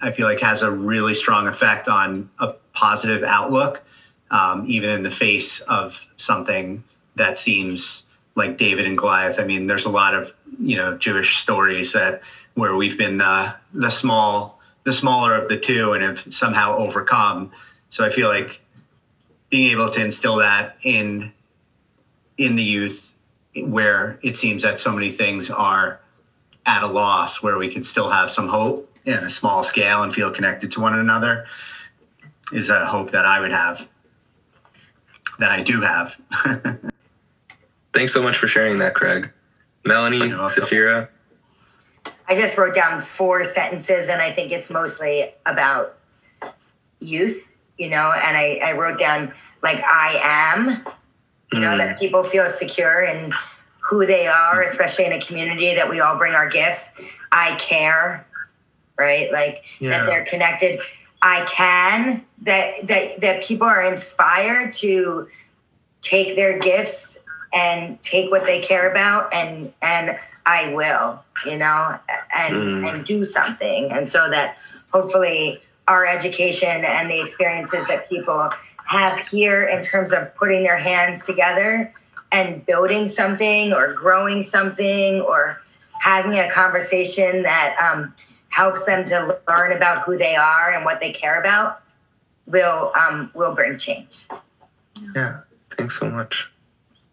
i 0.00 0.10
feel 0.10 0.26
like 0.26 0.40
has 0.40 0.62
a 0.62 0.70
really 0.70 1.14
strong 1.14 1.46
effect 1.46 1.88
on 1.88 2.28
a 2.38 2.52
positive 2.72 3.22
outlook 3.22 3.82
um, 4.30 4.64
even 4.66 4.90
in 4.90 5.02
the 5.02 5.10
face 5.10 5.60
of 5.60 6.06
something 6.16 6.82
that 7.16 7.36
seems 7.38 8.04
like 8.34 8.56
david 8.56 8.86
and 8.86 8.96
goliath. 8.96 9.38
I 9.38 9.44
mean 9.44 9.66
there's 9.66 9.84
a 9.84 9.90
lot 9.90 10.14
of 10.14 10.32
you 10.58 10.76
know 10.76 10.96
jewish 10.96 11.38
stories 11.38 11.92
that 11.92 12.22
where 12.54 12.76
we've 12.76 12.98
been 12.98 13.18
the 13.18 13.54
the 13.72 13.90
small 13.90 14.60
the 14.84 14.92
smaller 14.92 15.36
of 15.36 15.48
the 15.48 15.58
two 15.58 15.92
and 15.92 16.02
have 16.02 16.26
somehow 16.32 16.76
overcome. 16.76 17.52
So 17.90 18.04
i 18.04 18.10
feel 18.10 18.28
like 18.28 18.61
being 19.52 19.70
able 19.70 19.90
to 19.90 20.00
instill 20.00 20.36
that 20.36 20.76
in 20.82 21.30
in 22.38 22.56
the 22.56 22.62
youth 22.62 23.12
where 23.54 24.18
it 24.22 24.34
seems 24.34 24.62
that 24.62 24.78
so 24.78 24.90
many 24.90 25.12
things 25.12 25.50
are 25.50 26.00
at 26.64 26.82
a 26.82 26.86
loss, 26.86 27.42
where 27.42 27.58
we 27.58 27.68
can 27.68 27.84
still 27.84 28.08
have 28.08 28.30
some 28.30 28.48
hope 28.48 28.90
in 29.04 29.12
a 29.12 29.28
small 29.28 29.62
scale 29.62 30.04
and 30.04 30.14
feel 30.14 30.30
connected 30.30 30.72
to 30.72 30.80
one 30.80 30.98
another, 30.98 31.44
is 32.50 32.70
a 32.70 32.86
hope 32.86 33.10
that 33.10 33.26
I 33.26 33.40
would 33.40 33.50
have, 33.50 33.86
that 35.38 35.50
I 35.50 35.62
do 35.62 35.82
have. 35.82 36.16
Thanks 37.92 38.14
so 38.14 38.22
much 38.22 38.38
for 38.38 38.46
sharing 38.46 38.78
that, 38.78 38.94
Craig. 38.94 39.30
Melanie, 39.84 40.20
Safira. 40.20 41.08
I 42.26 42.40
just 42.40 42.56
wrote 42.56 42.74
down 42.74 43.02
four 43.02 43.44
sentences, 43.44 44.08
and 44.08 44.22
I 44.22 44.32
think 44.32 44.50
it's 44.50 44.70
mostly 44.70 45.34
about 45.44 45.98
youth, 47.00 47.51
you 47.78 47.90
know, 47.90 48.12
and 48.12 48.36
I, 48.36 48.60
I 48.62 48.72
wrote 48.72 48.98
down, 48.98 49.32
like, 49.62 49.82
I 49.84 50.18
am 50.22 50.84
you 51.52 51.60
know, 51.60 51.72
mm. 51.72 51.78
that 51.78 51.98
people 51.98 52.22
feel 52.22 52.48
secure 52.48 53.02
in 53.02 53.32
who 53.80 54.06
they 54.06 54.26
are, 54.26 54.62
especially 54.62 55.04
in 55.04 55.12
a 55.12 55.20
community 55.20 55.74
that 55.74 55.88
we 55.88 56.00
all 56.00 56.16
bring 56.16 56.34
our 56.34 56.48
gifts. 56.48 56.92
I 57.30 57.54
care, 57.56 58.26
right? 58.98 59.30
Like 59.30 59.64
yeah. 59.80 59.90
that 59.90 60.06
they're 60.06 60.24
connected. 60.24 60.80
I 61.20 61.44
can 61.44 62.24
that 62.42 62.72
that 62.84 63.20
that 63.20 63.44
people 63.44 63.66
are 63.66 63.82
inspired 63.82 64.72
to 64.74 65.28
take 66.00 66.36
their 66.36 66.58
gifts 66.58 67.22
and 67.52 68.02
take 68.02 68.30
what 68.30 68.46
they 68.46 68.60
care 68.60 68.90
about 68.90 69.32
and 69.34 69.72
and 69.82 70.18
I 70.46 70.72
will, 70.74 71.22
you 71.44 71.58
know, 71.58 71.98
and 72.34 72.54
mm. 72.54 72.92
and 72.92 73.04
do 73.04 73.24
something. 73.24 73.92
And 73.92 74.08
so 74.08 74.30
that 74.30 74.56
hopefully 74.90 75.60
our 75.88 76.06
education 76.06 76.84
and 76.84 77.10
the 77.10 77.20
experiences 77.20 77.86
that 77.88 78.08
people 78.08 78.50
have 78.86 79.18
here 79.28 79.64
in 79.64 79.82
terms 79.82 80.12
of 80.12 80.34
putting 80.36 80.62
their 80.62 80.78
hands 80.78 81.24
together 81.24 81.92
and 82.30 82.64
building 82.66 83.08
something 83.08 83.72
or 83.72 83.92
growing 83.94 84.42
something 84.42 85.20
or 85.20 85.60
having 86.00 86.38
a 86.38 86.50
conversation 86.50 87.42
that 87.42 87.76
um, 87.78 88.14
helps 88.48 88.84
them 88.84 89.04
to 89.04 89.38
learn 89.48 89.72
about 89.72 90.02
who 90.02 90.16
they 90.16 90.34
are 90.34 90.72
and 90.72 90.84
what 90.84 91.00
they 91.00 91.12
care 91.12 91.40
about 91.40 91.82
will 92.46 92.92
um, 92.96 93.30
will 93.34 93.54
bring 93.54 93.78
change. 93.78 94.26
Yeah, 95.14 95.40
thanks 95.70 95.98
so 95.98 96.10
much. 96.10 96.50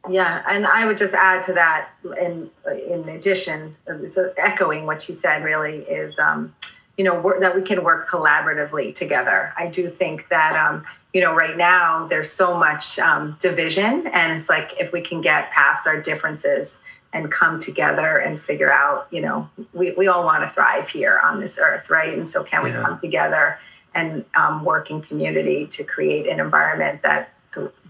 Yeah, 0.10 0.44
and 0.50 0.66
I 0.66 0.86
would 0.86 0.98
just 0.98 1.14
add 1.14 1.44
to 1.44 1.54
that. 1.54 1.90
In 2.20 2.50
in 2.88 3.08
addition, 3.10 3.76
so 4.08 4.34
echoing 4.38 4.86
what 4.86 5.02
she 5.02 5.14
said, 5.14 5.44
really 5.44 5.80
is 5.80 6.18
um, 6.18 6.54
you 7.00 7.06
know 7.06 7.34
that 7.39 7.56
we 7.56 7.62
can 7.62 7.82
work 7.82 8.10
collaboratively 8.10 8.93
together. 8.93 9.54
I 9.56 9.68
do 9.68 9.89
think 9.89 10.28
that 10.28 10.58
um, 10.58 10.84
you 11.14 11.22
know, 11.22 11.34
right 11.34 11.56
now 11.56 12.06
there's 12.08 12.30
so 12.30 12.58
much 12.58 13.00
um, 13.00 13.38
division, 13.39 14.06
and 14.08 14.34
it's 14.34 14.50
like 14.50 14.74
if 14.82 14.91
we 14.91 15.00
can 15.00 15.22
get 15.22 15.50
past 15.52 15.88
our 15.88 16.02
differences 16.02 16.84
and 17.14 17.32
come 17.32 17.58
together 17.58 18.18
and 18.18 18.38
figure 18.38 18.70
out, 18.70 19.08
you 19.12 19.22
know, 19.22 19.50
we, 19.72 19.91
we 19.93 20.10
all 20.10 20.26
want 20.26 20.43
to 20.43 20.50
thrive 20.50 20.89
here 20.89 21.22
on 21.24 21.39
this 21.39 21.58
earth, 21.58 21.89
right? 21.89 22.18
And 22.18 22.28
so, 22.28 22.43
can 22.43 22.66
we 22.66 22.70
yeah. 22.70 22.84
come 22.84 23.00
together 23.00 23.60
and 23.95 24.26
um, 24.36 24.66
work 24.66 24.91
in 24.91 25.02
community 25.02 25.68
to 25.68 25.86
create 25.86 26.28
an 26.28 26.41
environment 26.41 27.02
that 27.04 27.32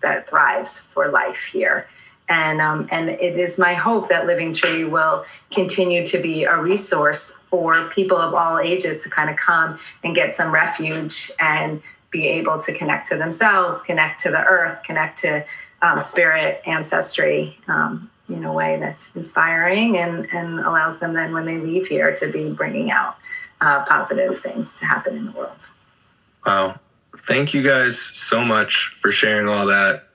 that 0.04 0.30
thrives 0.30 0.86
for 0.86 1.10
life 1.10 1.50
here? 1.52 1.88
And 2.30 2.62
um, 2.62 2.88
and 2.92 3.10
it 3.10 3.38
is 3.38 3.58
my 3.58 3.74
hope 3.74 4.10
that 4.10 4.28
Living 4.28 4.54
Tree 4.54 4.86
will 4.86 5.26
continue 5.52 6.06
to 6.06 6.22
be 6.22 6.44
a 6.44 6.56
resource 6.62 7.40
for 7.48 7.86
people 7.90 8.18
of 8.18 8.36
all 8.36 8.60
ages 8.60 9.04
to 9.04 9.10
kind 9.10 9.32
of 9.32 9.36
come 9.36 9.80
and 10.04 10.14
get 10.14 10.32
some 10.32 10.54
refuge 10.54 11.32
and 11.40 11.82
be 12.12 12.28
able 12.28 12.60
to 12.60 12.74
connect 12.74 13.10
to 13.10 13.18
themselves, 13.18 13.82
connect 13.82 14.22
to 14.22 14.30
the 14.30 14.44
earth, 14.44 14.84
connect 14.84 15.20
to 15.20 15.44
um, 15.82 16.00
spirit, 16.02 16.62
ancestry 16.66 17.58
um, 17.68 18.10
in 18.30 18.44
a 18.44 18.54
way 18.54 18.78
that's 18.80 19.16
inspiring 19.16 19.98
and, 19.98 20.28
and 20.32 20.60
allows 20.60 21.00
them 21.00 21.14
then 21.14 21.34
when 21.34 21.46
they 21.46 21.58
leave 21.58 21.88
here 21.88 22.16
to 22.16 22.32
be 22.32 22.52
bringing 22.52 22.92
out 22.92 23.18
uh, 23.62 23.84
positive 23.86 24.40
things 24.40 24.80
to 24.80 24.86
happen 24.86 25.16
in 25.16 25.26
the 25.26 25.32
world. 25.32 25.68
Wow. 26.46 26.80
Thank 27.18 27.54
you 27.54 27.64
guys 27.64 28.00
so 28.00 28.44
much 28.44 28.92
for 28.96 29.12
sharing 29.12 29.48
all 29.48 29.66
that. 29.68 30.09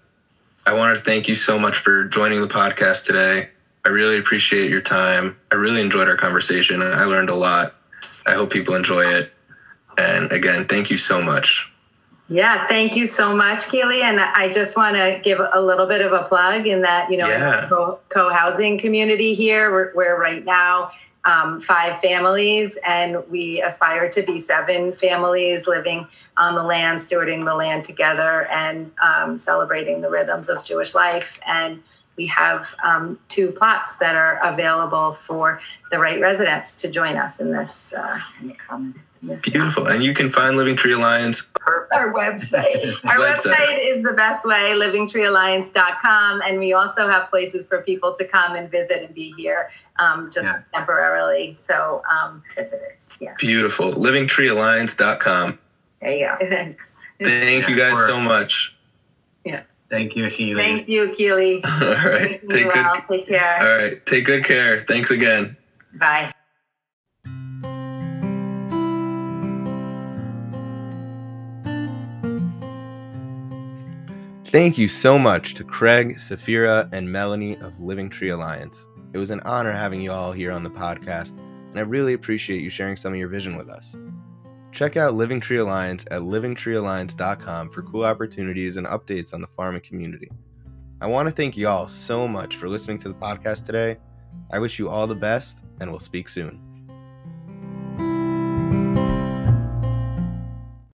I 0.67 0.73
wanted 0.73 0.97
to 0.97 1.03
thank 1.03 1.29
you 1.29 1.35
so 1.35 1.59
much 1.59 1.77
for 1.77 2.05
joining 2.05 2.41
the 2.41 2.49
podcast 2.49 3.05
today. 3.05 3.51
I 3.85 3.89
really 3.91 4.19
appreciate 4.19 4.71
your 4.71 4.81
time. 4.81 5.37
I 5.53 5.57
really 5.57 5.81
enjoyed 5.81 6.09
our 6.09 6.17
conversation 6.17 6.81
and 6.81 6.95
I 6.95 7.05
learned 7.05 7.29
a 7.29 7.35
lot. 7.35 7.75
I 8.27 8.33
hope 8.33 8.51
people 8.51 8.75
enjoy 8.75 9.05
it. 9.05 9.33
And 9.99 10.33
again, 10.33 10.65
thank 10.65 10.91
you 10.91 10.97
so 10.97 11.23
much. 11.23 11.71
Yeah, 12.29 12.67
thank 12.67 12.97
you 12.97 13.05
so 13.05 13.37
much, 13.37 13.69
Keely. 13.69 14.01
And 14.01 14.19
I 14.19 14.51
just 14.51 14.77
want 14.77 14.97
to 14.97 15.21
give 15.23 15.39
a 15.39 15.61
little 15.61 15.87
bit 15.87 16.01
of 16.01 16.13
a 16.13 16.23
plug 16.23 16.67
in 16.67 16.81
that, 16.81 17.11
you 17.11 17.19
know, 17.19 17.29
yeah. 17.29 17.69
co 17.69 18.33
housing 18.33 18.79
community 18.79 19.35
here, 19.35 19.71
we're, 19.71 19.95
we're 19.95 20.19
right 20.19 20.43
now 20.43 20.91
um, 21.25 21.61
five 21.61 21.99
families, 21.99 22.79
and 22.87 23.23
we 23.31 23.63
aspire 23.63 24.11
to 24.11 24.23
be 24.23 24.39
seven 24.39 24.93
families 24.93 25.67
living 25.67 26.07
on 26.37 26.55
the 26.55 26.63
land, 26.63 26.99
stewarding 26.99 27.45
the 27.45 27.55
land 27.55 27.85
together, 27.85 28.47
and 28.49 28.93
um, 29.03 29.39
celebrating 29.39 30.01
the 30.01 30.11
rhythms 30.11 30.49
of 30.49 30.65
Jewish 30.65 30.95
life. 30.95 31.41
And 31.47 31.83
we 32.17 32.27
have 32.27 32.75
um, 32.85 33.19
two 33.29 33.51
plots 33.51 33.99
that 33.99 34.15
are 34.15 34.39
available 34.43 35.13
for 35.13 35.61
the 35.91 35.99
right 35.99 36.21
residents 36.21 36.81
to 36.83 36.91
join 36.91 37.17
us 37.17 37.41
in 37.41 37.53
this. 37.53 37.93
Uh, 37.93 38.21
Beautiful. 39.43 39.87
And 39.87 40.03
you 40.03 40.15
can 40.15 40.29
find 40.29 40.57
Living 40.57 40.77
Tree 40.77 40.93
Alliance. 40.93 41.49
Our 41.93 42.13
website. 42.13 42.95
Our 43.05 43.19
website. 43.19 43.55
website 43.55 43.79
is 43.81 44.03
the 44.03 44.15
best 44.15 44.45
way, 44.45 44.75
livingtreealliance.com. 44.77 46.43
And 46.43 46.59
we 46.59 46.73
also 46.73 47.09
have 47.09 47.31
places 47.31 47.67
for 47.67 47.83
people 47.83 48.15
to 48.15 48.27
come 48.27 48.57
and 48.57 48.71
visit 48.71 49.03
and 49.03 49.15
be 49.15 49.33
here 49.37 49.71
um, 49.99 50.31
just 50.31 50.47
yeah. 50.47 50.79
temporarily. 50.79 51.53
So 51.53 52.03
um, 52.11 52.43
visitors. 52.55 53.13
Yeah. 53.21 53.35
Beautiful. 53.39 53.93
Livingtreealliance.com. 53.93 55.59
There 56.01 56.17
you 56.17 56.27
go. 56.27 56.37
Thanks. 56.49 57.03
Thank 57.21 57.69
you 57.69 57.77
guys 57.77 57.97
so 58.07 58.21
much. 58.21 58.77
Yeah. 59.45 59.63
Thank 59.91 60.17
you, 60.17 60.29
Keely. 60.31 60.61
Thank 60.61 60.89
you, 60.89 61.13
Keely. 61.17 61.63
All 61.65 61.81
right. 61.81 62.41
Take 62.49 62.49
good, 62.49 62.67
well. 62.75 63.03
Take 63.09 63.29
care. 63.29 63.59
All 63.61 63.77
right. 63.77 64.07
Take 64.07 64.25
good 64.25 64.45
care. 64.45 64.81
Thanks 64.81 65.11
again. 65.11 65.57
Bye. 65.99 66.33
Thank 74.55 74.79
you 74.79 74.87
so 74.87 75.19
much 75.19 75.55
to 75.55 75.65
Craig, 75.65 76.15
Safira, 76.15 76.89
and 76.93 77.11
Melanie 77.11 77.57
of 77.59 77.81
Living 77.81 78.09
Tree 78.09 78.29
Alliance. 78.29 78.89
It 79.13 79.19
was 79.19 79.33
an 79.33 79.41
honor 79.41 79.73
having 79.73 80.01
you 80.01 80.13
all 80.13 80.31
here 80.31 80.53
on 80.53 80.63
the 80.63 80.71
podcast. 80.71 81.37
and 81.71 81.77
I 81.77 81.81
really 81.81 82.13
appreciate 82.13 82.63
you 82.63 82.71
sharing 82.71 82.95
some 82.95 83.13
of 83.13 83.19
your 83.19 83.27
vision 83.27 83.57
with 83.57 83.69
us. 83.69 83.97
Check 84.71 84.97
out 84.97 85.15
Living 85.15 85.41
Tree 85.41 85.57
Alliance 85.57 86.05
at 86.13 86.23
livingtreealliance.com 86.23 87.71
for 87.71 87.83
cool 87.83 88.05
opportunities 88.05 88.77
and 88.77 88.87
updates 88.87 89.35
on 89.35 89.41
the 89.41 89.49
farming 89.49 89.83
community. 89.83 90.31
I 91.01 91.09
want 91.09 91.29
to 91.29 91.35
thank 91.35 91.57
y'all 91.57 91.89
so 91.89 92.29
much 92.29 92.55
for 92.55 92.69
listening 92.69 92.99
to 92.99 93.09
the 93.09 93.15
podcast 93.15 93.65
today. 93.65 93.97
I 94.53 94.61
wish 94.61 94.79
you 94.79 94.89
all 94.89 95.09
the 95.09 95.17
best, 95.17 95.65
and 95.81 95.91
we'll 95.91 95.99
speak 95.99 96.29
soon. 96.29 96.74